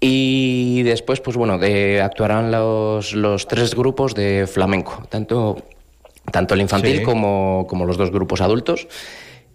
[0.00, 5.58] Y después, pues bueno, de- actuarán los, los tres grupos de flamenco, tanto,
[6.32, 7.02] tanto el infantil Sí.
[7.02, 8.88] como, como los dos grupos adultos.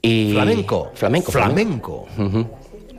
[0.01, 0.91] Y Flamenco.
[0.93, 1.31] Flamenco.
[1.31, 2.05] Flamenco.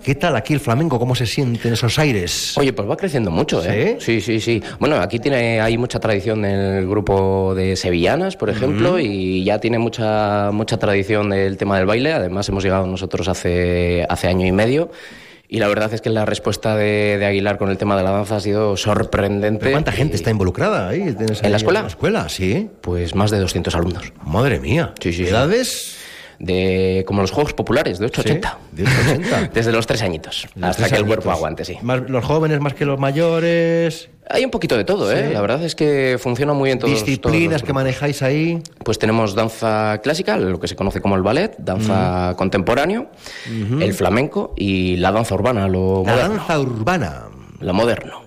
[0.02, 0.98] ¿Qué tal aquí el flamenco?
[1.01, 2.56] ¿Cómo se siente en esos aires?
[2.59, 3.97] Oye, pues va creciendo mucho, ¿eh?
[4.01, 4.62] Sí, sí, sí.
[4.78, 9.59] Bueno, aquí tiene, hay mucha tradición en el grupo de sevillanas, por ejemplo, y ya
[9.60, 12.12] tiene mucha, mucha tradición del tema del baile.
[12.12, 14.90] Además, hemos llegado nosotros hace, hace año y medio.
[15.48, 18.10] Y la verdad es que la respuesta de, de Aguilar con el tema de la
[18.10, 19.60] danza ha sido sorprendente.
[19.60, 21.12] ¿Pero ¿Cuánta gente está involucrada ahí?
[21.14, 21.78] ¿Tienes ¿En ahí la escuela?
[21.81, 22.68] En la escuela, sí.
[22.81, 24.12] Pues más de 200 alumnos.
[24.24, 24.93] Madre mía.
[25.01, 25.24] Sí, sí.
[25.24, 25.31] sí.
[25.31, 25.98] ¿Edades?
[26.39, 28.59] De, como los Juegos Populares, de 880.
[28.73, 29.51] De 880.
[29.55, 31.78] Desde los tres añitos, Los hasta tres que el cuerpo aguante, sí.
[31.81, 34.10] Más, los jóvenes más que los mayores.
[34.28, 35.27] Hay un poquito de todo, ¿eh?
[35.28, 35.32] Sí.
[35.35, 38.61] La verdad es que funciona muy bien todos Disciplinas todos que manejáis ahí.
[38.85, 43.09] Pues tenemos danza clásica, lo que se conoce como el ballet, danza contemporáneo,
[43.81, 46.35] el flamenco y la danza urbana, lo La moderno.
[46.36, 47.23] danza urbana.
[47.61, 48.23] Lo moderno.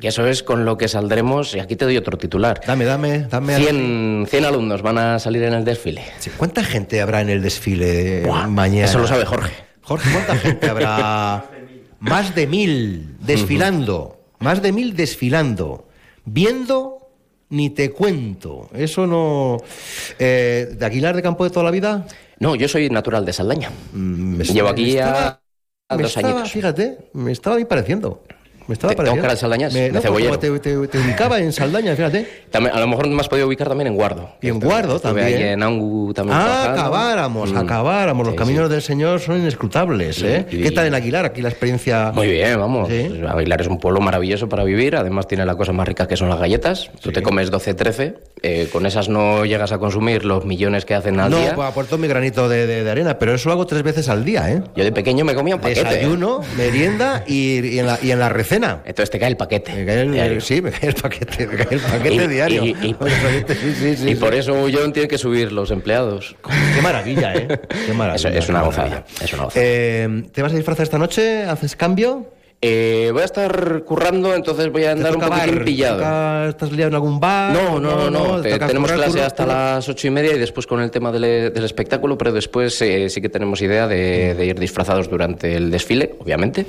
[0.00, 2.60] Y eso es con lo que saldremos, y aquí te doy otro titular.
[2.64, 3.56] Dame, dame, dame.
[3.56, 6.04] 100, 100 alumnos van a salir en el desfile.
[6.20, 8.84] Sí, ¿Cuánta gente habrá en el desfile mañana?
[8.84, 9.52] Eso lo sabe Jorge.
[9.82, 11.44] Jorge, ¿cuánta gente habrá?
[12.00, 14.17] Más de mil desfilando.
[14.40, 15.88] Más de mil desfilando.
[16.24, 17.10] Viendo,
[17.50, 18.68] ni te cuento.
[18.74, 19.58] Eso no.
[20.18, 22.06] Eh, ¿De Aguilar de Campo de toda la vida?
[22.38, 23.70] No, yo soy natural de Saldaña.
[23.92, 25.40] me Llevo aquí me ya estaba-
[25.96, 26.52] me dos estaba, añitos.
[26.52, 28.22] Fíjate, me estaba ahí pareciendo.
[28.68, 29.22] Me estaba Te- tengo pareciendo.
[29.22, 30.38] cara de Saldañas, Me- no, pues cebollero.
[30.38, 32.28] te, te- te ubicaba en Saldaña, fíjate.
[32.50, 34.30] También, a lo mejor me has podido ubicar también en Guardo.
[34.40, 35.26] Y en Guardo también.
[35.26, 36.38] ahí en Angu también.
[36.40, 37.56] Ah, acabáramos, Mm.
[37.58, 38.26] acabáramos.
[38.26, 40.46] Los Sí, caminos del Señor son inescrutables, ¿eh?
[40.50, 41.24] Sí, ¿Qué tal en Aguilar?
[41.26, 42.12] Aquí la experiencia.
[42.14, 42.88] Muy bien, vamos.
[42.88, 43.20] Sí.
[43.28, 44.96] Aguilar es un pueblo maravilloso para vivir.
[44.96, 46.90] Además, tiene la cosa más rica que son las galletas.
[47.00, 48.14] Tú te comes 12, 13.
[48.42, 51.54] eh, con esas no llegas a consumir los millones que hacen al no, día.
[51.56, 54.24] pues aporto mi granito de, de- de arena, pero eso lo hago tres veces al
[54.24, 54.62] día, ¿eh?
[54.76, 55.82] Yo de pequeño me comía un paquete.
[55.82, 58.28] Desayuno, merienda y, y en la, y en la
[58.60, 58.82] recena.
[58.84, 59.72] Entonces te cae el paquete.
[59.74, 60.40] Me cae el, diario.
[60.40, 62.64] sí, me cae el paquete, me cae el paquete Y- diario.
[62.64, 62.96] y- y-
[63.48, 66.36] Sí, sí, sí, y por eso John tiene que subir los empleados.
[66.74, 67.60] Qué maravilla, ¿eh?
[67.86, 68.28] Qué maravilla.
[68.30, 69.04] Eso es una qué gozada.
[69.22, 69.64] Es una gozada.
[69.64, 71.44] Eh, ¿Te vas a disfrazar esta noche?
[71.44, 72.32] ¿Haces cambio?
[72.60, 75.64] Eh, voy a estar currando, entonces voy a andar un poquitín bar?
[75.64, 75.96] pillado.
[75.98, 77.52] ¿Toca- ¿Estás liado en algún bar?
[77.52, 78.36] No, no, no, no.
[78.42, 79.74] ¿Te Te- toca tenemos currar, clase currar, hasta currar?
[79.76, 83.08] las ocho y media y después con el tema del, del espectáculo, pero después eh,
[83.10, 86.66] sí que tenemos idea de, de ir disfrazados durante el desfile, obviamente,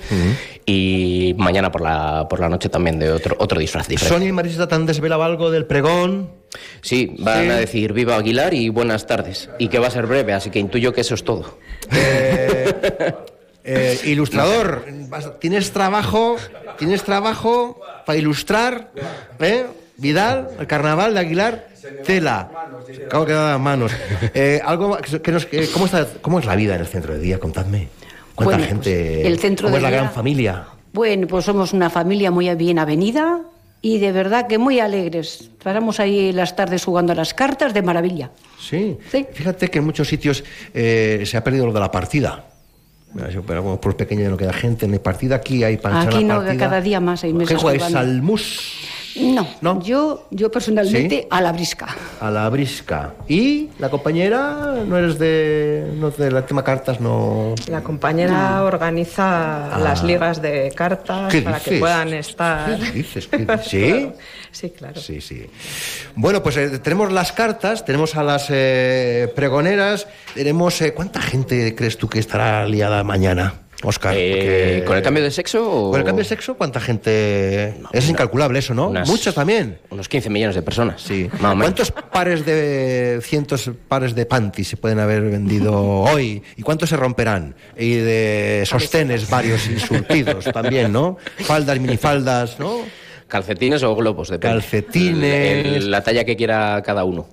[0.64, 4.14] y mañana por la, por la noche también de otro, otro disfraz diferente.
[4.16, 6.30] Sonia y Marisita te han desvelado algo del pregón.
[6.82, 7.49] Sí, van Sí.
[7.49, 10.60] a decir viva Aguilar y buenas tardes, y que va a ser breve, así que
[10.60, 11.57] intuyo que eso es todo.
[11.95, 12.74] Eh,
[14.05, 16.37] ilustrador, vas- ¿tienes trabajo?
[16.77, 18.91] ¿Tienes trabajo para ilustrar?
[19.39, 19.65] ¿Eh?
[19.97, 21.67] Vidal, el carnaval de Aguilar.
[22.05, 22.49] Tela.
[22.87, 23.91] De quedar las manos.
[24.33, 27.19] Eh, algo que nos, que- ¿cómo, está, ¿Cómo es la vida en el centro de
[27.19, 27.39] día?
[27.39, 27.87] Contadme.
[28.35, 29.15] ¿Cuánta Bueno, gente?
[29.21, 30.63] pues, el centro ¿Cómo de es la día- gran familia?
[30.93, 33.41] Bueno, pues somos una familia muy bien avenida
[33.81, 35.49] y de verdad que muy alegres.
[35.63, 38.31] Paramos ahí las tardes jugando a las cartas de maravilla.
[38.59, 38.97] Sí.
[39.33, 40.43] Fíjate que en muchos sitios
[40.73, 42.45] eh, se ha perdido lo de la partida.
[43.48, 45.36] Pero como por pequeño no queda gente, no hay partida.
[45.38, 46.57] Aquí hay para echar Aquí la no, partida.
[46.65, 47.80] cada día más hay ¿Qué mesas jugáis?
[47.84, 47.99] jugando.
[47.99, 48.76] ¿Al mus?
[49.61, 51.27] No, Yo, yo personalmente ¿Sí?
[51.30, 51.88] a la brisca.
[52.22, 53.15] A la brisca.
[53.27, 54.76] ¿Y la compañera?
[54.88, 57.02] ¿No eres de, no de la tema cartas?
[57.02, 57.56] No.
[57.68, 59.80] La compañera organiza Ah.
[59.80, 61.80] las ligas de cartas ¿Qué para que dices?
[61.81, 62.77] puedan estar.
[62.80, 63.27] ¿Qué dices?
[63.27, 63.61] ¿Qué dices?
[63.68, 64.11] ¿Sí?
[64.51, 64.99] Sí, claro.
[64.99, 65.45] Sí, sí.
[66.15, 70.81] Bueno, pues eh, tenemos las cartas, tenemos a las eh, pregoneras, tenemos...
[70.81, 74.13] eh, ¿Cuánta gente crees tú que estará liada mañana, Oscar?
[74.17, 75.69] Eh, ¿Con el cambio de sexo?
[75.71, 77.76] o- ¿Con el cambio de sexo cuánta gente...?
[77.93, 78.89] es incalculable eso, ¿no?
[78.89, 79.80] unas- Muchas también.
[79.91, 81.01] Unos 15 millones de personas.
[81.01, 81.30] Sí.
[81.39, 81.63] Más o menos.
[81.76, 83.19] ¿Cuántos pares de...
[83.23, 86.41] cientos pares de panties se pueden haber vendido hoy?
[86.57, 87.55] ¿Y cuántos se romperán?
[87.77, 91.17] Y de sostenes varios y surtidos también, ¿no?
[91.39, 92.80] Faldas, minifaldas, ¿no?
[93.30, 94.56] Calcetines o globos, depende.
[94.60, 95.65] Calcetines.
[95.65, 97.27] El- el- la talla que quiera cada uno.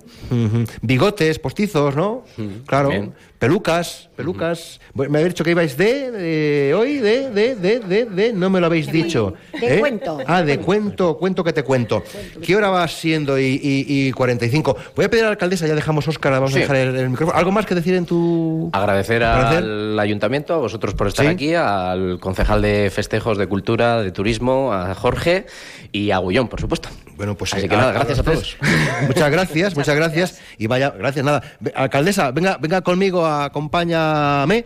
[0.81, 2.23] Bigotes, postizos, ¿no?
[2.65, 2.89] claro.
[2.89, 3.13] bien.
[3.39, 4.79] Pelucas, pelucas.
[4.95, 8.59] Me habéis dicho que ibais de, de hoy, de, de, de, de, de, no me
[8.59, 9.35] lo habéis dicho.
[9.61, 10.17] de cuento.
[10.25, 12.03] Ah, de cuento, cuento que te cuento.
[12.41, 14.75] ¿Qué hora va siendo y, y, y 45?
[14.95, 16.57] Voy a pedir a la alcaldesa, ya dejamos Óscar, vamos Sí.
[16.57, 17.37] a dejar el, el micrófono.
[17.37, 18.71] ¿Algo más que decir en tu...?
[18.73, 19.63] Agradecer Agradecer.
[19.63, 21.31] al ayuntamiento, a vosotros por estar Sí.
[21.31, 25.45] aquí, al concejal de festejos, de cultura, de turismo, a Jorge
[25.91, 26.89] y a Gullón, por supuesto.
[27.17, 28.57] Bueno, pues Así eh, que nada, gracias a todos.
[29.07, 30.39] Muchas gracias, muchas gracias.
[30.57, 31.41] Y vaya, gracias, nada.
[31.75, 34.63] Alcaldesa, venga, venga conmigo, acompáñame.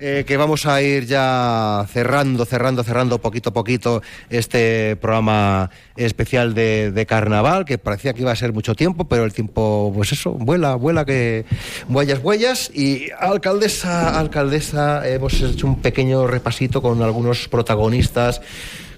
[0.00, 6.52] eh, que vamos a ir ya cerrando, cerrando, cerrando poquito a poquito este programa especial
[6.54, 10.12] de, de carnaval, que parecía que iba a ser mucho tiempo, pero el tiempo, pues
[10.12, 11.44] eso, vuela, vuela, que
[11.88, 12.70] huellas, huellas.
[12.74, 18.40] Y alcaldesa, alcaldesa, hemos hecho un pequeño repasito con algunos protagonistas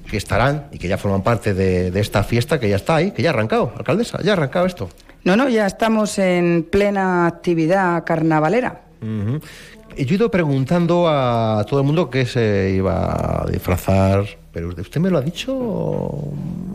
[0.07, 3.11] que estarán y que ya forman parte de, de esta fiesta que ya está ahí,
[3.11, 4.89] que ya ha arrancado, alcaldesa, ya ha arrancado esto.
[5.25, 8.83] No, no, ya estamos en plena actividad carnavalera.
[9.03, 14.69] Y Yo he ido preguntando a todo el mundo que se iba a disfrazar, pero
[14.69, 16.13] usted usted me lo ha dicho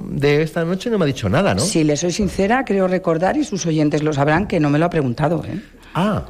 [0.09, 1.61] de esta noche, no me ha dicho nada, ¿no?
[1.61, 4.85] Si le soy sincera, creo recordar, y sus oyentes lo sabrán, que no me lo
[4.85, 5.43] ha preguntado.
[5.45, 5.61] ¿eh?
[5.93, 6.23] Ah.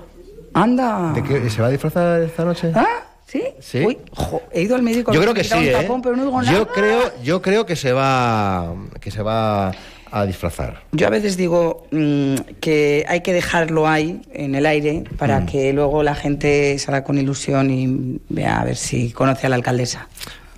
[0.54, 1.14] Anda.
[1.14, 2.72] ¿De qué se va a disfrazar esta noche?
[2.76, 2.86] ¿Ah?
[3.32, 3.44] ¿Sí?
[3.62, 3.86] Sí.
[3.86, 5.14] Uy, jo, he ido al médico.
[5.14, 5.72] Yo creo que sí, un ¿eh?
[5.72, 6.52] tapón, pero no digo nada.
[6.58, 9.72] Yo creo, yo creo que se va, que se va
[10.12, 10.82] a disfrazar.
[10.92, 15.46] Yo a veces digo mm, que hay que dejarlo ahí, en el aire, para Mm.
[15.46, 19.56] que luego la gente salga con ilusión y vea a ver si conoce a la
[19.56, 20.10] alcaldesa.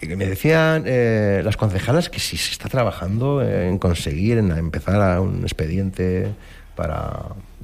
[0.01, 5.21] Me decían eh, las concejalas que si se está trabajando en conseguir, en empezar a
[5.21, 6.33] un expediente
[6.75, 7.19] para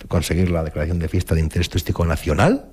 [0.07, 2.65] conseguir la declaración de fiesta de interés turístico nacional.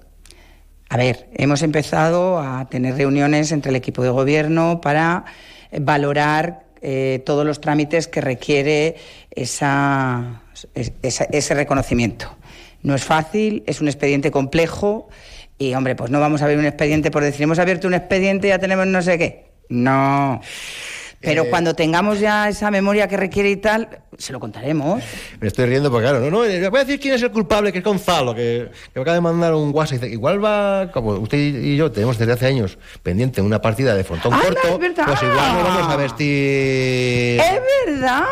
[0.89, 5.25] A ver, hemos empezado a tener reuniones entre el equipo de gobierno para
[5.73, 8.97] eh, valorar eh, todos los trámites que requiere
[9.33, 10.43] esa,
[10.75, 12.37] es- esa- ese reconocimiento.
[12.83, 15.09] No es fácil, es un expediente complejo
[15.59, 18.47] y, hombre, pues no vamos a ver un expediente por decir, hemos abierto un expediente
[18.47, 19.47] y ya tenemos no sé qué.
[19.69, 20.41] No.
[21.21, 23.89] Pero Eh, cuando tengamos ya esa memoria que requiere y tal,
[24.19, 25.03] se lo contaremos.
[25.41, 27.73] Me estoy riendo porque, claro, no, no, eh, voy a decir quién es el culpable,
[27.73, 29.95] que es Gonzalo, que, que me acaba de mandar un WhatsApp.
[29.95, 33.95] y Dice, igual va, como usted y yo tenemos desde hace años pendiente una partida
[33.95, 35.05] de frontón ¡Anda, corto, es verdad!
[35.07, 37.41] pues igual nos vamos a vestir...
[37.41, 38.25] ¡Es verdad!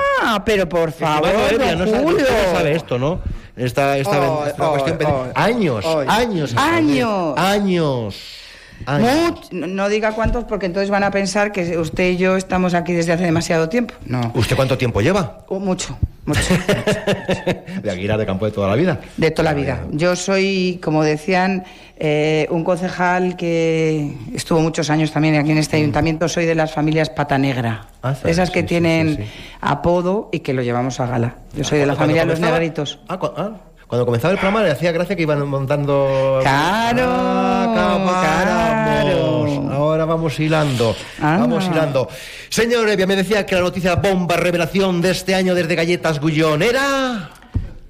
[0.45, 2.19] Pero por favor, don no sabe, Julio.
[2.23, 3.21] usted no sabe esto, ¿no?
[3.57, 5.33] Esta, esta, ay, cuestión pendiente.
[5.35, 6.55] ay, años, años.
[6.57, 7.35] Años.
[7.39, 8.41] Años.
[8.87, 12.93] Much- no, diga cuántos porque entonces van a pensar que usted y yo estamos aquí
[12.93, 13.95] desde hace demasiado tiempo.
[14.07, 14.33] No.
[14.35, 15.45] ¿Usted cuánto tiempo lleva?
[15.49, 15.97] Oh, mucho,
[16.27, 16.41] mucho.
[17.83, 19.01] De Aguilar de Campo de toda la vida.
[19.17, 19.85] De toda la vida.
[19.91, 21.65] Yo soy, como decían,
[21.97, 26.29] eh, un concejal que estuvo muchos años también aquí en este ayuntamiento.
[26.29, 27.87] Soy de las familias Pata Negra.
[28.03, 29.25] Ah, sí, esas que sí, tienen sí,
[29.61, 31.37] apodo y que lo llevamos a gala.
[31.57, 33.01] Yo soy de la familia Los Negritos.
[33.09, 33.51] Ah, ah,
[33.87, 36.39] cuando comenzaba el programa le hacía gracia que iban montando.
[36.43, 39.73] Claro, Ah, vamos.
[39.75, 40.97] Ahora vamos hilando.
[41.21, 42.09] Vamos hilando.
[42.49, 46.63] Señor Evia, me decía que la noticia bomba revelación de este año desde Galletas Gullón
[46.63, 47.31] era.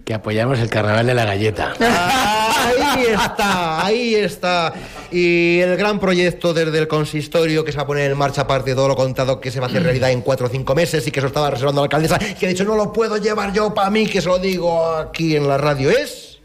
[0.04, 1.74] Que apoyamos el carnaval de la galleta.
[2.64, 4.72] Ahí está, ahí está.
[5.10, 8.70] Y el gran proyecto desde el consistorio que se va a poner en marcha, aparte
[8.70, 11.06] de todo lo contado, que se va a hacer realidad en cuatro o cinco meses
[11.06, 13.74] y que eso estaba reservando la alcaldesa, que ha dicho no lo puedo llevar yo
[13.74, 16.40] para mí, que se lo digo aquí en la radio, es.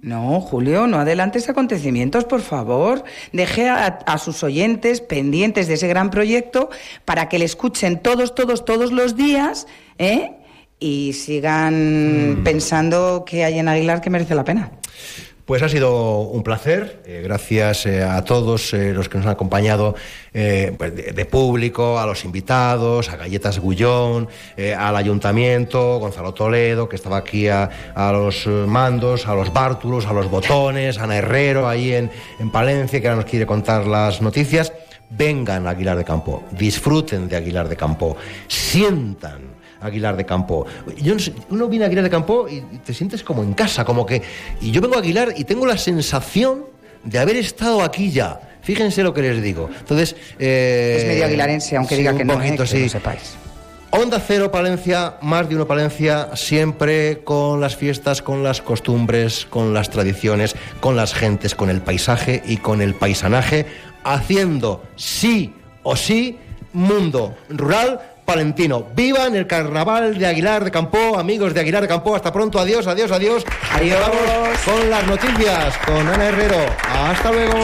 [0.00, 3.04] No, Julio, no adelantes acontecimientos, por favor.
[3.32, 6.70] Deje a, a sus oyentes pendientes de ese gran proyecto
[7.04, 9.66] para que le escuchen todos, todos, todos los días,
[9.98, 10.41] ¿eh?
[10.82, 12.44] Y sigan Mm.
[12.44, 14.70] pensando que hay en Aguilar que merece la pena.
[15.44, 17.02] Pues ha sido un placer.
[17.04, 19.94] eh, gracias eh, a todos eh, los que nos han acompañado
[20.32, 24.28] pues, de, de público, a los invitados, a Galletas Gullón,
[24.78, 30.12] al ayuntamiento, Gonzalo Toledo, que estaba aquí a, a los mandos, a los bártulos, a
[30.12, 34.72] los botones, Ana Herrero, ahí en, en Palencia, que ahora nos quiere contar las noticias.
[35.10, 38.16] Vengan a Aguilar de Campo, disfruten de Aguilar de Campo,
[38.48, 39.51] sientan
[39.82, 40.66] Aguilar de Campo.
[40.96, 43.84] Yo no sé, uno viene a Aguilar de Campo y te sientes como en casa,
[43.84, 44.22] como que...
[44.60, 46.64] Y yo vengo a Aguilar y tengo la sensación
[47.04, 48.40] de haber estado aquí ya.
[48.62, 49.68] Fíjense lo que les digo.
[49.78, 50.14] Entonces...
[50.38, 52.82] eh, Es medio aguilarense, aunque diga un que no, poquito, eh, que sí.
[52.84, 53.34] lo sepáis.
[53.94, 59.74] Onda Cero Palencia, más de uno Palencia, siempre con las fiestas, con las costumbres, con
[59.74, 63.66] las tradiciones, con las gentes, con el paisaje y con el paisanaje,
[64.02, 65.52] haciendo sí
[65.82, 66.38] o sí
[66.72, 68.00] mundo rural
[68.32, 68.86] palentino.
[68.94, 72.16] Vivan el carnaval de Aguilar de Campo, amigos de Aguilar de Campo.
[72.16, 73.44] Hasta pronto, adiós, adiós, adiós.
[73.72, 76.56] Ahí vamos con las noticias, con Ana Herrero.
[76.88, 77.58] Hasta luego.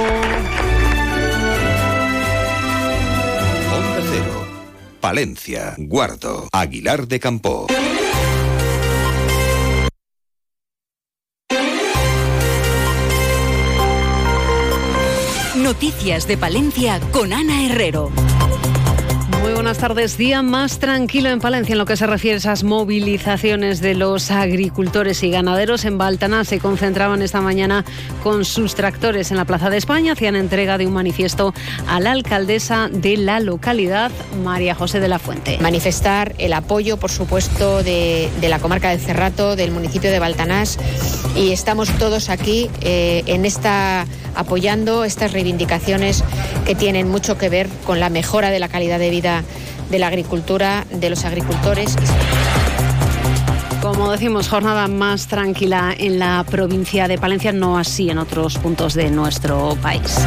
[3.73, 4.47] Onda Cero.
[5.01, 7.67] Palencia, Guardo, Aguilar de Campo.
[15.57, 18.13] Noticias de Palencia con Ana Herrero.
[19.49, 20.19] Muy buenas tardes.
[20.19, 24.31] Día más tranquilo en Palencia en lo que se refiere a esas movilizaciones de los
[24.31, 25.87] agricultores y ganaderos.
[25.87, 27.83] En Baltaná se concentraban esta mañana
[28.23, 30.13] con sus tractores en la Plaza de España.
[30.13, 31.55] Hacían entrega de un manifiesto
[31.87, 34.13] a la alcaldesa de la localidad,
[34.45, 35.57] María José de la Fuente.
[35.63, 40.79] manifestar el apoyo, por supuesto, de, la comarca del Cerrato, del municipio de Baltanás
[41.35, 44.05] y estamos todos aquí eh, en esta
[44.39, 46.23] apoyando estas reivindicaciones
[46.65, 49.38] que tienen mucho que ver con la mejora de la calidad de vida
[49.91, 51.97] de la agricultura, de los agricultores.
[53.83, 58.95] Como decimos, jornada más tranquila en la provincia de Palencia, no así en otros puntos
[58.95, 60.19] de nuestro país.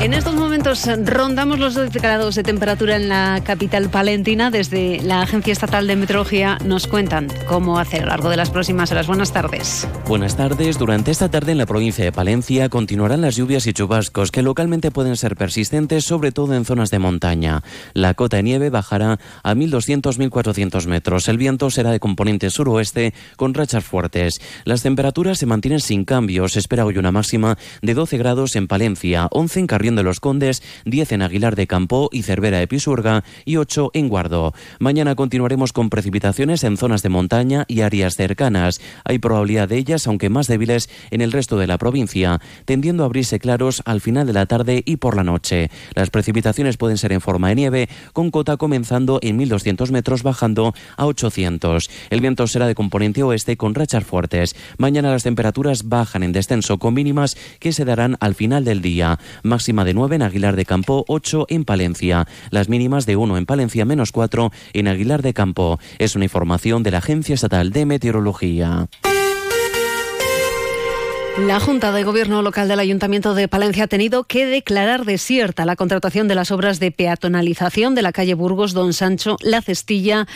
[0.00, 4.50] En estos momentos rondamos los 12 grados de temperatura en la capital palentina.
[4.50, 8.48] Desde la Agencia Estatal de Meteorología nos cuentan cómo hacer a lo largo de las
[8.48, 9.06] próximas horas.
[9.06, 9.86] Buenas tardes.
[10.06, 10.78] Buenas tardes.
[10.78, 14.90] Durante esta tarde en la provincia de Palencia continuarán las lluvias y chubascos que localmente
[14.90, 17.62] pueden ser persistentes, sobre todo en zonas de montaña.
[17.92, 21.28] La cota de nieve bajará a 1.200-1.400 metros.
[21.28, 24.40] El viento será de componente suroeste con rachas fuertes.
[24.64, 26.54] Las temperaturas se mantienen sin cambios.
[26.54, 30.20] Se espera hoy una máxima de 12 grados en Palencia, 11 en Carrión de los
[30.20, 34.54] Condes, 10 en Aguilar de Campo y Cervera de Pisurga y 8 en Guardo.
[34.78, 38.80] Mañana continuaremos con precipitaciones en zonas de montaña y áreas cercanas.
[39.04, 43.06] Hay probabilidad de ellas, aunque más débiles, en el resto de la provincia, tendiendo a
[43.06, 45.70] abrirse claros al final de la tarde y por la noche.
[45.94, 50.74] Las precipitaciones pueden ser en forma de nieve, con cota comenzando en 1200 metros, bajando
[50.96, 51.90] a 800.
[52.10, 54.56] El viento será de componente oeste con rachas fuertes.
[54.78, 59.18] Mañana las temperaturas bajan en descenso con mínimas que se darán al final del día.
[59.42, 62.26] Máxima de 9 en Aguilar de Campo, 8 en Palencia.
[62.50, 65.78] Las mínimas de 1 en Palencia, menos 4 en Aguilar de Campo.
[65.98, 68.88] Es una información de la Agencia Estatal de Meteorología.
[71.38, 75.76] La Junta de Gobierno Local del Ayuntamiento de Palencia ha tenido que declarar desierta la
[75.76, 80.26] contratación de las obras de peatonalización de la calle Burgos, Don Sancho, La Cestilla,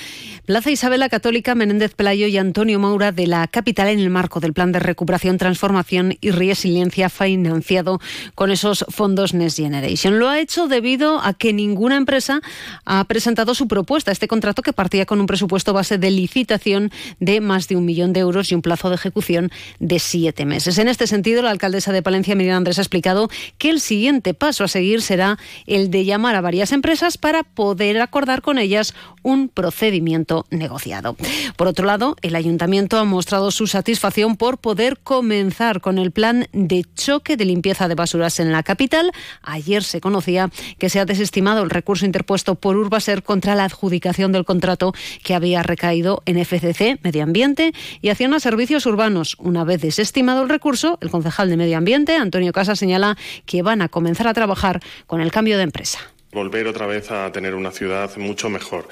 [0.47, 4.55] Plaza Isabela Católica, Menéndez Pelayo y Antonio Maura de la capital en el marco del
[4.55, 8.01] Plan de Recuperación, Transformación y Resiliencia financiado
[8.35, 10.19] con esos fondos Next Generation.
[10.19, 12.41] Lo ha hecho debido a que ninguna empresa
[12.85, 14.12] ha presentado su propuesta.
[14.12, 18.12] Este contrato que partía con un presupuesto base de licitación de más de un millón
[18.12, 19.51] de euros y un plazo de ejecución
[19.81, 20.79] de siete meses.
[20.85, 24.65] En este sentido, la alcaldesa de Palencia, Miriam Andrés, ha explicado que el siguiente paso
[24.65, 29.48] a seguir será el de llamar a varias empresas para poder acordar con ellas un
[29.48, 31.16] procedimiento negociado.
[31.56, 36.48] Por otro lado, el ayuntamiento ha mostrado su satisfacción por poder comenzar con el plan
[36.52, 39.11] de choque de limpieza de basuras en la capital.
[39.40, 44.32] Ayer se conocía que se ha desestimado el recurso interpuesto por Urbaser contra la adjudicación
[44.32, 44.93] del contrato
[45.23, 49.36] que había recaído en FCC, Medio Ambiente, y Acción a Servicios Urbanos.
[49.39, 53.80] Una vez desestimado el recurso, el concejal de Medio Ambiente, Antonio Casa, señala que van
[53.80, 57.70] a comenzar a trabajar con el cambio de empresa volver otra vez a tener una
[57.70, 58.89] ciudad mucho mejor.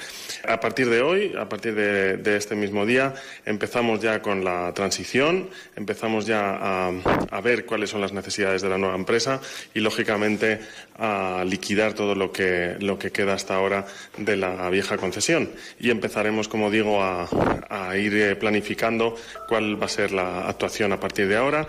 [0.47, 3.13] A partir de hoy, a partir de, este mismo día,
[3.45, 8.77] empezamos ya con la transición, empezamos ya a, ver cuáles son las necesidades de la
[8.77, 9.41] nueva empresa
[9.73, 10.61] y, lógicamente,
[10.97, 13.85] a liquidar todo lo que, lo que queda hasta ahora
[14.17, 15.51] de la vieja concesión.
[15.79, 17.27] Y empezaremos, como digo, a,
[17.69, 19.15] a ir planificando
[19.47, 21.67] cuál va a ser la actuación a partir de ahora.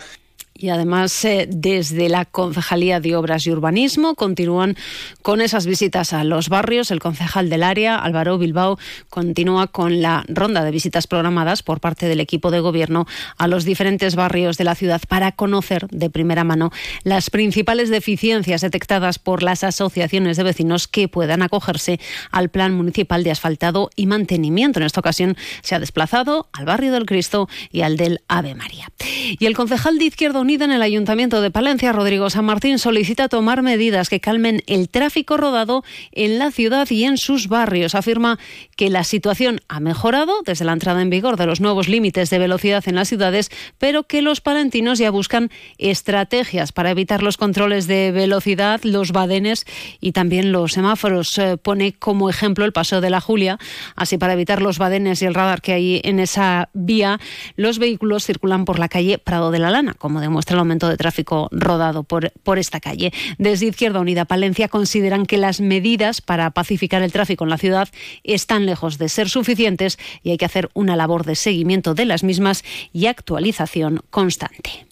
[0.57, 4.77] Y además eh, desde la Concejalía de Obras y Urbanismo continúan
[5.21, 6.93] con esas visitas a los barrios.
[6.93, 8.79] El concejal del área, Álvaro Bilbao,
[9.11, 13.07] continúa con la ronda de visitas programadas por parte del equipo de gobierno
[13.37, 16.71] a los diferentes barrios de la ciudad para conocer de primera mano
[17.03, 21.99] las principales deficiencias detectadas por las asociaciones de vecinos que puedan acogerse
[22.31, 24.79] al Plan Municipal de Asfaltado y Mantenimiento.
[24.79, 28.89] En esta ocasión se ha desplazado al barrio del Cristo y al del Ave María.
[29.39, 33.31] Y el concejal de Izquierda Unida en el Ayuntamiento de Palencia, Rodrigo San Martín, solicita
[33.31, 37.95] tomar medidas que calmen el tráfico rodado en la ciudad y en sus barrios.
[37.95, 38.39] Afirma
[38.77, 42.39] que la situación ha mejorado desde la entrada en vigor de los nuevos límites de
[42.39, 47.87] velocidad en las ciudades, pero que los palentinos ya buscan estrategias para evitar los controles
[47.87, 49.65] de velocidad, los badenes
[49.99, 51.41] y también los semáforos.
[51.63, 53.59] Pone como ejemplo el paso de la Julia.
[53.97, 57.19] Así, para evitar los badenes y el radar que hay en esa vía,
[57.57, 60.97] los vehículos circulan por la calle Prado de la Lana, como demuestra el aumento de
[60.97, 63.13] tráfico rodado por, por esta calle.
[63.39, 67.89] Desde Izquierda Unida Palencia consideran que las medidas para pacificar el tráfico en la ciudad
[68.25, 72.25] están lejos de ser suficientes y hay que hacer una labor de seguimiento de las
[72.25, 74.87] mismas y actualización constante.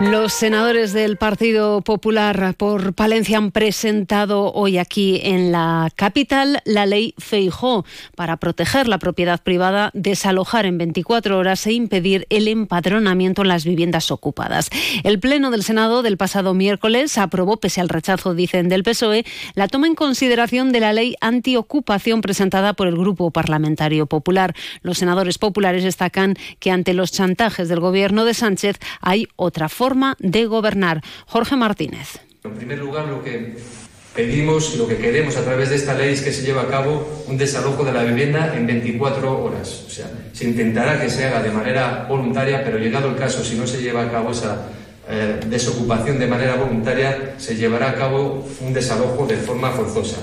[0.00, 6.84] Los senadores del Partido Popular por Palencia han presentado hoy aquí en la capital la
[6.84, 13.42] ley Feijó para proteger la propiedad privada, desalojar en 24 horas e impedir el empadronamiento
[13.42, 14.68] en las viviendas ocupadas.
[15.04, 19.68] El Pleno del Senado del pasado miércoles aprobó, pese al rechazo, dicen, del PSOE, la
[19.68, 24.56] toma en consideración de la ley antiocupación presentada por el Grupo Parlamentario Popular.
[24.82, 29.83] Los senadores populares destacan que ante los chantajes del gobierno de Sánchez hay otra forma
[29.84, 31.02] forma de gobernar.
[31.26, 32.08] Jorge Martínez.
[32.42, 33.54] En primer lugar, lo que
[34.14, 36.68] pedimos y lo que queremos a través de esta ley es que se lleve a
[36.68, 39.84] cabo un desalojo de la vivienda en 24 horas.
[39.86, 43.56] O sea, se intentará que se haga de manera voluntaria, pero llegado el caso, si
[43.56, 44.68] no se lleva a cabo esa
[45.06, 50.16] eh, desocupación de manera voluntaria, se llevará a cabo un desalojo de forma forzosa.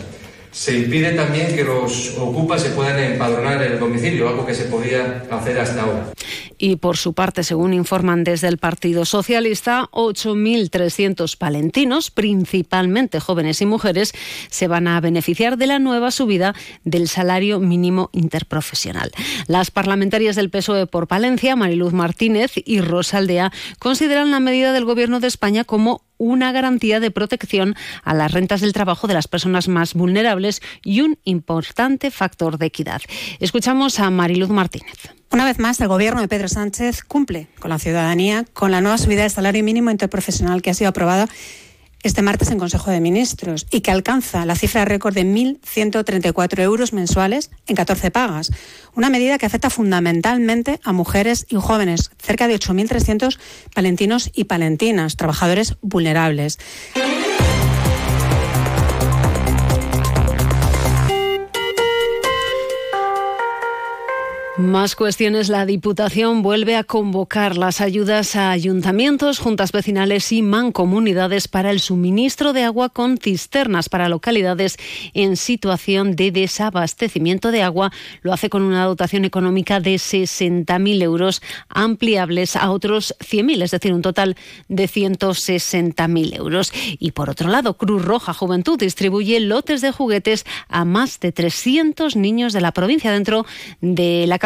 [0.51, 4.65] Se impide también que los ocupas se puedan empadronar en el domicilio, algo que se
[4.65, 6.11] podía hacer hasta ahora.
[6.57, 13.65] Y por su parte, según informan desde el Partido Socialista, 8.300 palentinos, principalmente jóvenes y
[13.65, 14.13] mujeres,
[14.51, 16.53] se van a beneficiar de la nueva subida
[16.83, 19.09] del salario mínimo interprofesional.
[19.47, 25.19] Las parlamentarias del PSOE por Palencia, Mariluz Martínez y Rosaldea, consideran la medida del Gobierno
[25.19, 29.67] de España como una garantía de protección a las rentas del trabajo de las personas
[29.67, 33.01] más vulnerables y un importante factor de equidad.
[33.39, 35.15] Escuchamos a Mariluz Martínez.
[35.31, 38.97] Una vez más, el gobierno de Pedro Sánchez cumple con la ciudadanía con la nueva
[38.97, 41.27] subida del salario mínimo interprofesional que ha sido aprobada
[42.03, 46.93] este martes en Consejo de Ministros y que alcanza la cifra récord de 1.134 euros
[46.93, 48.51] mensuales en 14 pagas.
[48.95, 53.37] Una medida que afecta fundamentalmente a mujeres y jóvenes, cerca de 8.300
[53.73, 56.57] palentinos y palentinas, trabajadores vulnerables.
[64.61, 65.49] Más cuestiones.
[65.49, 71.79] La Diputación vuelve a convocar las ayudas a ayuntamientos, juntas vecinales y mancomunidades para el
[71.79, 74.77] suministro de agua con cisternas para localidades
[75.15, 77.91] en situación de desabastecimiento de agua.
[78.21, 83.93] Lo hace con una dotación económica de 60.000 euros ampliables a otros 100.000, es decir,
[83.93, 86.71] un total de 160.000 euros.
[86.99, 92.15] Y por otro lado, Cruz Roja Juventud distribuye lotes de juguetes a más de 300
[92.15, 93.47] niños de la provincia dentro
[93.81, 94.37] de la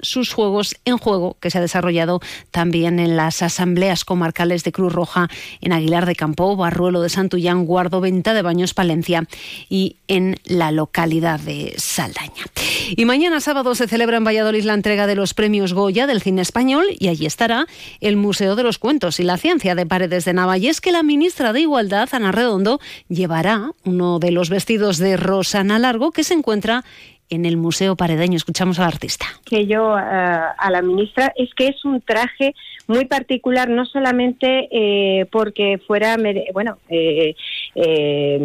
[0.00, 2.20] sus Juegos en Juego, que se ha desarrollado
[2.50, 5.28] también en las asambleas comarcales de Cruz Roja
[5.60, 9.26] en Aguilar de Campo, Barruelo de Santullán, Guardo, Venta de Baños, Palencia
[9.68, 12.44] y en la localidad de Saldaña.
[12.96, 16.42] Y mañana sábado se celebra en Valladolid la entrega de los premios Goya del cine
[16.42, 17.66] español y allí estará
[18.00, 20.58] el Museo de los Cuentos y la Ciencia de Paredes de Nava.
[20.58, 25.16] Y es que la ministra de Igualdad, Ana Redondo, llevará uno de los vestidos de
[25.16, 26.84] Rosana Largo que se encuentra
[27.30, 28.36] en el Museo Paredeño.
[28.36, 29.26] Escuchamos al artista.
[29.44, 32.54] Que yo eh, a la ministra es que es un traje
[32.86, 36.16] muy particular, no solamente eh, porque fuera,
[36.52, 37.34] bueno, eh,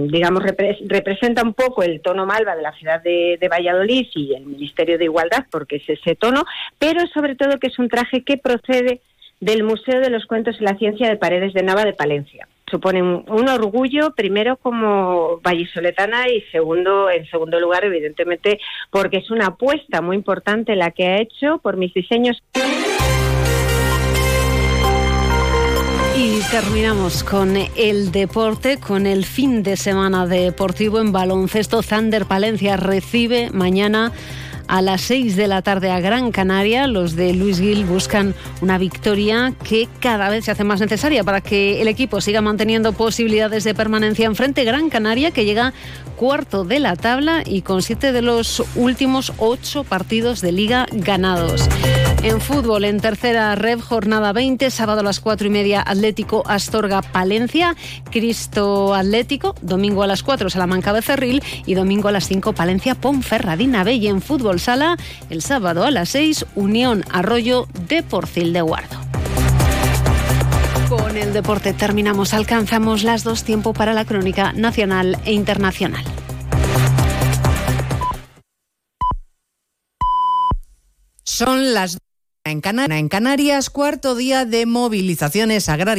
[0.09, 4.45] digamos, representa un poco el tono malva de la ciudad de, de, Valladolid y el
[4.45, 6.43] Ministerio de Igualdad, porque es ese tono,
[6.77, 9.01] pero sobre todo que es un traje que procede
[9.39, 13.03] del Museo de los Cuentos y la Ciencia de Paredes de Nava de Palencia supone
[13.03, 18.59] un, orgullo, primero como vallisoletana y segundo, en segundo lugar, evidentemente,
[18.89, 22.41] porque es una apuesta muy importante la que ha hecho por mis diseños.
[26.17, 31.83] Y terminamos con el deporte, con el fin de semana deportivo en baloncesto.
[31.83, 34.11] Thunder Palencia recibe mañana
[34.67, 36.87] a las 6 de la tarde a Gran Canaria.
[36.87, 41.41] Los de Luis Gil buscan una victoria que cada vez se hace más necesaria para
[41.41, 44.63] que el equipo siga manteniendo posibilidades de permanencia en frente.
[44.63, 45.73] Gran Canaria que llega
[46.13, 51.67] cuarto de la tabla y con siete de los últimos ocho partidos de liga ganados.
[52.23, 57.01] En fútbol, en tercera red, jornada 20, sábado a las 4 y media, Atlético Astorga
[57.01, 57.75] Palencia,
[58.11, 63.83] Cristo Atlético, domingo a las 4, Salamanca Becerril y domingo a las 5, Palencia Ponferradina
[63.83, 63.95] B.
[63.95, 64.97] Y en fútbol sala,
[65.29, 69.22] el sábado a las 6, Unión Arroyo de Porcil de Guardo.
[71.13, 76.03] Con el deporte terminamos, alcanzamos las dos tiempo para la crónica nacional e internacional.
[81.23, 81.99] Son las
[82.45, 82.61] en,
[82.91, 85.83] en Canarias, cuarto día de movilizaciones agrarias.